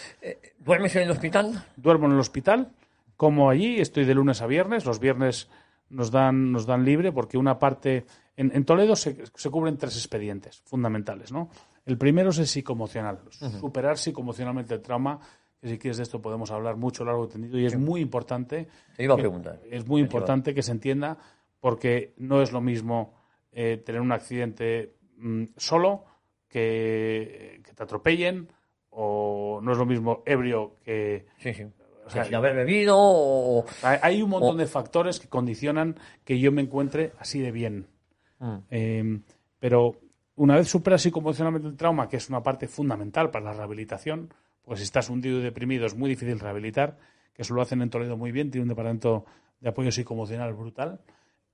¿Duermes 0.58 0.96
en 0.96 1.02
el 1.02 1.10
hospital? 1.10 1.64
Duermo 1.76 2.06
en 2.06 2.12
el 2.12 2.18
hospital, 2.20 2.72
como 3.16 3.50
allí, 3.50 3.80
estoy 3.80 4.04
de 4.06 4.14
lunes 4.14 4.40
a 4.40 4.46
viernes. 4.46 4.86
Los 4.86 5.00
viernes 5.00 5.50
nos 5.90 6.10
dan, 6.10 6.50
nos 6.52 6.66
dan 6.66 6.84
libre 6.84 7.12
porque 7.12 7.36
una 7.38 7.58
parte. 7.58 8.04
En, 8.36 8.50
en 8.54 8.64
Toledo 8.64 8.96
se, 8.96 9.24
se 9.34 9.50
cubren 9.50 9.76
tres 9.76 9.96
expedientes 9.96 10.60
fundamentales, 10.64 11.30
¿no? 11.32 11.48
El 11.86 11.96
primero 11.98 12.30
es 12.30 12.38
el 12.38 12.46
psicoemocional, 12.46 13.20
superar 13.60 13.96
psicoemocionalmente 13.98 14.74
el 14.74 14.80
trauma, 14.80 15.20
que 15.60 15.68
si 15.68 15.78
quieres 15.78 15.98
de 15.98 16.02
esto 16.02 16.20
podemos 16.20 16.50
hablar 16.50 16.76
mucho, 16.76 17.04
largo 17.04 17.26
y 17.26 17.28
tendido, 17.28 17.58
y 17.58 17.66
es 17.66 17.78
muy 17.78 18.00
importante. 18.00 18.66
Te 18.96 19.04
iba 19.04 19.14
a 19.14 19.16
que- 19.16 19.22
preguntar. 19.22 19.60
Es 19.70 19.86
muy 19.86 20.00
importante 20.00 20.52
que 20.54 20.62
se 20.62 20.72
entienda 20.72 21.16
porque 21.60 22.14
no 22.16 22.42
es 22.42 22.52
lo 22.52 22.60
mismo 22.60 23.14
eh, 23.52 23.76
tener 23.84 24.00
un 24.00 24.12
accidente 24.12 24.96
mm, 25.18 25.44
solo 25.56 26.04
que, 26.48 27.60
que 27.64 27.72
te 27.74 27.82
atropellen 27.82 28.48
o 28.90 29.60
no 29.62 29.72
es 29.72 29.78
lo 29.78 29.86
mismo 29.86 30.22
ebrio 30.26 30.76
que, 30.84 31.26
Sí, 31.38 31.52
sí. 31.54 31.64
O 32.06 32.10
sea, 32.10 32.24
Sin 32.24 32.34
haber 32.34 32.54
bebido 32.54 32.96
o... 32.98 33.64
hay- 33.82 34.22
un 34.22 34.30
montón 34.30 34.56
O- 34.56 34.58
de 34.58 34.66
factores 34.66 35.18
que 35.20 35.28
condicionan 35.28 35.96
que 36.24 36.38
yo 36.38 36.52
me 36.52 36.62
encuentre 36.62 37.12
así 37.18 37.40
de 37.40 37.50
bien. 37.50 37.86
Mm. 38.38 38.56
Eh, 38.70 39.20
pero 39.58 39.96
una 40.36 40.56
vez 40.56 40.68
superas 40.68 41.02
psicoemocionalmente 41.02 41.68
el 41.68 41.76
trauma, 41.76 42.08
que 42.08 42.16
es 42.18 42.28
una 42.28 42.42
parte 42.42 42.68
fundamental 42.68 43.30
para 43.30 43.46
la 43.46 43.52
rehabilitación, 43.54 44.32
porque 44.62 44.78
si 44.78 44.84
estás 44.84 45.08
hundido 45.10 45.38
y 45.38 45.42
deprimido 45.42 45.86
es 45.86 45.94
muy 45.96 46.08
difícil 46.10 46.38
rehabilitar, 46.40 46.98
que 47.32 47.42
eso 47.42 47.54
lo 47.54 47.62
hacen 47.62 47.82
en 47.82 47.90
Toledo 47.90 48.16
muy 48.16 48.32
bien, 48.32 48.50
tiene 48.50 48.62
un 48.62 48.68
departamento 48.68 49.24
de 49.60 49.68
apoyo 49.70 49.90
psicoemocional 49.90 50.52
brutal. 50.54 51.00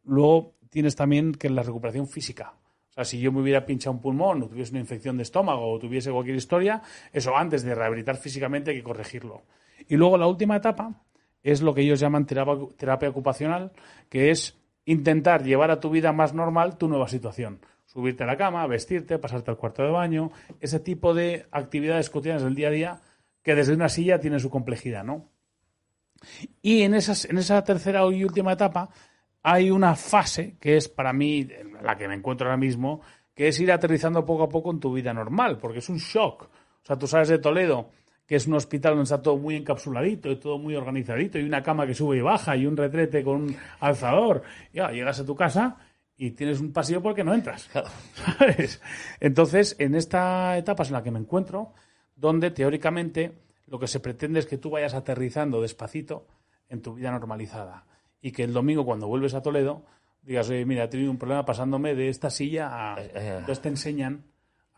Luego 0.05 0.55
tienes 0.71 0.97
también 0.97 1.33
que 1.33 1.51
la 1.51 1.63
recuperación 1.63 2.09
física. 2.09 2.55
O 2.91 2.93
sea, 2.93 3.05
si 3.05 3.21
yo 3.21 3.31
me 3.33 3.41
hubiera 3.41 3.65
pinchado 3.65 3.93
un 3.95 4.01
pulmón 4.01 4.43
o 4.43 4.49
tuviese 4.49 4.73
una 4.73 4.81
infección 4.81 5.17
de 5.17 5.23
estómago 5.23 5.71
o 5.71 5.79
tuviese 5.79 6.11
cualquier 6.11 6.37
historia, 6.37 6.83
eso 7.13 7.37
antes 7.37 7.63
de 7.63 7.75
rehabilitar 7.75 8.17
físicamente 8.17 8.71
hay 8.73 8.79
que 8.79 8.83
corregirlo. 8.83 9.43
Y 9.91 9.97
luego 9.97 10.17
la 10.17 10.29
última 10.29 10.57
etapa 10.57 11.03
es 11.43 11.63
lo 11.63 11.75
que 11.75 11.83
ellos 11.83 11.99
llaman 11.99 12.25
terapia, 12.25 12.55
terapia 12.77 13.09
ocupacional, 13.09 13.73
que 14.09 14.31
es 14.31 14.57
intentar 14.85 15.43
llevar 15.43 15.73
a 15.73 15.81
tu 15.81 15.91
vida 15.91 16.13
más 16.13 16.33
normal 16.33 16.79
tu 16.79 16.87
nueva 16.87 17.09
situación. 17.09 17.61
Subirte 17.87 18.23
a 18.23 18.27
la 18.29 18.37
cama, 18.37 18.65
vestirte, 18.69 19.19
pasarte 19.19 19.51
al 19.51 19.57
cuarto 19.57 19.83
de 19.83 19.91
baño, 19.91 20.31
ese 20.61 20.79
tipo 20.79 21.13
de 21.13 21.47
actividades 21.51 22.09
cotidianas 22.09 22.45
del 22.45 22.55
día 22.55 22.69
a 22.69 22.71
día 22.71 23.01
que 23.43 23.57
desde 23.57 23.75
una 23.75 23.89
silla 23.89 24.21
tienen 24.21 24.39
su 24.39 24.49
complejidad, 24.49 25.03
¿no? 25.03 25.29
Y 26.63 26.83
en, 26.83 26.95
esas, 26.95 27.25
en 27.25 27.39
esa 27.39 27.65
tercera 27.65 28.03
y 28.13 28.23
última 28.23 28.53
etapa 28.53 28.91
hay 29.43 29.73
una 29.73 29.97
fase 29.97 30.57
que 30.61 30.77
es 30.77 30.89
para 30.89 31.13
mí 31.13 31.49
la 31.83 31.97
que 31.97 32.07
me 32.07 32.15
encuentro 32.15 32.47
ahora 32.47 32.59
mismo, 32.59 33.01
que 33.35 33.49
es 33.49 33.59
ir 33.59 33.73
aterrizando 33.73 34.25
poco 34.25 34.45
a 34.45 34.49
poco 34.49 34.71
en 34.71 34.79
tu 34.79 34.93
vida 34.93 35.13
normal, 35.13 35.59
porque 35.59 35.81
es 35.81 35.89
un 35.89 35.97
shock. 35.97 36.43
O 36.45 36.87
sea, 36.87 36.97
tú 36.97 37.09
sabes 37.09 37.29
de 37.29 37.39
Toledo, 37.39 37.91
que 38.31 38.37
es 38.37 38.47
un 38.47 38.55
hospital 38.55 38.93
donde 38.93 39.03
está 39.03 39.21
todo 39.21 39.37
muy 39.37 39.57
encapsuladito 39.57 40.31
y 40.31 40.37
todo 40.37 40.57
muy 40.57 40.77
organizadito, 40.77 41.37
y 41.37 41.43
una 41.43 41.65
cama 41.65 41.85
que 41.85 41.95
sube 41.95 42.19
y 42.19 42.21
baja, 42.21 42.57
y 42.57 42.65
un 42.65 42.77
retrete 42.77 43.25
con 43.25 43.43
un 43.43 43.57
alzador. 43.81 44.45
Ya, 44.73 44.93
llegas 44.93 45.19
a 45.19 45.27
tu 45.27 45.35
casa 45.35 45.79
y 46.17 46.31
tienes 46.31 46.61
un 46.61 46.73
pasillo 46.73 47.03
porque 47.03 47.25
no 47.25 47.35
entras. 47.35 47.69
¿Sabes? 48.15 48.81
Entonces, 49.19 49.75
en 49.81 49.97
esta 49.97 50.57
etapa 50.57 50.85
es 50.85 50.91
en 50.91 50.93
la 50.93 51.03
que 51.03 51.11
me 51.11 51.19
encuentro, 51.19 51.73
donde 52.15 52.53
teóricamente 52.53 53.33
lo 53.67 53.81
que 53.81 53.89
se 53.89 53.99
pretende 53.99 54.39
es 54.39 54.47
que 54.47 54.59
tú 54.59 54.71
vayas 54.71 54.95
aterrizando 54.95 55.61
despacito 55.61 56.29
en 56.69 56.83
tu 56.83 56.95
vida 56.95 57.11
normalizada. 57.11 57.85
Y 58.23 58.31
que 58.31 58.45
el 58.45 58.53
domingo, 58.53 58.85
cuando 58.85 59.09
vuelves 59.09 59.35
a 59.35 59.43
Toledo, 59.43 59.83
digas, 60.23 60.49
oye, 60.51 60.65
mira, 60.65 60.85
he 60.85 60.89
tenido 60.89 61.11
un 61.11 61.19
problema 61.19 61.45
pasándome 61.45 61.97
de 61.97 62.09
esta 62.09 62.31
silla 62.31 62.93
a. 62.93 63.03
Eh, 63.03 63.11
eh. 63.13 63.37
Entonces 63.41 63.61
te 63.61 63.71
enseñan 63.71 64.23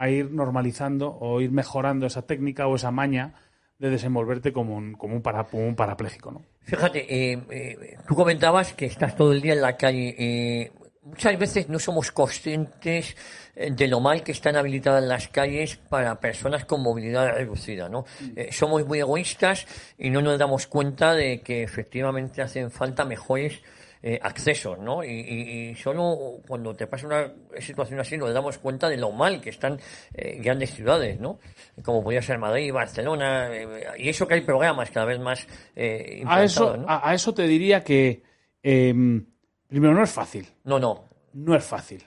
a 0.03 0.09
ir 0.11 0.31
normalizando 0.31 1.17
o 1.21 1.41
ir 1.41 1.51
mejorando 1.53 2.07
esa 2.07 2.23
técnica 2.23 2.67
o 2.67 2.77
esa 2.77 2.91
maña 2.91 3.35
de 3.79 3.91
desenvolverte 3.91 4.53
como 4.53 4.77
un, 4.77 4.95
como 4.95 5.15
un, 5.17 5.23
para- 5.23 5.47
un 5.53 5.75
parapléjico, 5.77 6.31
¿no? 6.33 6.43
Fíjate, 6.63 7.33
eh, 7.33 7.39
eh, 7.51 7.97
tú 8.07 8.15
comentabas 8.15 8.73
que 8.75 8.87
estás 8.87 9.17
todo 9.17 9.33
el 9.33 9.41
día 9.41 9.53
en 9.55 9.63
la 9.63 9.77
calle. 9.77 10.15
eh, 10.19 10.73
muchas 11.05 11.37
veces 11.37 11.69
no 11.69 11.79
somos 11.81 12.13
conscientes 12.13 13.17
eh, 13.57 13.71
de 13.73 13.89
lo 13.89 13.99
mal 14.01 14.23
que 14.23 14.31
están 14.33 14.55
habilitadas 14.57 15.03
las 15.03 15.27
calles 15.29 15.77
para 15.77 16.21
personas 16.21 16.65
con 16.65 16.81
movilidad 16.83 17.35
reducida, 17.35 17.89
¿no? 17.89 18.05
Eh, 18.37 18.51
somos 18.53 18.87
muy 18.87 19.01
egoístas 19.01 19.67
y 19.99 20.11
no 20.11 20.21
nos 20.23 20.39
damos 20.39 20.67
cuenta 20.69 21.15
de 21.15 21.41
que 21.41 21.63
efectivamente 21.65 22.41
hacen 22.43 22.71
falta 22.71 23.05
mejores 23.05 23.61
eh, 24.03 24.19
accesos, 24.21 24.79
¿no? 24.81 25.05
Y, 25.05 25.09
y- 25.11 25.71
y 25.71 25.75
solo 25.77 26.41
cuando 26.49 26.75
te 26.75 26.87
pasa 26.87 27.07
una 27.07 27.33
situación 27.61 28.01
así 28.01 28.17
nos 28.17 28.35
damos 28.35 28.59
cuenta 28.59 28.89
de 28.89 28.97
lo 28.97 29.13
mal 29.13 29.41
que 29.41 29.51
están 29.51 29.79
eh, 30.15 30.39
grandes 30.43 30.73
ciudades, 30.75 31.21
¿no? 31.21 31.39
Como 31.85 32.03
podría 32.03 32.21
ser 32.23 32.39
Madrid, 32.39 32.73
Barcelona, 32.73 33.49
eh, 33.55 33.85
y 33.99 34.09
eso 34.09 34.27
que 34.27 34.35
hay 34.35 34.41
programas 34.41 34.91
cada 34.91 35.07
vez 35.07 35.21
más 35.21 35.47
eh, 35.77 36.23
A 36.27 36.43
eso, 36.43 36.77
¿no? 36.77 36.89
a, 36.89 37.09
a 37.11 37.15
eso 37.15 37.33
te 37.33 37.47
diría 37.47 37.85
que, 37.85 38.23
em, 38.63 39.25
primero, 39.69 39.95
no 39.95 40.03
es 40.03 40.11
fácil. 40.11 40.47
No, 40.65 40.79
no. 40.79 41.09
No 41.33 41.55
es 41.55 41.65
fácil. 41.65 42.05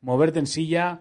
Moverte 0.00 0.38
en 0.38 0.46
silla 0.46 1.00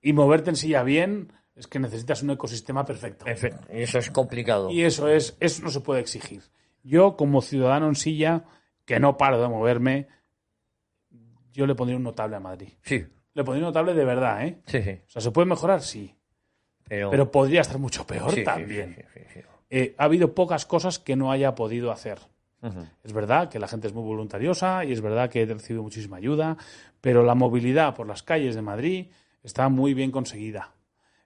y 0.00 0.12
moverte 0.12 0.50
en 0.50 0.56
silla 0.56 0.82
bien 0.82 1.32
es 1.56 1.66
que 1.66 1.78
necesitas 1.78 2.22
un 2.22 2.30
ecosistema 2.30 2.84
perfecto. 2.84 3.24
Efe- 3.26 3.54
Eso 3.68 3.98
es 3.98 4.10
complicado. 4.10 4.70
Y 4.70 4.82
eso 4.84 5.08
es, 5.08 5.36
eso 5.40 5.62
no 5.62 5.70
se 5.70 5.80
puede 5.80 6.00
exigir. 6.00 6.42
Yo, 6.82 7.16
como 7.16 7.40
ciudadano 7.42 7.88
en 7.88 7.94
silla, 7.94 8.44
que 8.84 9.00
no 9.00 9.16
paro 9.16 9.40
de 9.40 9.48
moverme, 9.48 10.08
yo 11.52 11.66
le 11.66 11.74
pondría 11.74 11.96
un 11.96 12.02
notable 12.02 12.36
a 12.36 12.40
Madrid. 12.40 12.68
Sí, 12.82 13.04
Le 13.34 13.44
pondría 13.44 13.66
un 13.66 13.70
notable 13.70 13.94
de 13.94 14.04
verdad, 14.04 14.46
¿eh? 14.46 14.60
sí, 14.66 14.82
sí. 14.82 15.00
O 15.06 15.10
sea, 15.10 15.22
¿se 15.22 15.30
puede 15.30 15.46
mejorar? 15.46 15.82
Sí. 15.82 16.14
Pero, 16.88 17.10
Pero 17.10 17.30
podría 17.30 17.60
estar 17.60 17.78
mucho 17.78 18.06
peor 18.06 18.32
sí, 18.32 18.44
también. 18.44 18.94
sí, 19.14 19.20
sí. 19.32 19.40
Eh, 19.70 19.94
ha 19.96 20.04
habido 20.04 20.34
pocas 20.34 20.66
cosas 20.66 20.98
que 20.98 21.16
no 21.16 21.32
haya 21.32 21.54
podido 21.54 21.90
hacer. 21.90 22.18
Es 23.02 23.12
verdad 23.12 23.48
que 23.48 23.58
la 23.58 23.66
gente 23.66 23.88
es 23.88 23.92
muy 23.92 24.04
voluntariosa 24.04 24.84
y 24.84 24.92
es 24.92 25.00
verdad 25.00 25.28
que 25.28 25.42
he 25.42 25.46
recibido 25.46 25.82
muchísima 25.82 26.18
ayuda, 26.18 26.56
pero 27.00 27.24
la 27.24 27.34
movilidad 27.34 27.94
por 27.96 28.06
las 28.06 28.22
calles 28.22 28.54
de 28.54 28.62
Madrid 28.62 29.06
está 29.42 29.68
muy 29.68 29.94
bien 29.94 30.12
conseguida. 30.12 30.72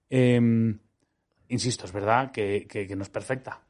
Em, 0.08 0.78
insisto, 1.48 1.84
es 1.84 1.92
verdad 1.92 2.30
que, 2.30 2.88
no 2.96 3.02
es 3.02 3.10
perfecta. 3.10 3.60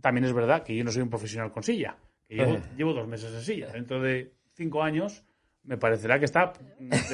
También 0.00 0.26
es 0.26 0.32
verdad 0.32 0.62
que 0.62 0.76
yo 0.76 0.84
no 0.84 0.92
soy 0.92 1.02
un 1.02 1.10
profesional 1.10 1.50
con 1.50 1.64
silla, 1.64 1.96
que 2.28 2.60
llevo, 2.76 2.92
dos 2.92 3.08
meses 3.08 3.32
en 3.32 3.42
silla. 3.42 3.68
Dentro 3.72 4.00
de 4.00 4.34
cinco 4.52 4.82
años 4.82 5.24
me 5.64 5.76
parecerá 5.76 6.18
que 6.18 6.26
está 6.26 6.52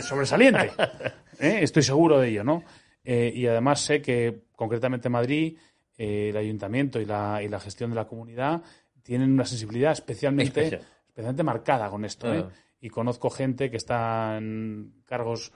sobresaliente. 0.02 0.70
¿eh? 1.40 1.58
Estoy 1.62 1.82
seguro 1.82 2.18
de 2.18 2.28
ello, 2.28 2.44
¿no? 2.44 2.64
Eh, 3.04 3.32
y 3.34 3.46
además 3.46 3.80
sé 3.80 4.00
que 4.00 4.44
concretamente 4.56 5.08
Madrid, 5.08 5.56
eh, 5.96 6.30
el 6.30 6.36
ayuntamiento 6.36 7.00
y 7.00 7.04
la, 7.04 7.42
y 7.42 7.48
la 7.48 7.60
gestión 7.60 7.90
de 7.90 7.96
la 7.96 8.06
comunidad 8.06 8.62
tienen 9.02 9.32
una 9.32 9.44
sensibilidad 9.44 9.92
especialmente, 9.92 10.80
especialmente 11.06 11.42
marcada 11.42 11.90
con 11.90 12.04
esto. 12.04 12.32
¿eh? 12.32 12.46
Y 12.80 12.88
conozco 12.88 13.30
gente 13.30 13.70
que 13.70 13.76
está 13.76 14.38
en 14.38 15.02
cargos 15.04 15.52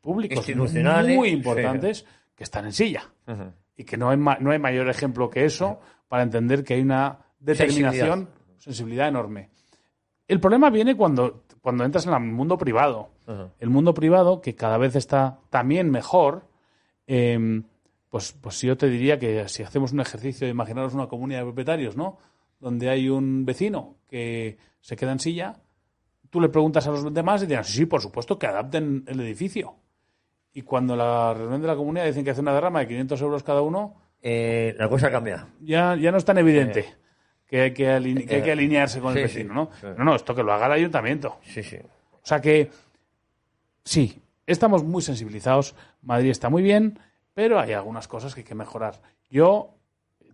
públicos 0.00 0.46
muy 0.56 1.28
importantes 1.28 2.04
que 2.34 2.44
están 2.44 2.66
en 2.66 2.72
silla. 2.72 3.04
Y 3.76 3.84
que 3.84 3.96
no 3.96 4.10
hay, 4.10 4.18
no 4.18 4.50
hay 4.50 4.58
mayor 4.58 4.88
ejemplo 4.88 5.30
que 5.30 5.44
eso 5.44 5.80
para 6.08 6.24
entender 6.24 6.64
que 6.64 6.74
hay 6.74 6.80
una 6.80 7.18
determinación, 7.38 8.28
sensibilidad, 8.60 9.08
enorme. 9.08 9.50
El 10.28 10.38
problema 10.38 10.70
viene 10.70 10.96
cuando, 10.96 11.42
cuando 11.60 11.84
entras 11.84 12.06
en 12.06 12.14
el 12.14 12.20
mundo 12.20 12.56
privado. 12.56 13.10
El 13.60 13.70
mundo 13.70 13.94
privado, 13.94 14.40
que 14.40 14.54
cada 14.56 14.76
vez 14.76 14.96
está 14.96 15.38
también 15.50 15.90
mejor, 15.90 16.48
em, 17.06 17.64
pues, 18.08 18.32
pues 18.32 18.60
yo 18.60 18.76
te 18.76 18.88
diría 18.88 19.18
que 19.18 19.48
si 19.48 19.62
hacemos 19.62 19.92
un 19.92 20.00
ejercicio 20.00 20.46
de 20.46 20.50
imaginarnos 20.50 20.94
una 20.94 21.06
comunidad 21.06 21.40
de 21.40 21.44
propietarios, 21.46 21.96
¿no? 21.96 22.18
donde 22.58 22.90
hay 22.90 23.08
un 23.08 23.44
vecino 23.44 23.96
que 24.08 24.58
se 24.80 24.96
queda 24.96 25.12
en 25.12 25.18
silla, 25.20 25.56
tú 26.28 26.40
le 26.40 26.48
preguntas 26.48 26.86
a 26.86 26.90
los 26.90 27.12
demás 27.12 27.42
y 27.42 27.46
dirán, 27.46 27.64
sí, 27.64 27.78
sí, 27.78 27.86
por 27.86 28.02
supuesto, 28.02 28.38
que 28.38 28.46
adapten 28.46 29.04
el 29.06 29.20
edificio. 29.20 29.76
Y 30.52 30.62
cuando 30.62 30.96
la 30.96 31.32
reunión 31.32 31.62
de 31.62 31.68
la 31.68 31.76
comunidad 31.76 32.06
dicen 32.06 32.24
que 32.24 32.30
hace 32.30 32.40
una 32.40 32.52
derrama 32.52 32.80
de 32.80 32.88
500 32.88 33.22
euros 33.22 33.42
cada 33.42 33.62
uno... 33.62 33.94
Eh, 34.22 34.74
la 34.78 34.88
cosa 34.88 35.10
cambia. 35.10 35.48
Ya, 35.60 35.96
ya 35.96 36.12
no 36.12 36.18
es 36.18 36.24
tan 36.24 36.36
evidente 36.36 36.80
eh. 36.80 36.94
Que, 37.50 37.60
hay 37.62 37.72
que, 37.72 37.84
eh, 37.84 38.52
alinearse 38.52 39.00
con 39.00 39.16
el 39.16 39.24
vecino, 39.24 39.52
¿no? 39.52 39.70
No, 39.96 40.04
no, 40.04 40.14
esto 40.14 40.34
que 40.34 40.42
lo 40.44 40.52
haga 40.52 40.66
el 40.66 40.72
ayuntamiento. 40.72 41.38
Sí, 41.42 41.64
sí. 41.64 41.78
O 41.78 42.26
sea 42.26 42.40
que, 42.40 42.70
sí, 43.82 44.22
estamos 44.46 44.84
muy 44.84 45.02
sensibilizados, 45.02 45.74
Madrid 46.02 46.30
está 46.30 46.48
muy 46.48 46.62
bien, 46.62 47.00
pero 47.34 47.58
hay 47.58 47.72
algunas 47.72 48.06
cosas 48.06 48.34
que 48.34 48.42
hay 48.42 48.46
que 48.46 48.54
mejorar. 48.54 49.00
Yo, 49.28 49.74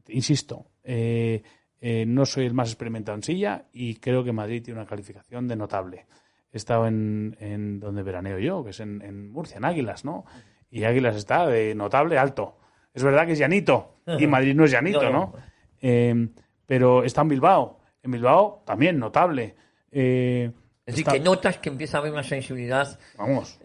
insisto, 0.08 0.66
eh, 0.84 1.42
eh, 1.80 2.04
no 2.06 2.26
soy 2.26 2.44
el 2.44 2.52
más 2.52 2.68
experimentado 2.68 3.16
en 3.16 3.22
silla 3.22 3.64
y 3.72 3.94
creo 3.94 4.22
que 4.22 4.32
Madrid 4.32 4.62
tiene 4.62 4.78
una 4.80 4.88
calificación 4.88 5.48
de 5.48 5.56
notable. 5.56 6.04
He 6.52 6.58
estado 6.58 6.86
en, 6.86 7.34
en 7.40 7.80
donde 7.80 8.02
veraneo 8.02 8.38
yo, 8.38 8.62
que 8.62 8.70
es 8.70 8.80
en, 8.80 9.30
Murcia, 9.30 9.56
en 9.56 9.64
Águilas, 9.64 10.04
¿no? 10.04 10.26
Y 10.70 10.84
Águilas 10.84 11.16
está 11.16 11.46
de 11.46 11.74
notable 11.74 12.18
alto. 12.18 12.58
Es 12.92 13.02
verdad 13.02 13.24
que 13.24 13.32
es 13.32 13.38
llanito 13.38 14.00
y 14.18 14.26
Madrid 14.26 14.54
no 14.54 14.64
es 14.64 14.70
llanito, 14.70 15.10
¿no? 15.10 15.32
Eh, 15.80 16.28
pero 16.66 17.04
está 17.04 17.22
en 17.22 17.28
Bilbao. 17.28 17.78
En 18.02 18.10
Bilbao 18.10 18.62
también 18.66 18.98
notable. 18.98 19.54
Eh, 19.90 20.50
es 20.84 20.94
decir, 20.94 21.06
que 21.06 21.20
notas 21.20 21.58
que 21.58 21.68
empieza 21.68 21.96
a 21.96 22.00
haber 22.00 22.12
una 22.12 22.22
sensibilidad, 22.22 22.98
Vamos. 23.16 23.58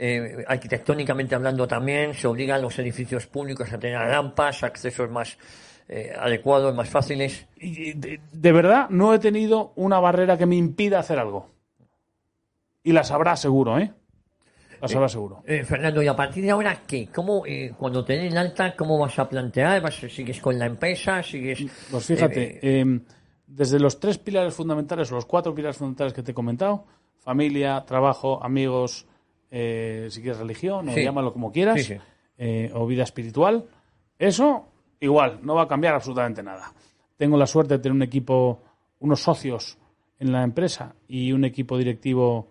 arquitectónicamente 0.48 1.36
hablando 1.36 1.68
también, 1.68 2.16
se 2.16 2.28
obligan 2.28 2.62
los 2.62 2.80
edificios 2.80 3.28
públicos 3.28 3.72
a 3.72 3.78
tener 3.78 4.00
rampas, 4.00 4.64
accesos 4.64 5.10
más 5.12 5.38
eh, 5.94 6.14
adecuados, 6.18 6.74
más 6.74 6.90
fáciles. 6.90 7.48
De, 7.58 8.52
verdad, 8.54 8.90
no 8.90 9.14
he 9.14 9.20
tenido 9.20 9.74
una 9.76 10.00
barrera 10.00 10.38
que 10.38 10.46
me 10.46 10.56
impida 10.56 11.00
hacer 11.00 11.20
algo. 11.20 11.50
Y 12.82 12.94
las 12.94 13.12
habrá 13.12 13.36
seguro, 13.36 13.78
¿eh? 13.78 13.94
Las 14.82 14.96
habrá 14.96 15.08
seguro. 15.08 15.44
Eh, 15.46 15.64
Fernando, 15.64 16.02
¿y 16.02 16.08
a 16.08 16.16
partir 16.16 16.44
de 16.44 16.52
ahora 16.52 16.82
qué? 16.88 17.08
¿Cómo, 17.14 17.46
eh, 17.46 17.74
cuando 17.78 18.04
te 18.04 18.14
den 18.14 18.36
alta, 18.38 18.76
cómo 18.76 18.98
vas 18.98 19.18
a 19.20 19.30
plantear? 19.30 19.82
¿Vas, 19.82 19.96
¿Sigues 19.96 20.42
con 20.42 20.58
la 20.58 20.66
empresa? 20.66 21.22
¿Sigues...? 21.22 21.66
Pues 21.92 22.06
fíjate, 22.06 22.80
em, 22.80 23.04
desde 23.46 23.80
los 23.80 24.00
tres 24.00 24.18
pilares 24.18 24.54
fundamentales, 24.56 25.12
o 25.12 25.16
los 25.16 25.26
cuatro 25.26 25.54
pilares 25.54 25.78
fundamentales 25.78 26.14
que 26.14 26.24
te 26.24 26.32
he 26.32 26.34
comentado, 26.34 26.86
familia, 27.20 27.84
trabajo, 27.86 28.44
amigos, 28.44 29.06
si 29.52 30.22
quieres 30.22 30.38
religión, 30.38 30.90
o 30.90 30.96
llámalo 30.96 31.32
como 31.32 31.52
quieras, 31.52 31.92
o 32.74 32.88
vida 32.88 33.04
espiritual, 33.04 33.66
eso 34.18 34.68
igual, 35.00 35.40
no 35.44 35.56
va 35.56 35.64
a 35.64 35.68
cambiar 35.68 35.96
absolutamente 35.96 36.42
nada. 36.42 36.74
Tengo 37.18 37.38
la 37.38 37.46
suerte 37.46 37.76
de 37.76 37.80
tener 37.80 37.96
un 37.96 38.02
equipo, 38.02 38.62
unos 39.00 39.22
socios 39.22 39.78
en 40.20 40.32
la 40.32 40.44
empresa 40.44 40.96
y 41.08 41.34
un 41.34 41.44
equipo 41.44 41.78
directivo 41.78 42.48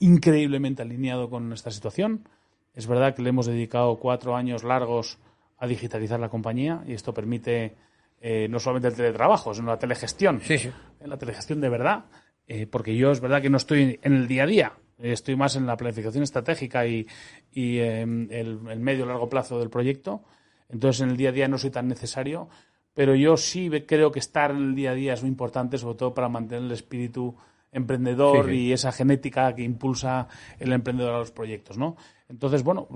increíblemente 0.00 0.82
alineado 0.82 1.30
con 1.30 1.52
esta 1.52 1.70
situación. 1.70 2.28
Es 2.74 2.86
verdad 2.86 3.14
que 3.14 3.22
le 3.22 3.30
hemos 3.30 3.46
dedicado 3.46 3.96
cuatro 3.98 4.36
años 4.36 4.64
largos 4.64 5.18
a 5.58 5.66
digitalizar 5.66 6.20
la 6.20 6.28
compañía 6.28 6.82
y 6.86 6.92
esto 6.92 7.14
permite 7.14 7.74
eh, 8.20 8.46
no 8.50 8.58
solamente 8.58 8.88
el 8.88 8.94
teletrabajo, 8.94 9.54
sino 9.54 9.68
la 9.68 9.78
telegestión. 9.78 10.40
Sí, 10.42 10.58
sí. 10.58 10.70
La 11.04 11.16
telegestión 11.16 11.60
de 11.60 11.68
verdad, 11.68 12.04
eh, 12.46 12.66
porque 12.66 12.96
yo 12.96 13.10
es 13.10 13.20
verdad 13.20 13.40
que 13.40 13.50
no 13.50 13.56
estoy 13.56 13.98
en 14.02 14.12
el 14.14 14.28
día 14.28 14.42
a 14.42 14.46
día, 14.46 14.72
estoy 14.98 15.36
más 15.36 15.56
en 15.56 15.66
la 15.66 15.76
planificación 15.76 16.22
estratégica 16.22 16.86
y, 16.86 17.06
em, 17.52 18.28
el, 18.30 18.60
el 18.68 18.80
medio 18.80 19.06
largo 19.06 19.28
plazo 19.28 19.58
del 19.58 19.70
proyecto 19.70 20.24
entonces 20.68 21.02
en 21.02 21.10
el 21.10 21.16
día 21.16 21.30
a 21.30 21.32
día 21.32 21.48
no 21.48 21.58
soy 21.58 21.70
tan 21.70 21.88
necesario, 21.88 22.48
pero 22.94 23.14
yo 23.14 23.36
sí 23.36 23.70
creo 23.86 24.10
que 24.10 24.18
estar 24.18 24.50
en 24.50 24.58
el 24.58 24.74
día 24.74 24.90
a 24.92 24.94
día 24.94 25.14
es 25.14 25.22
muy 25.22 25.30
importante, 25.30 25.78
sobre 25.78 25.98
todo 25.98 26.14
para 26.14 26.28
mantener 26.28 26.64
el 26.64 26.72
espíritu 26.72 27.36
emprendedor 27.76 28.52
y 28.52 28.72
esa 28.72 28.90
genética 28.90 29.54
que 29.54 29.62
impulsa 29.62 30.28
el 30.58 30.72
emprendedor 30.72 31.14
a 31.14 31.18
los 31.18 31.30
proyectos, 31.30 31.76
¿no? 31.76 31.96
Entonces, 32.28 32.62
bueno, 32.62 32.88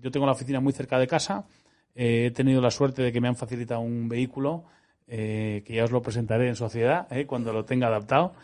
yo 0.00 0.10
tengo 0.10 0.26
la 0.26 0.32
oficina 0.32 0.60
muy 0.60 0.72
cerca 0.72 0.98
de 0.98 1.06
casa, 1.06 1.46
eh, 1.94 2.26
he 2.26 2.30
tenido 2.30 2.60
la 2.60 2.70
suerte 2.70 3.02
de 3.02 3.12
que 3.12 3.20
me 3.20 3.28
han 3.28 3.36
facilitado 3.36 3.80
un 3.80 4.08
vehículo 4.08 4.64
eh, 5.06 5.62
que 5.64 5.74
ya 5.74 5.84
os 5.84 5.92
lo 5.92 6.02
presentaré 6.02 6.48
en 6.48 6.56
sociedad 6.56 7.06
eh, 7.10 7.26
cuando 7.26 7.52
lo 7.52 7.64
tenga 7.64 7.86
adaptado. 7.86 8.34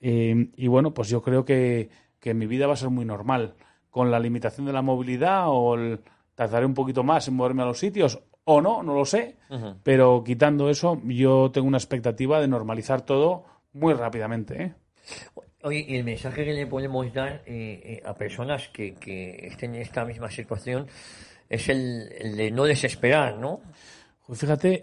y 0.00 0.66
bueno, 0.68 0.94
pues 0.94 1.08
yo 1.08 1.20
creo 1.22 1.44
que, 1.44 1.90
que 2.20 2.34
mi 2.34 2.46
vida 2.46 2.66
va 2.66 2.74
a 2.74 2.76
ser 2.76 2.90
muy 2.90 3.04
normal, 3.04 3.54
con 3.90 4.10
la 4.10 4.20
limitación 4.20 4.66
de 4.66 4.72
la 4.72 4.82
movilidad 4.82 5.44
o 5.48 5.74
el, 5.74 6.00
tardaré 6.34 6.66
un 6.66 6.74
poquito 6.74 7.02
más 7.02 7.26
en 7.26 7.34
moverme 7.34 7.62
a 7.62 7.66
los 7.66 7.78
sitios 7.78 8.22
o 8.44 8.60
no, 8.60 8.82
no 8.84 8.94
lo 8.94 9.04
sé, 9.04 9.36
pero 9.82 10.22
quitando 10.22 10.70
eso, 10.70 11.00
yo 11.04 11.50
tengo 11.50 11.66
una 11.66 11.78
expectativa 11.78 12.40
de 12.40 12.46
normalizar 12.46 13.02
todo 13.02 13.44
muy 13.72 13.92
rápidamente. 13.92 14.62
¿eh? 14.62 14.74
Oye, 15.62 15.84
y 15.88 15.96
el 15.96 16.04
mensaje 16.04 16.44
que 16.44 16.52
le 16.52 16.66
podemos 16.66 17.12
dar 17.12 17.42
eh, 17.46 17.80
eh, 17.84 18.02
a 18.04 18.14
personas 18.14 18.68
que, 18.68 18.94
estén 19.42 19.74
en 19.74 19.82
esta 19.82 20.04
misma 20.04 20.30
situación 20.30 20.86
es 21.48 21.68
el, 21.68 22.36
de 22.36 22.50
no 22.50 22.64
desesperar, 22.64 23.38
¿no? 23.38 23.60
Pues 24.26 24.40
fíjate, 24.40 24.80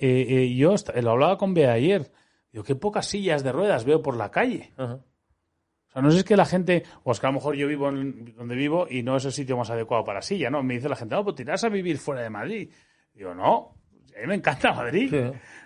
yo 0.56 0.76
lo 1.02 1.12
hablaba 1.12 1.38
con 1.38 1.54
Bea 1.54 1.74
ayer, 1.74 2.12
digo, 2.52 2.64
qué 2.64 2.76
pocas 2.76 3.06
sillas 3.06 3.44
de 3.44 3.52
ruedas 3.52 3.84
veo 3.84 4.02
por 4.02 4.16
la 4.16 4.32
calle. 4.32 4.74
O 4.78 5.92
sea, 5.92 6.02
no 6.02 6.10
sé 6.10 6.16
si 6.16 6.20
es 6.20 6.24
que 6.26 6.38
la 6.38 6.46
gente, 6.46 6.84
o 7.04 7.12
es 7.12 7.20
que 7.20 7.28
a 7.28 7.30
lo 7.30 7.36
mejor 7.36 7.56
yo 7.56 7.68
vivo 7.68 7.90
en 7.90 8.34
donde 8.36 8.56
vivo 8.56 8.88
y 8.90 9.04
no 9.04 9.18
es 9.18 9.26
el 9.26 9.34
sitio 9.34 9.58
más 9.58 9.70
adecuado 9.70 10.04
para 10.04 10.22
silla, 10.22 10.50
¿no? 10.50 10.64
Me 10.64 10.76
dice 10.76 10.90
la 10.90 10.96
gente, 10.96 11.14
no, 11.14 11.24
pues 11.24 11.36
tirás 11.36 11.64
a 11.66 11.70
vivir 11.70 11.98
fuera 11.98 12.22
de 12.22 12.30
Madrid. 12.30 12.72
Digo, 13.14 13.36
no, 13.36 13.76
a 14.16 14.22
mí 14.22 14.28
me 14.28 14.36
encanta 14.36 14.74
Madrid. 14.74 15.14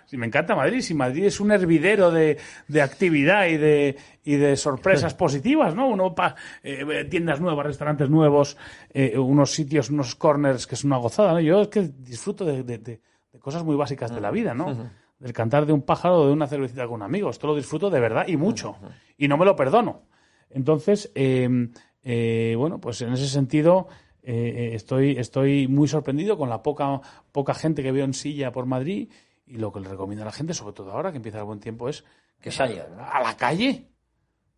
Sí. 0.06 0.16
me 0.16 0.26
encanta 0.26 0.54
Madrid. 0.54 0.80
Si 0.80 0.94
Madrid 0.94 1.24
es 1.24 1.40
un 1.40 1.50
hervidero 1.50 2.10
de, 2.10 2.38
de 2.66 2.82
actividad 2.82 3.46
y 3.46 3.56
de, 3.56 3.96
y 4.24 4.36
de 4.36 4.56
sorpresas 4.56 5.14
positivas, 5.14 5.74
¿no? 5.74 5.88
Uno 5.88 6.14
pa, 6.14 6.34
eh, 6.62 7.06
tiendas 7.10 7.40
nuevas, 7.40 7.66
restaurantes 7.66 8.08
nuevos, 8.08 8.56
eh, 8.92 9.18
unos 9.18 9.52
sitios, 9.52 9.90
unos 9.90 10.14
corners 10.14 10.66
que 10.66 10.74
es 10.74 10.84
una 10.84 10.96
gozada, 10.96 11.32
¿no? 11.32 11.40
Yo 11.40 11.62
es 11.62 11.68
que 11.68 11.82
disfruto 11.82 12.44
de, 12.44 12.62
de, 12.62 13.00
cosas 13.38 13.64
muy 13.64 13.76
básicas 13.76 14.12
de 14.14 14.20
la 14.20 14.30
vida, 14.30 14.54
¿no? 14.54 14.90
Del 15.18 15.32
cantar 15.32 15.66
de 15.66 15.72
un 15.72 15.82
pájaro 15.82 16.22
o 16.22 16.26
de 16.26 16.32
una 16.32 16.46
cervecita 16.46 16.86
con 16.86 17.02
amigos. 17.02 17.36
Esto 17.36 17.48
lo 17.48 17.56
disfruto 17.56 17.90
de 17.90 18.00
verdad 18.00 18.26
y 18.26 18.36
mucho. 18.36 18.76
Y 19.16 19.28
no 19.28 19.36
me 19.36 19.44
lo 19.44 19.56
perdono. 19.56 20.02
Entonces, 20.50 21.10
em, 21.14 21.72
eh, 22.02 22.54
bueno, 22.56 22.80
pues 22.80 23.02
en 23.02 23.12
ese 23.12 23.28
sentido 23.28 23.88
eh, 24.30 24.32
eh, 24.34 24.74
estoy, 24.74 25.12
estoy 25.12 25.68
muy 25.68 25.88
sorprendido 25.88 26.36
con 26.36 26.50
la 26.50 26.62
poca, 26.62 27.00
poca 27.32 27.54
gente 27.54 27.82
que 27.82 27.92
veo 27.92 28.04
en 28.04 28.12
silla 28.12 28.52
por 28.52 28.66
Madrid 28.66 29.08
y 29.46 29.56
lo 29.56 29.72
que 29.72 29.80
le 29.80 29.88
recomiendo 29.88 30.22
a 30.22 30.26
la 30.26 30.32
gente, 30.32 30.52
sobre 30.52 30.74
todo 30.74 30.92
ahora 30.92 31.12
que 31.12 31.16
empieza 31.16 31.38
el 31.38 31.44
buen 31.44 31.60
tiempo, 31.60 31.88
es 31.88 32.04
que 32.38 32.50
salga 32.50 32.88
a 33.10 33.22
la 33.22 33.34
calle, 33.38 33.88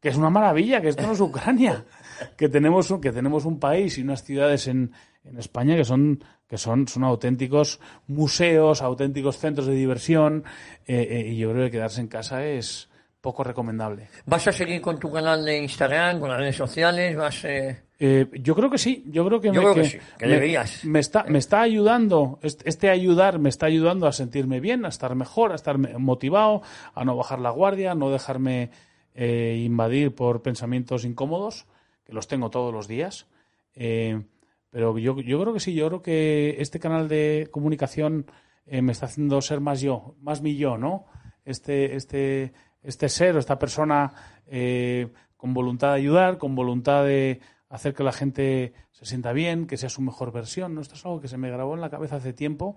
que 0.00 0.08
es 0.08 0.16
una 0.16 0.28
maravilla, 0.28 0.80
que 0.80 0.88
esto 0.88 1.06
no 1.06 1.12
es 1.12 1.20
Ucrania, 1.20 1.84
que 2.36 2.48
tenemos, 2.48 2.92
que 3.00 3.12
tenemos 3.12 3.44
un 3.44 3.60
país 3.60 3.96
y 3.96 4.02
unas 4.02 4.24
ciudades 4.24 4.66
en, 4.66 4.92
en 5.22 5.38
España 5.38 5.76
que 5.76 5.84
son 5.84 6.24
que 6.48 6.58
son, 6.58 6.88
son 6.88 7.04
auténticos 7.04 7.78
museos, 8.08 8.82
auténticos 8.82 9.38
centros 9.38 9.68
de 9.68 9.74
diversión, 9.74 10.42
y 10.84 11.36
yo 11.36 11.52
creo 11.52 11.66
que 11.66 11.70
quedarse 11.70 12.00
en 12.00 12.08
casa 12.08 12.44
es, 12.44 12.89
poco 13.20 13.44
recomendable. 13.44 14.08
¿Vas 14.26 14.46
a 14.48 14.52
seguir 14.52 14.80
con 14.80 14.98
tu 14.98 15.12
canal 15.12 15.44
de 15.44 15.58
Instagram, 15.58 16.20
con 16.20 16.30
las 16.30 16.38
redes 16.38 16.56
sociales? 16.56 17.16
¿Vas, 17.16 17.44
eh... 17.44 17.82
Eh, 18.02 18.26
yo 18.40 18.54
creo 18.54 18.70
que 18.70 18.78
sí, 18.78 19.04
yo 19.08 19.26
creo 19.26 19.40
que, 19.42 19.48
Yo 19.48 19.52
me, 19.54 19.60
creo 19.60 19.74
que 19.74 19.84
sí, 19.84 19.98
que 20.18 20.24
me- 20.26 20.32
deberías. 20.32 20.84
me 20.86 21.00
está, 21.00 21.24
me 21.24 21.38
está 21.38 21.60
ayudando, 21.60 22.38
este 22.42 22.66
este 22.66 22.88
ayudar 22.88 23.38
me 23.38 23.50
está 23.50 23.66
ayudando 23.66 24.06
a 24.06 24.12
sentirme 24.12 24.58
bien, 24.58 24.86
a 24.86 24.88
estar 24.88 25.14
mejor, 25.14 25.52
a 25.52 25.56
estar 25.56 25.76
motivado, 25.98 26.62
a 26.94 27.04
no 27.04 27.14
bajar 27.14 27.40
la 27.40 27.50
guardia, 27.50 27.92
a 27.92 27.94
no 27.94 28.10
dejarme 28.10 28.70
eh, 29.14 29.62
invadir 29.66 30.14
por 30.14 30.40
pensamientos 30.40 31.04
incómodos, 31.04 31.66
que 32.06 32.14
los 32.14 32.26
tengo 32.26 32.48
todos 32.48 32.72
los 32.72 32.88
días. 32.88 33.26
Eh, 33.74 34.22
pero 34.70 34.96
yo, 34.96 35.20
yo 35.20 35.38
creo 35.40 35.52
que 35.52 35.60
sí, 35.60 35.74
yo 35.74 35.86
creo 35.88 36.00
que 36.00 36.56
este 36.58 36.80
canal 36.80 37.06
de 37.06 37.48
comunicación 37.50 38.24
eh, 38.66 38.80
me 38.80 38.92
está 38.92 39.06
haciendo 39.06 39.42
ser 39.42 39.60
más 39.60 39.82
yo, 39.82 40.14
más 40.22 40.40
mi 40.40 40.56
yo, 40.56 40.78
¿no? 40.78 41.04
Este, 41.44 41.96
este, 41.96 42.52
este 42.82 43.08
ser 43.08 43.36
o 43.36 43.38
esta 43.38 43.58
persona 43.58 44.12
eh, 44.46 45.08
con 45.36 45.54
voluntad 45.54 45.88
de 45.88 45.94
ayudar, 45.94 46.38
con 46.38 46.54
voluntad 46.54 47.04
de 47.04 47.40
hacer 47.68 47.94
que 47.94 48.02
la 48.02 48.12
gente 48.12 48.72
se 48.90 49.06
sienta 49.06 49.32
bien, 49.32 49.66
que 49.66 49.76
sea 49.76 49.88
su 49.88 50.02
mejor 50.02 50.32
versión. 50.32 50.74
¿no? 50.74 50.80
Esto 50.80 50.94
es 50.94 51.04
algo 51.06 51.20
que 51.20 51.28
se 51.28 51.38
me 51.38 51.50
grabó 51.50 51.74
en 51.74 51.80
la 51.80 51.90
cabeza 51.90 52.16
hace 52.16 52.32
tiempo 52.32 52.76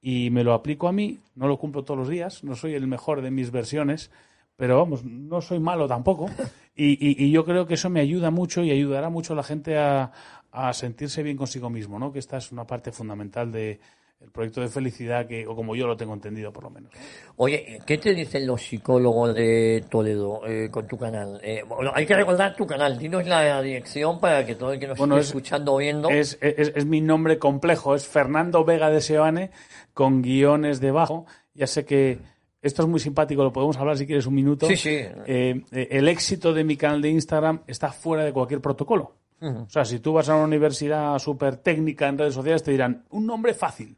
y 0.00 0.30
me 0.30 0.44
lo 0.44 0.54
aplico 0.54 0.88
a 0.88 0.92
mí. 0.92 1.20
No 1.34 1.46
lo 1.46 1.58
cumplo 1.58 1.84
todos 1.84 1.98
los 1.98 2.08
días, 2.08 2.42
no 2.42 2.56
soy 2.56 2.74
el 2.74 2.86
mejor 2.86 3.22
de 3.22 3.30
mis 3.30 3.50
versiones, 3.50 4.10
pero 4.56 4.78
vamos, 4.78 5.04
no 5.04 5.40
soy 5.40 5.60
malo 5.60 5.86
tampoco. 5.86 6.30
Y, 6.74 7.30
yo 7.30 7.44
creo 7.44 7.66
que 7.66 7.74
eso 7.74 7.90
me 7.90 8.00
ayuda 8.00 8.30
mucho 8.30 8.62
y 8.62 8.70
ayudará 8.70 9.10
mucho 9.10 9.34
a 9.34 9.36
la 9.36 9.42
gente 9.42 9.76
a, 9.76 10.12
a 10.50 10.72
sentirse 10.72 11.22
bien 11.22 11.36
consigo 11.36 11.68
mismo, 11.68 11.98
¿no? 11.98 12.10
Que 12.10 12.18
esta 12.18 12.38
es 12.38 12.52
una 12.52 12.66
parte 12.66 12.90
fundamental 12.90 13.52
de 13.52 13.80
el 14.20 14.30
proyecto 14.30 14.60
de 14.60 14.68
felicidad 14.68 15.26
que 15.26 15.46
o 15.46 15.56
como 15.56 15.74
yo 15.74 15.86
lo 15.86 15.96
tengo 15.96 16.12
entendido 16.14 16.52
por 16.52 16.64
lo 16.64 16.70
menos. 16.70 16.92
Oye, 17.36 17.80
¿qué 17.86 17.96
te 17.98 18.14
dicen 18.14 18.46
los 18.46 18.60
psicólogos 18.62 19.34
de 19.34 19.84
Toledo 19.90 20.46
eh, 20.46 20.68
con 20.70 20.86
tu 20.86 20.98
canal? 20.98 21.40
Eh, 21.42 21.62
bueno, 21.66 21.90
hay 21.94 22.04
que 22.06 22.14
recordar 22.14 22.54
tu 22.54 22.66
canal, 22.66 22.98
dinos 22.98 23.26
la 23.26 23.62
dirección 23.62 24.20
para 24.20 24.44
que 24.44 24.54
todo 24.56 24.72
el 24.74 24.78
que 24.78 24.88
nos 24.88 24.98
Bueno, 24.98 25.14
esté 25.16 25.22
es- 25.22 25.28
escuchando 25.28 25.74
o 25.74 25.78
viendo... 25.78 26.10
Es, 26.10 26.38
es- 26.42 26.72
es 26.74 26.84
mi 26.86 27.00
nombre 27.00 27.38
complejo, 27.38 27.94
es 27.94 28.06
Fernando 28.06 28.64
Vega 28.64 28.90
de 28.90 29.00
Seoane, 29.00 29.50
con 29.94 30.20
guiones 30.22 30.80
debajo. 30.80 31.24
Ya 31.54 31.66
sé 31.66 31.84
que 31.86 32.18
esto 32.60 32.82
es 32.82 32.88
muy 32.88 33.00
simpático, 33.00 33.42
lo 33.42 33.52
podemos 33.54 33.78
hablar 33.78 33.96
si 33.96 34.06
quieres 34.06 34.26
un 34.26 34.34
minuto. 34.34 34.66
Sí, 34.66 34.76
sí. 34.76 34.98
Eh, 35.26 35.62
el 35.72 36.08
éxito 36.08 36.52
de 36.52 36.62
mi 36.62 36.76
canal 36.76 37.00
de 37.00 37.08
Instagram 37.08 37.62
está 37.66 37.90
fuera 37.90 38.22
de 38.24 38.32
cualquier 38.34 38.60
protocolo. 38.60 39.14
O 39.42 39.70
sea, 39.70 39.86
si 39.86 40.00
tú 40.00 40.12
vas 40.12 40.28
a 40.28 40.34
una 40.34 40.44
universidad 40.44 41.18
súper 41.18 41.56
técnica 41.56 42.06
en 42.08 42.18
redes 42.18 42.34
sociales, 42.34 42.62
te 42.62 42.72
dirán 42.72 43.04
un 43.08 43.24
nombre 43.24 43.54
fácil, 43.54 43.96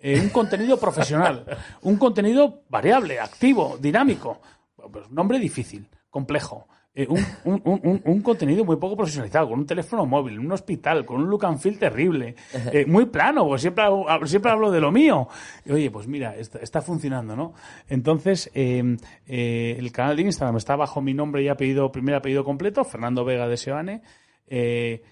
eh, 0.00 0.20
un 0.20 0.30
contenido 0.30 0.78
profesional, 0.78 1.44
un 1.82 1.96
contenido 1.96 2.62
variable, 2.68 3.20
activo, 3.20 3.76
dinámico. 3.80 4.40
Pues 4.92 5.06
un 5.08 5.14
nombre 5.14 5.38
difícil, 5.38 5.86
complejo. 6.08 6.66
eh, 6.92 7.06
un, 7.08 7.24
un- 7.44 7.62
un- 7.84 8.02
un- 8.04 8.20
contenido 8.22 8.64
muy 8.64 8.74
poco 8.76 8.96
profesionalizado, 8.96 9.48
con 9.50 9.60
un 9.60 9.66
teléfono 9.66 10.04
móvil, 10.06 10.40
un 10.40 10.50
hospital, 10.50 11.04
con 11.06 11.20
un 11.20 11.30
look 11.30 11.44
and 11.46 11.58
feel 11.60 11.78
terrible, 11.78 12.34
eh, 12.72 12.84
muy 12.84 13.06
plano, 13.06 13.44
porque 13.46 13.60
siempre, 13.60 13.84
siempre 14.24 14.50
hablo 14.50 14.72
de 14.72 14.80
lo 14.80 14.90
mío. 14.90 15.28
Y, 15.64 15.70
oye, 15.70 15.90
pues 15.92 16.08
mira, 16.08 16.34
está, 16.36 16.58
está 16.58 16.82
funcionando, 16.82 17.36
¿no? 17.36 17.54
Entonces, 17.88 18.50
eh, 18.54 18.96
el 19.28 19.92
canal 19.92 20.16
de 20.16 20.22
Instagram 20.22 20.56
está 20.56 20.74
bajo 20.74 21.00
mi 21.00 21.14
nombre 21.14 21.42
y 21.44 21.48
apellido, 21.48 21.92
primer 21.92 22.16
apellido 22.16 22.42
completo, 22.42 22.82
Fernando 22.84 23.24
Vega 23.24 23.46
de 23.46 23.56
Seoane. 23.56 24.02
Eh, 24.48 25.02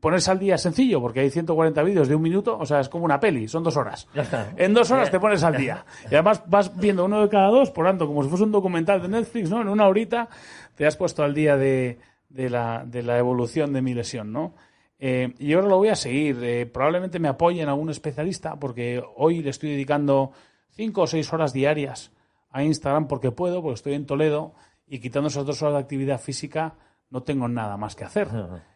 ponerse 0.00 0.30
al 0.30 0.38
día 0.38 0.56
es 0.56 0.62
sencillo, 0.62 1.00
porque 1.00 1.20
hay 1.20 1.30
140 1.30 1.82
vídeos 1.82 2.08
de 2.08 2.14
un 2.14 2.22
minuto, 2.22 2.58
o 2.58 2.66
sea, 2.66 2.80
es 2.80 2.88
como 2.88 3.04
una 3.04 3.18
peli, 3.18 3.48
son 3.48 3.62
dos 3.62 3.76
horas. 3.76 4.06
Ya 4.14 4.22
está. 4.22 4.52
En 4.56 4.74
dos 4.74 4.90
horas 4.90 5.10
te 5.10 5.18
pones 5.18 5.42
al 5.42 5.56
día. 5.56 5.84
Y 6.10 6.14
además 6.14 6.42
vas 6.46 6.76
viendo 6.76 7.04
uno 7.04 7.22
de 7.22 7.28
cada 7.28 7.48
dos, 7.48 7.70
por 7.70 7.86
tanto, 7.86 8.06
como 8.06 8.22
si 8.22 8.28
fuese 8.28 8.44
un 8.44 8.52
documental 8.52 9.00
de 9.00 9.08
Netflix, 9.08 9.50
¿no? 9.50 9.60
En 9.60 9.68
una 9.68 9.86
horita 9.86 10.28
te 10.74 10.86
has 10.86 10.96
puesto 10.96 11.22
al 11.22 11.34
día 11.34 11.56
de, 11.56 11.98
de 12.28 12.50
la, 12.50 12.84
de 12.86 13.02
la 13.02 13.18
evolución 13.18 13.72
de 13.72 13.82
mi 13.82 13.94
lesión, 13.94 14.32
¿no? 14.32 14.54
Eh, 14.98 15.34
y 15.38 15.54
ahora 15.54 15.68
lo 15.68 15.78
voy 15.78 15.88
a 15.88 15.96
seguir. 15.96 16.38
Eh, 16.42 16.66
probablemente 16.66 17.18
me 17.18 17.28
apoyen 17.28 17.68
a 17.68 17.74
un 17.74 17.90
especialista, 17.90 18.56
porque 18.56 19.02
hoy 19.16 19.42
le 19.42 19.50
estoy 19.50 19.70
dedicando 19.70 20.32
cinco 20.70 21.02
o 21.02 21.06
seis 21.06 21.32
horas 21.32 21.52
diarias 21.52 22.12
a 22.50 22.62
Instagram 22.62 23.08
porque 23.08 23.30
puedo, 23.30 23.62
porque 23.62 23.74
estoy 23.74 23.94
en 23.94 24.06
Toledo 24.06 24.54
y 24.86 24.98
quitando 24.98 25.28
esas 25.28 25.46
dos 25.46 25.62
horas 25.62 25.74
de 25.74 25.80
actividad 25.80 26.20
física 26.20 26.74
no 27.10 27.22
tengo 27.22 27.48
nada 27.48 27.76
más 27.76 27.96
que 27.96 28.04
hacer. 28.04 28.28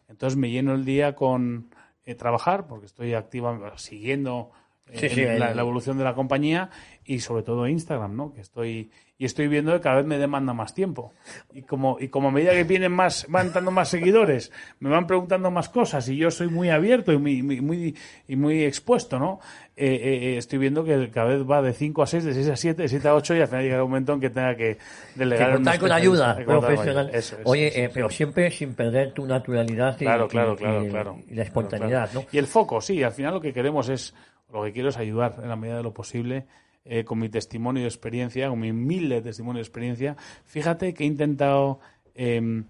Entonces 0.08 0.36
me 0.36 0.50
lleno 0.50 0.74
el 0.74 0.84
día 0.84 1.14
con 1.14 1.70
eh, 2.04 2.14
trabajar, 2.14 2.66
porque 2.66 2.86
estoy 2.86 3.14
activa 3.14 3.72
siguiendo 3.78 4.50
eh, 4.88 4.98
Sí, 4.98 5.08
sí, 5.08 5.20
el- 5.22 5.38
la, 5.40 5.54
la 5.54 5.62
evolución 5.62 5.96
de 5.98 6.04
la 6.04 6.14
compañía 6.14 6.68
y 7.04 7.20
sobre 7.20 7.42
todo 7.42 7.66
Instagram, 7.66 8.14
¿no? 8.14 8.32
Que 8.34 8.40
estoy 8.42 8.90
y 9.16 9.26
estoy 9.26 9.46
viendo 9.46 9.72
que 9.72 9.80
cada 9.80 9.96
vez 9.96 10.06
me 10.06 10.18
demanda 10.18 10.52
más 10.54 10.74
tiempo. 10.74 11.12
Y 11.52 11.62
como 11.62 11.98
y 12.00 12.08
como 12.08 12.28
a 12.28 12.30
medida 12.32 12.50
que 12.52 12.64
vienen 12.64 12.90
más 12.90 13.26
van 13.28 13.46
entrando 13.46 13.70
más 13.70 13.88
seguidores, 13.88 14.50
me 14.80 14.90
van 14.90 15.06
preguntando 15.06 15.50
más 15.52 15.68
cosas 15.68 16.08
y 16.08 16.16
yo 16.16 16.30
soy 16.32 16.48
muy 16.48 16.68
abierto 16.70 17.12
y 17.12 17.18
muy 17.18 17.42
muy, 17.42 17.60
muy- 17.60 17.96
y 18.26 18.34
muy 18.36 18.64
expuesto, 18.64 19.18
¿no? 19.20 19.38
Eh, 19.76 19.86
eh, 19.86 20.18
eh, 20.34 20.36
estoy 20.36 20.58
viendo 20.58 20.84
que 20.84 21.10
cada 21.10 21.28
vez 21.28 21.42
va 21.48 21.62
de 21.62 21.72
5 21.72 22.02
a 22.02 22.06
6, 22.06 22.24
de 22.24 22.34
6 22.34 22.48
a 22.48 22.56
7, 22.56 22.82
de 22.82 22.88
7 22.88 23.06
a 23.08 23.14
8 23.14 23.36
y 23.36 23.40
al 23.40 23.48
final 23.48 23.62
llega 23.64 23.84
un 23.84 23.90
momento 23.90 24.12
en 24.14 24.20
que 24.20 24.30
tenga 24.30 24.56
que 24.56 24.78
delegar 25.14 25.48
Que 25.48 25.54
contar 25.54 25.78
con 25.78 25.92
ayuda 25.92 26.36
profesional. 26.44 27.10
Eso 27.12 27.36
es, 27.36 27.42
Oye, 27.44 27.68
eso 27.68 27.78
eh, 27.78 27.90
pero 27.94 28.10
siempre 28.10 28.50
sin 28.50 28.74
perder 28.74 29.12
tu 29.12 29.26
naturalidad 29.26 29.94
y, 30.00 30.04
Claro, 30.04 30.26
claro, 30.28 30.54
y- 30.54 30.56
claro, 30.56 30.84
y- 30.84 30.88
claro. 30.90 31.18
y 31.28 31.34
la 31.34 31.42
espontaneidad, 31.44 31.90
Claro, 32.10 32.10
claro. 32.10 32.26
¿no? 32.32 32.36
Y 32.36 32.38
el 32.38 32.46
foco, 32.48 32.80
sí, 32.80 33.00
al 33.02 33.12
final 33.12 33.34
lo 33.34 33.40
que 33.40 33.52
queremos 33.52 33.88
es, 33.88 34.12
lo 34.52 34.64
que 34.64 34.72
quiero 34.72 34.88
es 34.88 34.96
ayudar 34.96 35.36
en 35.42 35.48
la 35.48 35.56
medida 35.56 35.76
de 35.76 35.82
lo 35.84 35.92
posible 35.94 36.46
eh, 36.84 37.04
con 37.04 37.18
mi 37.18 37.28
testimonio 37.28 37.82
de 37.82 37.88
experiencia, 37.88 38.48
con 38.48 38.60
mi 38.60 38.70
humilde 38.70 39.22
testimonio 39.22 39.58
de 39.58 39.62
experiencia. 39.62 40.16
Fíjate 40.44 40.92
que 40.92 41.04
he 41.04 41.06
intentado 41.06 41.80
em, 42.14 42.64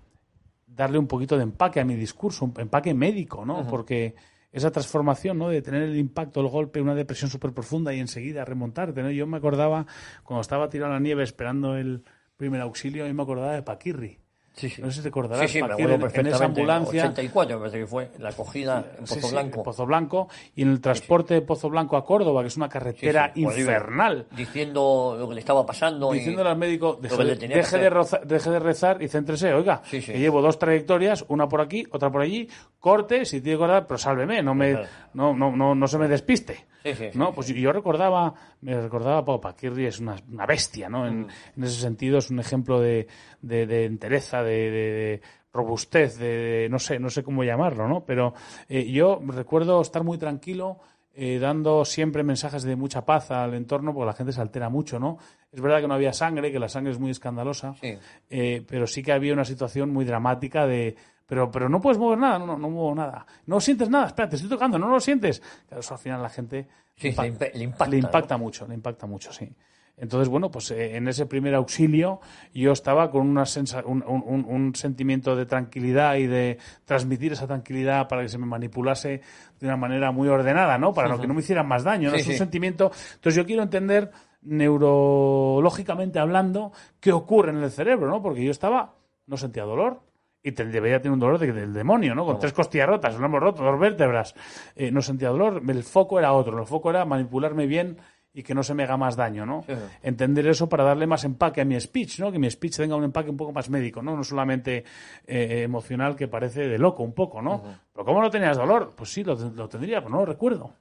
darle 0.67 0.99
un 0.99 1.07
poquito 1.07 1.37
de 1.37 1.43
empaque 1.43 1.81
a 1.81 1.85
mi 1.85 1.97
discurso, 1.97 2.45
un 2.45 2.55
empaque 2.57 2.95
médico, 2.95 3.45
¿no? 3.45 3.67
Porque 3.67 4.15
esa 4.53 4.71
transformación, 4.71 5.39
¿no? 5.39 5.49
De 5.49 5.63
tener 5.63 5.83
el 5.83 5.97
impacto, 5.97 6.41
el 6.41 6.49
golpe, 6.49 6.81
una 6.81 6.95
depresión 6.95 7.29
súper 7.31 7.53
profunda 7.53 7.93
y 7.93 7.99
enseguida 7.99 8.45
remontarte, 8.45 9.03
¿no? 9.03 9.11
Yo 9.11 9.27
me 9.27 9.37
acordaba, 9.37 9.87
cuando 10.23 10.41
estaba 10.43 10.69
tirado 10.69 10.93
en 10.93 10.95
la 10.95 11.01
nieve 11.01 11.25
esperando 11.25 11.77
el 11.77 12.05
primer 12.37 12.61
auxilio, 12.61 13.07
yo 13.07 13.15
me 13.15 13.23
acordaba 13.23 13.53
de 13.53 13.63
Paquirri. 13.63 14.24
Sí, 14.57 14.71
sí. 14.71 14.81
No 14.81 14.89
sé 14.89 14.99
si 14.99 15.03
te 15.03 15.09
acordarás, 15.09 15.51
Sí, 15.51 15.59
sí, 15.59 15.63
me 15.65 15.73
acuerdo 15.73 15.95
en- 16.07 16.21
en 16.21 16.27
esa 16.29 16.45
ambulancia. 16.45 17.03
84 17.03 17.57
me 17.57 17.61
parece 17.63 17.79
que 17.81 17.87
fue 17.89 18.11
la 18.21 18.29
acogida 18.29 18.85
en 18.99 19.05
Pozo 19.05 19.21
sí, 19.21 19.33
Blanco. 19.33 19.59
en 19.59 19.65
Pozo 19.65 19.87
Blanco 19.87 20.29
y 20.55 20.63
en 20.63 20.71
el 20.71 20.81
transporte 20.81 21.35
de 21.35 21.41
Pozo 21.43 21.69
Blanco 21.69 21.97
a 21.97 22.05
Córdoba, 22.05 22.43
que 22.43 22.47
es 22.47 22.57
una 22.57 22.69
carretera 22.69 23.33
infernal. 23.35 24.27
Diciendo 24.31 25.17
lo 25.19 25.29
que 25.29 25.35
le 25.35 25.41
estaba 25.41 25.67
pasando. 25.67 26.15
y- 26.15 26.19
Diciéndole 26.19 26.51
al 26.51 26.57
médico, 26.57 26.97
deje, 27.03 27.17
de, 27.25 27.35
deje 27.35 27.49
de 27.49 27.61
hacer. 27.61 27.93
roza- 27.93 28.21
deje 28.25 28.51
de 28.51 28.59
rezar 28.61 29.03
y 29.03 29.09
céntrese, 29.09 29.53
oiga, 29.53 29.83
que 29.91 30.01
llevo 30.01 30.41
dos 30.41 30.57
trayectorias, 30.59 31.25
una 31.29 31.49
por 31.49 31.61
aquí, 31.61 31.85
otra 31.91 32.11
por 32.13 32.21
allí, 32.23 32.49
corte, 32.79 33.25
si 33.25 33.41
tiene 33.41 33.57
que 33.57 33.59
cortar, 33.59 33.87
pero 33.89 33.99
sálveme, 33.99 34.41
no, 34.43 34.55
me, 34.55 34.71
Claro. 34.73 34.87
no, 35.15 35.35
no, 35.35 35.51
no, 35.57 35.75
no 35.75 35.89
se 35.89 35.99
me 35.99 36.07
despiste. 36.07 36.67
Sí, 36.85 36.95
sí, 36.95 37.09
sí, 37.13 37.19
¿no? 37.19 37.33
Pues 37.33 37.49
yo 37.49 37.73
recordaba, 37.73 38.35
me 38.61 38.79
recordaba, 38.81 39.25
Pau 39.25 39.41
Paquirri 39.41 39.87
es 39.87 40.01
una, 40.01 40.17
una 40.31 40.45
bestia, 40.47 40.89
¿no? 40.89 41.05
Mm. 41.05 41.07
En, 41.07 41.27
en 41.57 41.65
ese 41.65 41.81
sentido 41.81 42.19
es 42.19 42.31
un 42.31 42.39
ejemplo 42.41 42.79
de, 42.81 43.09
de, 43.41 43.67
de 43.67 43.85
entereza, 43.87 44.43
de, 44.43 45.21
robustez, 45.53 46.19
de, 46.19 46.27
de- 46.27 46.69
no 46.69 46.79
sé, 46.79 46.99
no 46.99 47.09
sé 47.11 47.23
cómo 47.23 47.43
llamarlo, 47.45 47.89
¿no? 47.89 48.05
Pero 48.05 48.35
eh, 48.69 48.91
yo 48.91 49.21
recuerdo 49.27 49.81
estar 49.81 50.03
muy 50.05 50.19
tranquilo, 50.19 50.79
eh, 51.15 51.39
dando 51.39 51.85
siempre 51.85 52.25
mensajes 52.25 52.65
de 52.65 52.75
mucha 52.77 53.05
paz 53.07 53.31
al 53.31 53.55
entorno, 53.55 53.95
porque 53.95 54.07
la 54.07 54.13
gente 54.15 54.33
se 54.33 54.41
altera 54.41 54.69
mucho, 54.69 54.99
¿no? 54.99 55.17
Es 55.53 55.61
verdad 55.61 55.81
que 55.81 55.87
no 55.89 55.95
había 55.95 56.13
sangre, 56.13 56.51
que 56.51 56.59
la 56.59 56.69
sangre 56.69 56.91
es 56.93 56.99
muy 56.99 57.13
escandalosa, 57.13 57.75
Sí. 57.81 57.97
eh, 58.31 58.65
pero 58.69 58.87
sí 58.89 59.03
que 59.03 59.13
había 59.13 59.33
una 59.33 59.45
situación 59.45 59.91
muy 59.91 60.05
dramática 60.05 60.67
de 60.67 60.97
pero 61.27 61.51
pero 61.51 61.69
no 61.69 61.81
puedes 61.81 61.99
mover 61.99 62.19
nada, 62.19 62.39
no, 62.39 62.47
no, 62.47 62.59
no 62.59 62.71
muevo 62.71 62.95
nada. 62.95 63.27
No 63.47 63.61
sientes 63.61 63.89
nada, 63.89 64.07
espera, 64.09 64.29
te 64.29 64.37
estoy 64.37 64.51
tocando, 64.51 64.79
no 64.79 64.89
lo 64.89 65.01
sientes. 65.01 65.41
Claro, 65.69 65.81
eso 65.81 65.95
al 65.95 66.01
final 66.01 66.23
la 66.23 66.29
gente 66.31 66.69
Sí, 66.97 67.09
le 67.11 67.15
impa- 67.33 67.53
le 67.55 67.65
impacta, 67.65 67.87
le 67.91 67.97
impacta 67.99 68.35
¿no? 68.39 68.45
mucho, 68.45 68.67
le 68.69 68.75
impacta 68.75 69.07
mucho, 69.07 69.33
sí. 69.33 69.53
Entonces, 69.97 70.29
bueno, 70.29 70.51
pues 70.51 70.73
eh, 70.73 70.97
en 70.97 71.07
ese 71.07 71.25
primer 71.27 71.55
auxilio 71.55 72.21
yo 72.53 72.73
estaba 72.73 73.13
con 73.13 73.29
una 73.29 73.45
sensa- 73.47 73.85
un, 73.87 74.03
un- 74.05 74.75
sentimiento 74.75 75.37
de 75.37 75.47
tranquilidad 75.47 76.17
y 76.17 76.27
de 76.27 76.59
transmitir 76.85 77.33
esa 77.33 77.47
tranquilidad 77.47 78.09
para 78.09 78.23
que 78.23 78.29
se 78.29 78.37
me 78.39 78.45
manipulase 78.47 79.21
de 79.61 79.67
una 79.69 79.77
manera 79.77 80.11
muy 80.11 80.27
ordenada, 80.27 80.79
¿no? 80.79 80.93
Para 80.93 81.09
no 81.09 81.21
que 81.21 81.29
no 81.29 81.35
me 81.35 81.41
hicieran 81.43 81.69
más 81.69 81.85
daño, 81.85 82.11
¿no? 82.11 82.17
Sí, 82.17 82.23
es 82.23 82.27
un 82.27 82.33
sí. 82.33 82.39
sentimiento. 82.39 82.91
Entonces 83.15 83.37
yo 83.37 83.47
quiero 83.47 83.63
entender 83.63 84.11
neurológicamente 84.43 86.19
hablando 86.19 86.73
qué 87.01 87.13
ocurre 87.13 87.51
en 87.51 87.63
el 87.63 87.71
cerebro, 87.71 88.09
¿no? 88.09 88.23
Porque 88.23 88.45
yo 88.45 88.51
estaba, 88.51 88.95
no 89.27 89.37
sentía 89.37 89.65
dolor. 89.65 90.01
Y 90.47 90.53
te- 90.53 90.67
debería 90.67 91.01
tener 91.01 91.15
un 91.15 91.19
dolor 91.21 91.39
de- 91.39 91.53
del 91.55 91.73
demonio, 91.73 92.15
¿no? 92.15 92.27
Con 92.27 92.39
tres 92.39 92.53
costillas 92.53 92.87
rotas, 92.87 93.19
lo 93.19 93.25
hemos 93.25 93.41
roto, 93.41 93.63
dos 93.65 93.81
vértebras. 93.81 94.35
Eh, 94.77 94.91
no 94.91 95.01
sentía 95.01 95.31
dolor. 95.31 95.63
El 95.67 95.83
foco 95.83 96.19
era 96.19 96.35
otro. 96.35 96.61
El 96.61 96.67
foco 96.67 96.91
era 96.91 97.07
manipularme 97.07 97.67
bien 97.67 97.97
y 98.35 98.43
que 98.43 98.53
no 98.55 98.65
se 98.65 98.75
me 98.75 98.83
haga 98.83 98.97
más 98.97 99.15
daño, 99.15 99.47
¿no? 99.47 99.63
Sí. 99.63 99.73
Entender 100.03 100.47
eso 100.49 100.69
para 100.69 100.83
darle 100.83 101.07
más 101.07 101.25
empaque 101.25 101.61
a 101.61 101.65
mi 101.65 101.81
speech, 101.81 102.19
¿no? 102.19 102.33
Que 102.33 102.39
mi 102.41 102.51
speech 102.51 102.77
tenga 102.77 102.97
un 102.97 103.05
empaque 103.05 103.31
un 103.31 103.37
poco 103.37 103.53
más 103.53 103.71
médico, 103.71 104.03
¿no? 104.03 104.17
No 104.17 104.25
solamente 104.25 104.85
eh, 105.25 105.63
emocional 105.63 106.17
que 106.17 106.27
parece 106.27 106.67
de 106.67 106.77
loco 106.77 107.05
un 107.05 107.13
poco, 107.13 107.41
¿no? 107.41 107.63
Pero 107.93 108.05
¿cómo 108.05 108.21
no 108.21 108.31
tenías 108.31 108.57
dolor? 108.57 108.93
Pues 108.97 109.13
sí, 109.13 109.23
lo, 109.23 109.37
lo 109.37 109.69
tendría, 109.69 110.01
pero 110.01 110.11
no 110.11 110.19
lo 110.19 110.27
recuerdo. 110.27 110.73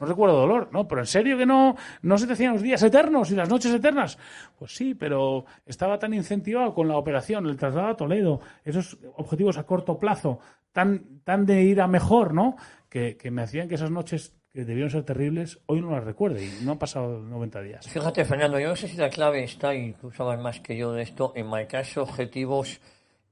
No 0.00 0.06
recuerdo 0.06 0.36
dolor, 0.36 0.68
¿no? 0.72 0.86
Pero 0.86 1.00
en 1.00 1.06
serio 1.06 1.36
que 1.36 1.46
no, 1.46 1.76
no 2.02 2.18
se 2.18 2.26
te 2.26 2.32
hacían 2.32 2.54
los 2.54 2.62
días 2.62 2.82
eternos 2.82 3.30
y 3.30 3.36
las 3.36 3.48
noches 3.48 3.72
eternas. 3.72 4.18
Pues 4.58 4.74
sí, 4.74 4.94
pero 4.94 5.44
estaba 5.66 5.98
tan 5.98 6.14
incentivado 6.14 6.74
con 6.74 6.88
la 6.88 6.96
operación, 6.96 7.46
el 7.46 7.56
traslado 7.56 7.88
a 7.88 7.96
Toledo, 7.96 8.40
esos 8.64 8.98
objetivos 9.16 9.58
a 9.58 9.64
corto 9.64 9.98
plazo, 9.98 10.40
tan, 10.72 11.20
tan 11.24 11.46
de 11.46 11.62
ir 11.62 11.80
a 11.80 11.86
mejor, 11.88 12.32
¿no? 12.34 12.56
Que, 12.88 13.16
que 13.16 13.30
me 13.30 13.42
hacían 13.42 13.68
que 13.68 13.76
esas 13.76 13.90
noches 13.90 14.34
que 14.52 14.64
debieron 14.64 14.90
ser 14.90 15.04
terribles, 15.04 15.60
hoy 15.66 15.80
no 15.80 15.90
las 15.90 16.04
recuerde 16.04 16.44
y 16.44 16.64
no 16.64 16.72
han 16.72 16.78
pasado 16.78 17.20
90 17.20 17.62
días. 17.62 17.88
Fíjate, 17.88 18.24
Fernando, 18.24 18.58
yo 18.58 18.68
no 18.68 18.76
sé 18.76 18.88
si 18.88 18.96
la 18.96 19.08
clave 19.08 19.44
está, 19.44 19.74
y 19.74 19.92
tú 19.94 20.10
sabes 20.10 20.38
más 20.40 20.60
que 20.60 20.76
yo 20.76 20.92
de 20.92 21.02
esto, 21.02 21.32
en 21.34 21.46
marcarse 21.46 22.00
objetivos 22.00 22.80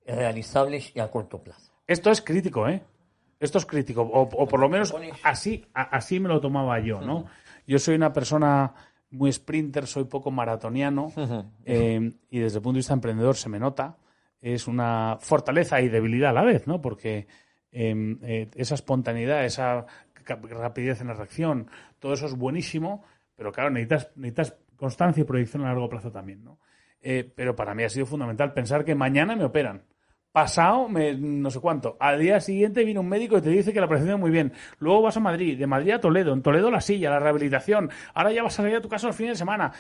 realizables 0.07 0.93
y 0.95 1.01
a 1.01 1.11
corto 1.11 1.43
plazo. 1.43 1.73
Esto 1.87 2.11
es 2.11 2.23
crítico, 2.23 2.69
¿eh? 2.69 2.83
Esto 3.39 3.59
es 3.59 3.67
crítico, 3.67 4.03
o, 4.03 4.23
o 4.23 4.49
por 4.49 4.61
lo 4.61 4.69
menos 4.69 4.95
así, 5.23 5.65
así 5.75 6.21
me 6.21 6.29
lo 6.29 6.41
tomaba 6.41 6.79
yo, 6.81 7.01
¿no? 7.01 7.27
Yo 7.67 7.79
soy 7.79 7.95
una 7.95 8.13
persona 8.13 8.75
muy 9.11 9.33
sprinter, 9.33 9.87
soy 9.87 10.05
poco 10.05 10.31
maratoniano 10.31 11.13
eh, 11.65 12.13
y 12.31 12.39
desde 12.39 12.59
el 12.59 12.63
punto 12.63 12.75
de 12.75 12.79
vista 12.79 12.95
emprendedor 12.95 13.37
se 13.37 13.49
me 13.49 13.59
nota. 13.59 13.97
Es 14.41 14.67
una 14.67 15.19
fortaleza 15.21 15.81
y 15.81 15.89
debilidad 15.89 16.31
a 16.31 16.35
la 16.35 16.43
vez, 16.43 16.67
¿no? 16.67 16.81
Porque 16.81 17.27
eh, 17.73 18.17
eh, 18.23 18.51
esa 18.55 18.75
espontaneidad, 18.75 19.45
esa 19.45 19.87
rapidez 20.31 21.01
en 21.01 21.09
la 21.09 21.15
reacción, 21.15 21.69
todo 21.99 22.15
eso 22.15 22.27
es 22.27 22.35
buenísimo, 22.35 23.05
pero 23.37 23.53
claro, 23.53 23.71
necesitas, 23.71 24.13
necesitas 24.17 24.57
constancia 24.77 25.21
y 25.21 25.25
proyección 25.25 25.63
a 25.65 25.69
largo 25.69 25.89
plazo 25.89 26.11
también, 26.11 26.45
¿no? 26.45 26.59
Eh, 27.03 27.31
pero 27.35 27.57
para 27.57 27.75
mí 27.75 27.83
ha 27.85 27.89
sido 27.89 28.07
fundamental 28.07 28.53
pensar 28.53 28.85
que 28.85 28.95
mañana 28.95 29.37
me 29.37 29.45
operan. 29.45 29.85
Pasado, 30.33 30.87
no 30.89 31.51
sé 31.51 31.59
cuánto. 31.59 31.97
Al 31.99 32.21
día 32.21 32.39
siguiente 32.39 32.85
viene 32.85 33.01
un 33.01 33.09
médico 33.09 33.39
y 33.39 33.41
te 33.41 33.51
dice 33.51 33.73
que 33.73 33.81
la 33.81 33.87
operación 33.87 34.13
es 34.13 34.19
muy 34.19 34.31
bien. 34.31 34.53
Luego 34.79 35.03
vas 35.03 35.17
a 35.17 35.21
Madrid, 35.21 35.59
de 35.59 35.67
Madrid 35.67 35.91
a 35.91 36.01
Toledo, 36.01 36.33
en 36.33 36.43
Toledo 36.43 36.71
la 36.71 36.81
silla, 36.81 37.11
la 37.11 37.19
rehabilitación. 37.19 37.91
Ahora 38.15 38.31
ya 38.31 38.45
vas 38.45 38.55
a 38.55 38.63
salir 38.63 38.77
a 38.77 38.81
tu 38.81 38.89
casa 38.89 39.09
los 39.09 39.17
fines 39.17 39.33
de 39.33 39.39
semana. 39.39 39.73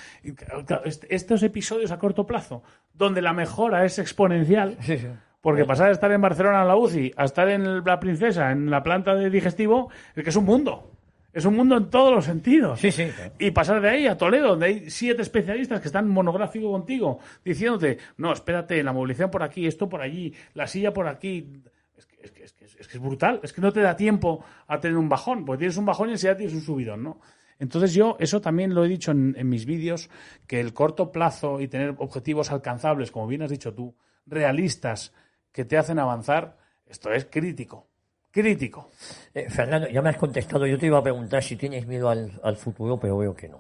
Estos 1.09 1.44
episodios 1.44 1.92
a 1.92 1.98
corto 2.01 2.26
plazo, 2.26 2.64
donde 2.92 3.22
la 3.22 3.32
mejora 3.32 3.84
es 3.84 4.01
exponencial, 4.01 4.76
Sí, 4.80 4.98
sí. 4.98 5.07
Porque 5.41 5.64
pasar 5.64 5.86
de 5.86 5.93
estar 5.93 6.11
en 6.12 6.20
Barcelona 6.20 6.62
en 6.62 6.68
la 6.68 6.76
UCI 6.76 7.12
a 7.16 7.24
estar 7.24 7.49
en 7.49 7.84
la 7.84 7.99
Princesa, 8.01 8.51
en 8.53 8.70
la 8.70 8.82
planta 8.82 9.14
de 9.14 9.30
digestivo, 9.30 9.91
es 10.14 10.22
que 10.24 10.30
es 10.30 10.36
un 10.36 10.45
mundo. 10.45 10.91
Es 11.32 11.45
un 11.45 11.55
mundo 11.55 11.76
en 11.76 11.91
todos 11.91 12.12
los 12.12 12.24
sentidos. 12.24 12.80
Sí, 12.80 12.91
sí. 12.91 13.07
Y 13.38 13.53
pasar 13.53 13.80
de 13.80 13.88
ahí 13.88 14.07
a 14.09 14.18
Toledo, 14.18 14.49
donde 14.49 14.66
hay 14.66 14.91
siete 14.91 15.22
especialistas 15.22 15.80
que 15.80 15.86
están 15.86 16.09
monográfico 16.09 16.72
contigo, 16.72 17.20
diciéndote, 17.45 17.99
no, 18.16 18.32
espérate, 18.32 18.82
la 18.82 18.93
movilización 18.93 19.30
por 19.30 19.45
aquí, 19.45 19.64
esto 19.66 19.88
por 19.88 20.03
allí, 20.03 20.34
la 20.55 20.66
silla 20.66 20.93
por 20.93 21.07
aquí. 21.07 21.62
Es 21.97 22.07
que 22.07 22.16
es, 22.22 22.32
que, 22.32 22.43
es, 22.45 22.53
que 22.53 22.64
es- 22.64 22.76
es 22.80 22.88
que 22.88 22.97
es 22.97 23.03
brutal. 23.03 23.38
Es 23.45 23.53
que 23.53 23.61
no 23.61 23.72
te 23.72 23.80
da 23.80 23.95
tiempo 23.95 24.45
a 24.66 24.80
tener 24.80 24.97
un 24.97 25.09
bajón, 25.09 25.45
porque 25.45 25.61
tienes 25.61 25.76
un 25.76 25.86
bajón 25.86 26.09
y 26.09 26.12
enseguida 26.12 26.36
tienes 26.36 26.55
un 26.55 26.62
subidón, 26.62 27.05
¿no? 27.05 27.20
Entonces 27.61 27.95
yo 27.95 28.16
eso 28.18 28.41
también 28.41 28.74
lo 28.74 28.84
he 28.84 28.88
dicho 28.88 29.12
en, 29.12 29.36
en 29.38 29.49
mis 29.49 29.66
vídeos, 29.66 30.11
que 30.49 30.59
el 30.61 30.72
corto 30.72 31.12
plazo 31.12 31.61
y 31.61 31.68
tener 31.68 31.95
objetivos 31.99 32.51
alcanzables, 32.51 33.12
como 33.12 33.28
bien 33.28 33.43
has 33.43 33.51
dicho 33.51 33.72
tú, 33.72 33.95
realistas, 34.26 35.12
que 35.53 35.64
te 35.64 35.76
hacen 35.78 35.98
avanzar, 35.98 36.57
esto 36.86 37.12
es 37.12 37.24
crítico. 37.26 37.86
Crítico. 38.30 38.90
Eh, 39.34 39.48
Fernando, 39.51 39.88
ya 39.88 40.03
me 40.03 40.11
has 40.11 40.16
contestado. 40.16 40.66
Yo 40.66 40.78
te 40.78 40.86
iba 40.86 40.98
a 40.98 41.03
preguntar 41.03 41.42
si 41.42 41.57
tienes 41.57 41.86
miedo 41.86 42.09
al, 42.09 42.30
al 42.44 42.57
futuro, 42.57 42.98
pero 42.98 43.18
veo 43.18 43.34
que 43.34 43.48
no. 43.48 43.59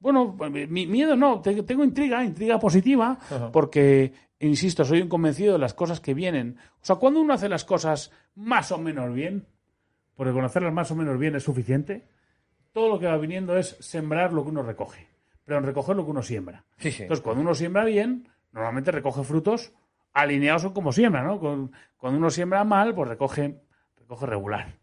Bueno, 0.00 0.36
mi 0.50 0.86
miedo 0.88 1.14
no, 1.14 1.40
te- 1.40 1.62
tengo 1.62 1.84
intriga, 1.84 2.24
intriga 2.24 2.58
positiva, 2.58 3.16
porque, 3.52 4.12
insisto, 4.40 4.84
soy 4.84 5.00
un 5.00 5.08
convencido 5.08 5.52
de 5.52 5.60
las 5.60 5.74
cosas 5.74 6.00
que 6.00 6.12
vienen. 6.14 6.58
O 6.80 6.84
sea, 6.84 6.96
cuando 6.96 7.20
uno 7.20 7.34
hace 7.34 7.48
las 7.48 7.64
cosas 7.64 8.10
más 8.34 8.72
o 8.72 8.78
menos 8.78 9.14
bien, 9.14 9.46
porque 10.16 10.32
conocerlas 10.32 10.72
más 10.72 10.90
o 10.90 10.96
menos 10.96 11.16
bien 11.20 11.36
es 11.36 11.44
suficiente, 11.44 12.04
todo 12.72 12.88
lo 12.88 12.98
que 12.98 13.06
va 13.06 13.16
viniendo 13.18 13.56
es 13.56 13.76
sembrar 13.78 14.32
lo 14.32 14.42
que 14.42 14.50
uno 14.50 14.64
recoge, 14.64 15.06
pero 15.44 15.58
en 15.58 15.64
recoger 15.66 15.94
lo 15.94 16.04
que 16.04 16.10
uno 16.10 16.22
siembra. 16.24 16.64
Sí, 16.78 16.90
sí. 16.90 17.02
Entonces, 17.04 17.22
cuando 17.22 17.42
uno 17.42 17.54
siembra 17.54 17.84
bien, 17.84 18.28
normalmente 18.50 18.90
recoge 18.90 19.22
frutos 19.22 19.72
alineados 20.12 20.62
con 20.64 20.72
como 20.72 20.92
siembra, 20.92 21.22
¿no? 21.22 21.38
Cuando 21.38 22.18
uno 22.18 22.30
siembra 22.30 22.64
mal, 22.64 22.94
pues 22.94 23.08
recoge, 23.08 23.60
recoge 23.96 24.26
regular. 24.26 24.78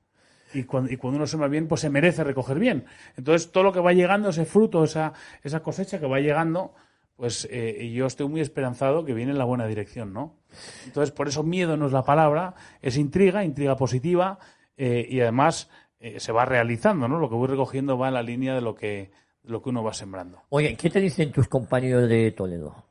Y 0.54 0.64
cuando, 0.64 0.92
y 0.92 0.98
cuando 0.98 1.18
uno 1.18 1.28
siembra 1.28 1.48
bien, 1.48 1.68
pues 1.68 1.82
se 1.82 1.90
merece 1.90 2.24
recoger 2.24 2.58
bien. 2.58 2.86
Entonces, 3.16 3.52
todo 3.52 3.64
lo 3.64 3.72
que 3.72 3.80
va 3.80 3.94
llegando, 3.94 4.30
ese 4.30 4.46
fruto, 4.46 4.84
esa, 4.84 5.14
esa 5.44 5.62
cosecha 5.62 6.00
que 6.00 6.08
va 6.08 6.20
llegando, 6.20 6.74
pues 7.16 7.48
eh, 7.52 7.92
yo 7.94 8.06
estoy 8.08 8.28
muy 8.28 8.42
esperanzado 8.42 9.06
que 9.06 9.14
viene 9.14 9.32
en 9.32 9.38
la 9.38 9.46
buena 9.46 9.68
dirección, 9.68 10.14
¿no? 10.14 10.38
Entonces, 10.86 11.12
por 11.12 11.28
eso 11.28 11.44
miedo 11.44 11.78
no 11.78 11.86
es 11.86 11.92
la 11.92 12.04
palabra, 12.04 12.56
es 12.82 12.98
intriga, 12.98 13.44
intriga 13.44 13.76
positiva, 13.76 14.40
eh, 14.78 15.06
y 15.10 15.20
además 15.20 15.70
eh, 16.00 16.20
se 16.20 16.32
va 16.32 16.46
realizando, 16.46 17.08
¿no? 17.08 17.20
Lo 17.20 17.30
que 17.30 17.36
voy 17.36 17.50
recogiendo 17.50 17.98
va 17.98 18.08
en 18.08 18.14
la 18.14 18.24
línea 18.24 18.56
de 18.56 18.62
lo 18.62 18.74
que, 18.74 19.12
lo 19.44 19.62
que 19.62 19.70
uno 19.70 19.84
va 19.84 19.94
sembrando. 19.94 20.44
Oye, 20.50 20.76
¿qué 20.78 20.90
te 20.90 21.02
dicen 21.02 21.32
tus 21.34 21.50
compañeros 21.50 22.08
de 22.08 22.32
Toledo? 22.32 22.89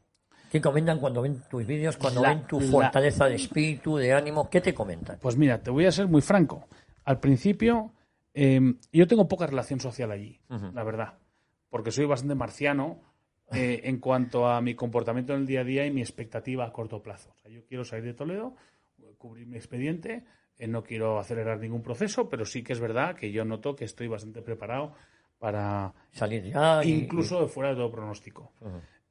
¿Qué 0.50 0.60
comentan 0.60 0.98
cuando 0.98 1.22
ven 1.22 1.42
tus 1.50 1.66
vídeos, 1.66 1.96
cuando 1.96 2.22
La- 2.22 2.30
ven 2.30 2.46
tu 2.46 2.60
la- 2.60 2.66
fortaleza 2.70 3.26
de 3.28 3.34
espíritu, 3.36 3.96
de 3.96 4.12
ánimo? 4.12 4.48
¿Qué 4.48 4.60
te 4.60 4.72
comentan? 4.74 5.18
Pues 5.20 5.36
mira, 5.36 5.62
te 5.62 5.70
voy 5.70 5.84
a 5.86 5.92
ser 5.92 6.08
muy 6.08 6.22
franco. 6.22 6.66
Al 7.04 7.20
principio, 7.20 7.92
eh, 8.34 8.60
yo 8.92 9.06
tengo 9.06 9.28
poca 9.28 9.46
relación 9.46 9.80
social 9.80 10.10
allí, 10.10 10.40
la 10.48 10.82
verdad, 10.84 11.18
porque 11.68 11.90
soy 11.90 12.06
bastante 12.06 12.34
marciano 12.34 13.00
eh, 13.50 13.80
en 13.84 13.98
cuanto 13.98 14.46
a 14.46 14.60
mi 14.60 14.74
comportamiento 14.74 15.32
en 15.34 15.40
el 15.40 15.46
día 15.46 15.60
a 15.60 15.64
día 15.64 15.86
y 15.86 15.90
mi 15.90 16.02
expectativa 16.02 16.66
a 16.66 16.72
corto 16.72 17.02
plazo. 17.02 17.30
O 17.30 17.36
sea, 17.38 17.50
yo 17.50 17.64
quiero 17.64 17.84
salir 17.84 18.04
de 18.04 18.12
Toledo, 18.14 18.54
cubrir 19.16 19.46
mi 19.46 19.56
expediente, 19.56 20.24
eh, 20.58 20.66
no 20.66 20.82
quiero 20.82 21.18
acelerar 21.18 21.58
ningún 21.58 21.82
proceso, 21.82 22.28
pero 22.28 22.44
sí 22.44 22.62
que 22.62 22.74
es 22.74 22.80
verdad 22.80 23.16
que 23.16 23.32
yo 23.32 23.44
noto 23.46 23.74
que 23.74 23.84
estoy 23.86 24.06
bastante 24.06 24.42
preparado 24.42 24.92
para 25.38 25.94
Salir 26.12 26.42
ya 26.52 26.84
incluso 26.84 27.46
fuera 27.48 27.70
de 27.70 27.76
todo 27.76 27.90
pronóstico. 27.90 28.52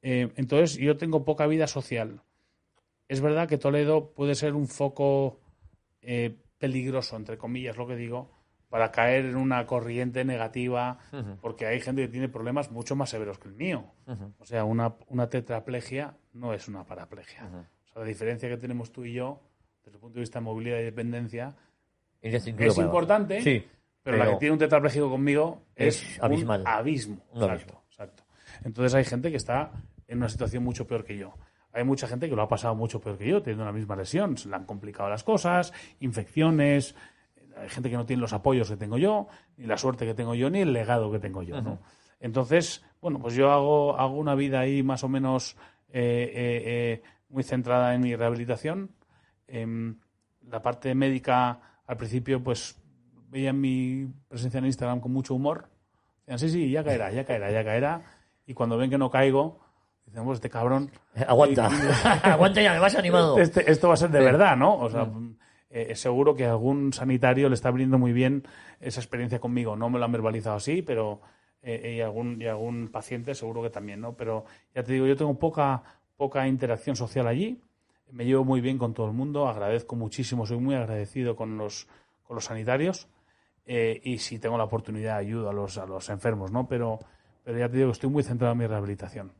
Eh, 0.02 0.32
entonces, 0.36 0.76
yo 0.78 0.96
tengo 0.96 1.24
poca 1.24 1.46
vida 1.46 1.66
social. 1.66 2.20
Es 3.08 3.20
verdad 3.20 3.48
que 3.48 3.58
Toledo 3.58 4.10
puede 4.12 4.34
ser 4.34 4.54
un 4.54 4.68
foco 4.68 5.40
eh, 6.02 6.36
peligroso, 6.58 7.16
entre 7.16 7.38
comillas, 7.38 7.76
lo 7.76 7.86
que 7.86 7.96
digo, 7.96 8.30
para 8.68 8.90
caer 8.92 9.24
en 9.24 9.36
una 9.36 9.66
corriente 9.66 10.24
negativa, 10.24 10.98
porque 11.40 11.64
hay 11.66 11.80
gente 11.80 12.02
que 12.02 12.08
tiene 12.08 12.28
problemas 12.28 12.70
mucho 12.70 12.94
más 12.96 13.08
severos 13.10 13.38
que 13.38 13.48
el 13.48 13.54
mío. 13.54 13.84
O 14.38 14.44
sea, 14.44 14.64
una, 14.64 14.94
una 15.08 15.28
tetraplegia 15.30 16.14
no 16.34 16.52
es 16.52 16.68
una 16.68 16.84
paraplegia. 16.84 17.44
O 17.44 17.92
sea, 17.92 18.02
la 18.02 18.04
diferencia 18.04 18.48
que 18.48 18.58
tenemos 18.58 18.92
tú 18.92 19.04
y 19.06 19.14
yo, 19.14 19.40
desde 19.84 19.96
el 19.96 20.00
punto 20.00 20.16
de 20.16 20.20
vista 20.20 20.38
de 20.38 20.44
movilidad 20.44 20.78
y 20.80 20.84
dependencia, 20.84 21.56
es 22.20 22.46
importante, 22.78 23.40
Sí, 23.40 23.64
pero, 24.02 24.18
la 24.18 24.30
que 24.30 24.36
tiene 24.36 24.52
un 24.52 24.58
tetrapléjico 24.58 25.08
conmigo 25.10 25.62
es, 25.74 26.02
Es 26.02 26.22
abismal. 26.22 26.60
un 26.60 26.66
abismo. 26.68 27.24
Un 27.32 27.42
exacto. 27.42 27.82
Entonces 28.64 28.94
hay 28.94 29.04
gente 29.04 29.30
que 29.30 29.36
está 29.36 29.72
en 30.06 30.18
una 30.18 30.28
situación 30.28 30.64
mucho 30.64 30.86
peor 30.86 31.04
que 31.04 31.16
yo. 31.16 31.34
Hay 31.72 31.84
mucha 31.84 32.08
gente 32.08 32.28
que 32.28 32.34
lo 32.34 32.42
ha 32.42 32.48
pasado 32.48 32.74
mucho 32.74 33.00
peor 33.00 33.18
que 33.18 33.28
yo, 33.28 33.42
teniendo 33.42 33.64
la 33.64 33.72
misma 33.72 33.94
lesión. 33.94 34.36
Se 34.36 34.48
le 34.48 34.56
han 34.56 34.64
complicado 34.64 35.08
las 35.08 35.22
cosas, 35.22 35.72
infecciones. 36.00 36.94
Hay 37.56 37.68
gente 37.68 37.90
que 37.90 37.96
no 37.96 38.06
tiene 38.06 38.20
los 38.20 38.32
apoyos 38.32 38.70
que 38.70 38.76
tengo 38.76 38.98
yo, 38.98 39.28
ni 39.56 39.66
la 39.66 39.76
suerte 39.76 40.06
que 40.06 40.14
tengo 40.14 40.34
yo, 40.34 40.48
ni 40.50 40.60
el 40.60 40.72
legado 40.72 41.10
que 41.10 41.18
tengo 41.18 41.42
yo. 41.42 41.60
¿no? 41.60 41.78
Entonces, 42.20 42.84
bueno, 43.00 43.18
pues 43.20 43.34
yo 43.34 43.50
hago, 43.50 43.98
hago 43.98 44.16
una 44.16 44.34
vida 44.34 44.60
ahí 44.60 44.82
más 44.82 45.04
o 45.04 45.08
menos 45.08 45.56
eh, 45.90 46.32
eh, 46.34 46.62
eh, 46.64 47.02
muy 47.28 47.42
centrada 47.42 47.94
en 47.94 48.00
mi 48.00 48.16
rehabilitación. 48.16 48.90
Em, 49.46 49.98
la 50.48 50.62
parte 50.62 50.94
médica, 50.94 51.80
al 51.86 51.96
principio, 51.96 52.42
pues 52.42 52.80
veían 53.28 53.60
mi 53.60 54.08
presencia 54.28 54.58
en 54.58 54.66
Instagram 54.66 55.00
con 55.00 55.12
mucho 55.12 55.34
humor. 55.34 55.68
Decían, 56.26 56.38
sí, 56.38 56.48
sí, 56.50 56.70
ya 56.70 56.82
caerá, 56.82 57.12
ya 57.12 57.24
caerá, 57.24 57.50
ya 57.50 57.64
caerá. 57.64 58.02
Y 58.48 58.54
cuando 58.54 58.76
ven 58.76 58.90
que 58.90 58.98
no 58.98 59.10
caigo, 59.10 59.60
dicen, 60.06 60.24
pues 60.24 60.38
este 60.38 60.50
cabrón. 60.50 60.90
Eh, 61.14 61.24
Aguanta, 61.28 61.68
aguanta 62.24 62.60
ya, 62.62 62.72
me 62.72 62.80
vas 62.80 62.96
animado. 62.96 63.38
Este- 63.38 63.70
esto 63.70 63.86
va 63.88 63.94
a 63.94 63.98
ser 63.98 64.10
de 64.10 64.20
verdad, 64.20 64.56
¿no? 64.56 64.76
O 64.76 64.90
sea, 64.90 65.08
eh, 65.70 65.94
seguro 65.94 66.34
que 66.34 66.46
algún 66.46 66.92
sanitario 66.92 67.48
le 67.48 67.54
está 67.54 67.68
abriendo 67.68 67.98
muy 67.98 68.12
bien 68.12 68.42
esa 68.80 69.00
experiencia 69.00 69.38
conmigo. 69.38 69.76
No 69.76 69.90
me 69.90 69.98
lo 70.00 70.04
han 70.06 70.12
verbalizado 70.12 70.56
así, 70.56 70.82
pero. 70.82 71.20
eh, 71.62 71.96
y, 71.98 72.00
algún, 72.00 72.40
y 72.40 72.46
algún 72.46 72.88
paciente 72.88 73.34
seguro 73.34 73.62
que 73.62 73.70
también, 73.70 74.00
¿no? 74.00 74.14
Pero 74.16 74.44
ya 74.74 74.82
te 74.82 74.92
digo, 74.92 75.06
yo 75.06 75.16
tengo 75.16 75.38
poca, 75.38 75.82
poca 76.16 76.46
interacción 76.48 76.96
social 76.96 77.26
allí. 77.26 77.60
Me 78.10 78.24
llevo 78.24 78.44
muy 78.44 78.60
bien 78.62 78.78
con 78.78 78.94
todo 78.94 79.06
el 79.08 79.12
mundo, 79.12 79.46
agradezco 79.48 79.94
muchísimo, 79.96 80.46
soy 80.46 80.56
muy 80.58 80.74
agradecido 80.76 81.36
con 81.36 81.58
los, 81.58 81.86
con 82.22 82.36
los 82.36 82.44
sanitarios. 82.46 83.08
eh, 83.66 84.00
y 84.02 84.16
si 84.18 84.38
tengo 84.38 84.56
la 84.56 84.64
oportunidad 84.64 85.18
ayudo 85.18 85.50
a 85.50 85.52
los, 85.52 85.76
a 85.76 85.84
los 85.84 86.08
enfermos, 86.08 86.50
¿no? 86.50 86.66
Pero, 86.68 87.00
pero 87.44 87.58
ya 87.58 87.68
te 87.68 87.78
digo, 87.78 87.90
estoy 87.92 88.10
muy 88.10 88.22
centrado 88.22 88.52
en 88.52 88.58
mi 88.58 88.66
rehabilitación. 88.66 89.32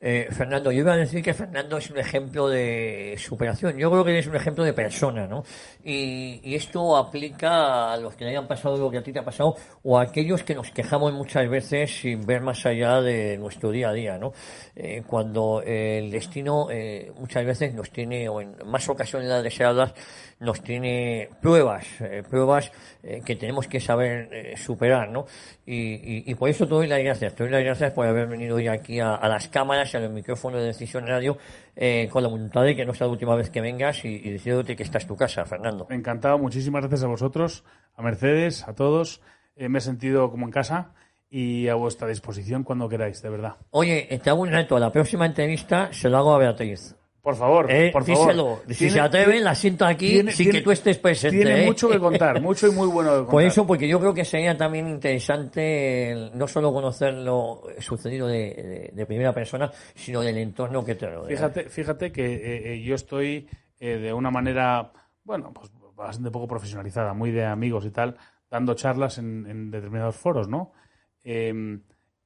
Eh, 0.00 0.28
Fernando, 0.30 0.72
yo 0.72 0.80
iba 0.80 0.92
a 0.92 0.96
decir 0.96 1.22
que 1.22 1.34
Fernando 1.34 1.76
es 1.78 1.90
un 1.90 1.98
ejemplo 1.98 2.48
de 2.48 3.16
superación. 3.18 3.76
Yo 3.76 3.90
creo 3.90 4.04
que 4.04 4.18
es 4.18 4.26
un 4.26 4.36
ejemplo 4.36 4.64
de 4.64 4.72
persona, 4.72 5.26
¿no? 5.26 5.44
Y, 5.84 6.40
y 6.42 6.54
esto 6.54 6.96
aplica 6.96 7.92
a 7.92 7.96
los 7.96 8.14
que 8.14 8.24
le 8.24 8.30
hayan 8.30 8.46
pasado 8.46 8.76
lo 8.76 8.90
que 8.90 8.98
a 8.98 9.02
ti 9.02 9.12
te 9.12 9.20
ha 9.20 9.24
pasado 9.24 9.56
o 9.82 9.98
a 9.98 10.02
aquellos 10.02 10.42
que 10.42 10.54
nos 10.54 10.70
quejamos 10.70 11.12
muchas 11.12 11.48
veces 11.48 12.00
sin 12.00 12.26
ver 12.26 12.42
más 12.42 12.64
allá 12.66 13.00
de 13.00 13.38
nuestro 13.38 13.70
día 13.70 13.90
a 13.90 13.92
día, 13.92 14.18
¿no? 14.18 14.32
Eh, 14.74 15.02
cuando 15.06 15.62
el 15.64 16.10
destino 16.10 16.68
eh, 16.70 17.12
muchas 17.18 17.44
veces 17.44 17.74
nos 17.74 17.90
tiene, 17.90 18.28
o 18.28 18.40
en 18.40 18.56
más 18.66 18.88
ocasiones 18.88 19.28
las 19.28 19.42
deseadas, 19.42 19.94
nos 20.42 20.60
tiene 20.62 21.30
pruebas, 21.40 21.86
eh, 22.00 22.22
pruebas 22.28 22.72
eh, 23.02 23.22
que 23.24 23.36
tenemos 23.36 23.68
que 23.68 23.80
saber 23.80 24.28
eh, 24.32 24.56
superar, 24.56 25.08
¿no? 25.08 25.24
Y, 25.64 25.74
y, 25.74 26.24
y 26.26 26.34
por 26.34 26.48
eso 26.48 26.66
te 26.66 26.74
doy 26.74 26.88
las 26.88 26.98
gracias, 26.98 27.34
te 27.34 27.44
doy 27.44 27.52
las 27.52 27.62
gracias 27.62 27.92
por 27.92 28.06
haber 28.06 28.26
venido 28.26 28.56
hoy 28.56 28.66
aquí 28.66 28.98
a, 28.98 29.14
a 29.14 29.28
las 29.28 29.48
cámaras 29.48 29.94
y 29.94 29.96
a 29.96 30.00
los 30.00 30.10
micrófonos 30.10 30.60
de 30.60 30.66
Decisión 30.66 31.06
Radio 31.06 31.38
eh, 31.76 32.08
con 32.10 32.24
la 32.24 32.28
voluntad 32.28 32.64
de 32.64 32.74
que 32.74 32.84
no 32.84 32.92
sea 32.92 33.06
la 33.06 33.12
última 33.12 33.36
vez 33.36 33.50
que 33.50 33.60
vengas 33.60 34.04
y, 34.04 34.16
y 34.16 34.38
que 34.38 34.82
esta 34.82 34.98
es 34.98 35.06
tu 35.06 35.16
casa, 35.16 35.44
Fernando. 35.44 35.86
Encantado, 35.90 36.38
muchísimas 36.38 36.82
gracias 36.82 37.04
a 37.04 37.06
vosotros, 37.06 37.64
a 37.94 38.02
Mercedes, 38.02 38.66
a 38.66 38.74
todos. 38.74 39.22
Me 39.56 39.78
he 39.78 39.82
sentido 39.82 40.30
como 40.30 40.46
en 40.46 40.50
casa 40.50 40.92
y 41.30 41.68
a 41.68 41.74
vuestra 41.74 42.08
disposición 42.08 42.64
cuando 42.64 42.88
queráis, 42.88 43.22
de 43.22 43.30
verdad. 43.30 43.56
Oye, 43.70 44.20
te 44.22 44.30
hago 44.30 44.42
un 44.42 44.50
reto, 44.50 44.78
la 44.78 44.90
próxima 44.90 45.24
entrevista 45.24 45.92
se 45.92 46.08
lo 46.08 46.18
hago 46.18 46.34
a 46.34 46.38
Beatriz. 46.38 46.96
Por 47.22 47.36
favor, 47.36 47.70
Eh, 47.70 47.90
por 47.92 48.04
favor. 48.04 48.62
Si 48.68 48.90
se 48.90 48.98
atreve, 48.98 49.26
tiene- 49.34 49.44
la 49.44 49.54
siento 49.54 49.84
aquí 49.86 50.08
tiene- 50.10 50.32
sin 50.32 50.46
tiene- 50.46 50.58
que 50.58 50.64
tú 50.64 50.72
estés 50.72 50.98
presente. 50.98 51.36
Tiene 51.36 51.62
¿eh? 51.62 51.66
mucho 51.66 51.88
que 51.88 52.00
contar, 52.00 52.40
mucho 52.40 52.66
y 52.66 52.72
muy 52.72 52.88
bueno 52.88 53.10
que 53.10 53.16
contar. 53.18 53.30
Por 53.30 53.42
eso, 53.44 53.64
porque 53.64 53.86
yo 53.86 54.00
creo 54.00 54.12
que 54.12 54.24
sería 54.24 54.56
también 54.56 54.88
interesante 54.88 56.30
no 56.34 56.48
solo 56.48 56.72
conocer 56.72 57.14
lo 57.14 57.62
sucedido 57.78 58.26
de, 58.26 58.38
de- 58.38 58.90
de 58.92 59.06
primera 59.06 59.32
persona, 59.32 59.70
sino 59.94 60.20
del 60.20 60.36
entorno 60.38 60.84
que 60.84 60.96
te 60.96 61.06
rodea. 61.08 61.28
Fíjate, 61.36 61.68
fíjate 61.68 62.10
que 62.12 62.72
eh, 62.74 62.82
yo 62.82 62.94
estoy 62.96 63.46
de 63.78 64.12
una 64.12 64.30
manera, 64.30 64.92
bueno, 65.24 65.52
pues 65.52 65.70
bastante 65.96 66.30
poco 66.30 66.46
profesionalizada, 66.48 67.14
muy 67.14 67.30
de 67.30 67.44
amigos 67.44 67.84
y 67.84 67.90
tal, 67.90 68.16
dando 68.50 68.74
charlas 68.74 69.18
en, 69.18 69.46
en 69.48 69.70
determinados 69.70 70.16
foros, 70.16 70.48
¿no? 70.48 70.72
Eh, 71.24 71.52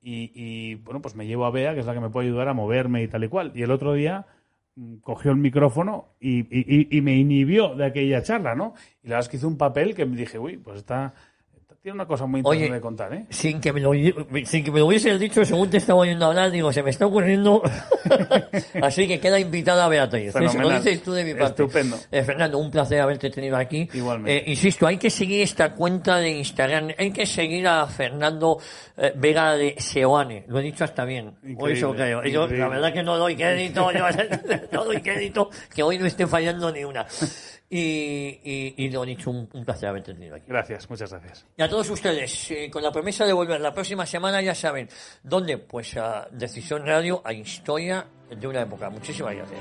y, 0.01 0.31
y, 0.35 0.75
bueno, 0.77 1.01
pues 1.03 1.15
me 1.17 1.27
llevo 1.27 1.45
a 1.47 1.51
Bea, 1.51 1.75
que 1.75 1.81
es 1.81 1.87
la 1.87 1.95
que 1.95 2.01
me 2.01 2.11
puede 2.11 2.29
ayudar 2.29 2.49
a 2.49 2.55
moverme 2.55 3.03
y 3.03 3.09
tal 3.09 3.25
y 3.25 3.29
cual. 3.29 3.53
Y 3.55 3.63
el 3.63 3.71
otro 3.71 3.93
día 3.95 4.27
cogió 5.01 5.31
el 5.31 5.39
micrófono 5.39 6.09
y, 6.21 6.41
y- 6.41 6.89
y- 6.91 6.99
y 6.99 7.01
me 7.01 7.17
inhibió 7.17 7.75
de 7.75 7.87
aquella 7.87 8.23
charla, 8.23 8.55
¿no? 8.55 8.75
Y 9.03 9.09
la 9.09 9.17
verdad 9.17 9.21
es 9.21 9.29
que 9.31 9.37
hizo 9.39 9.49
un 9.49 9.57
papel 9.59 9.95
que 9.95 10.05
me 10.07 10.17
dije, 10.17 10.39
uy, 10.39 10.59
pues 10.59 10.79
está, 10.79 11.15
tiene 11.87 11.99
una 11.99 12.07
cosa 12.07 12.27
muy 12.27 12.41
interesante 12.41 12.65
Oye, 12.65 12.75
de 12.75 12.81
contar, 12.81 13.15
¿eh? 13.15 13.27
Sin 13.31 13.61
que, 13.61 13.73
me 13.73 13.79
lo, 13.79 13.93
sin 13.93 14.65
que 14.65 14.73
me 14.73 14.81
lo 14.81 14.87
hubieses 14.87 15.21
dicho, 15.21 15.45
según 15.45 15.71
te 15.71 15.77
estaba 15.77 16.01
oyendo 16.01 16.27
hablar, 16.27 16.51
digo, 16.51 16.73
se 16.73 16.83
me 16.83 16.91
está 16.91 17.07
ocurriendo. 17.07 17.63
Así 18.83 19.07
que 19.07 19.21
queda 19.21 19.39
invitada 19.39 19.87
Beatriz. 19.87 20.35
¿eh? 20.35 20.49
Se 20.49 20.59
lo 20.59 20.69
dices 20.69 21.01
tú 21.01 21.13
de 21.13 21.23
mi 21.23 21.35
parte. 21.35 21.63
Estupendo. 21.63 21.97
Eh, 22.11 22.25
Fernando, 22.25 22.59
un 22.59 22.73
placer 22.73 23.01
haberte 23.01 23.31
tenido 23.31 23.57
aquí. 23.57 23.89
Igualmente. 23.93 24.37
Eh, 24.37 24.51
insisto, 24.51 24.85
hay 24.85 24.97
que 24.97 25.11
seguir 25.11 25.43
esta 25.43 25.75
cuenta 25.75 26.17
de 26.17 26.31
Instagram. 26.31 26.89
Hay 26.99 27.13
que 27.13 27.25
seguir 27.25 27.69
a 27.69 27.87
Fernando 27.87 28.59
eh, 28.97 29.13
Vega 29.15 29.55
de 29.55 29.77
Seoane. 29.79 30.45
Lo 30.49 30.59
he 30.59 30.63
dicho 30.63 30.83
hasta 30.83 31.05
bien. 31.05 31.37
Increíble, 31.45 31.73
eso 31.73 31.95
creo. 31.95 32.25
Yo, 32.25 32.49
la 32.49 32.67
verdad 32.67 32.93
que 32.93 33.05
no 33.05 33.17
doy 33.17 33.37
crédito. 33.37 33.93
yo 33.95 34.05
no 34.73 34.85
doy 34.87 35.01
crédito. 35.01 35.51
Que 35.73 35.85
hoy 35.85 35.99
no 35.99 36.07
esté 36.07 36.27
fallando 36.27 36.73
ni 36.73 36.83
una. 36.83 37.07
Y, 37.69 38.39
y, 38.45 38.75
y 38.77 38.91
lo 38.91 39.05
dicho, 39.05 39.31
un, 39.31 39.49
un 39.53 39.65
placer 39.65 39.89
haberte 39.89 40.15
tenido 40.15 40.37
aquí. 40.37 40.45
Gracias, 40.47 40.89
muchas 40.89 41.11
gracias. 41.11 41.47
Y 41.57 41.63
a 41.63 41.69
todos 41.69 41.91
ustedes, 41.91 42.51
eh, 42.53 42.71
con 42.71 42.83
la 42.83 42.93
promesa 42.93 43.27
de 43.27 43.33
volver 43.33 43.61
la 43.61 43.75
próxima 43.75 44.07
semana, 44.07 44.41
ya 44.41 44.55
saben, 44.55 44.89
¿dónde? 45.25 45.59
Pues 45.59 45.97
a 45.97 46.29
Decisión 46.31 46.87
Radio, 46.87 47.23
a 47.25 47.33
Historia 47.33 48.07
de 48.31 48.47
una 48.47 48.63
época. 48.63 48.89
Muchísimas 48.89 49.35
gracias. 49.35 49.61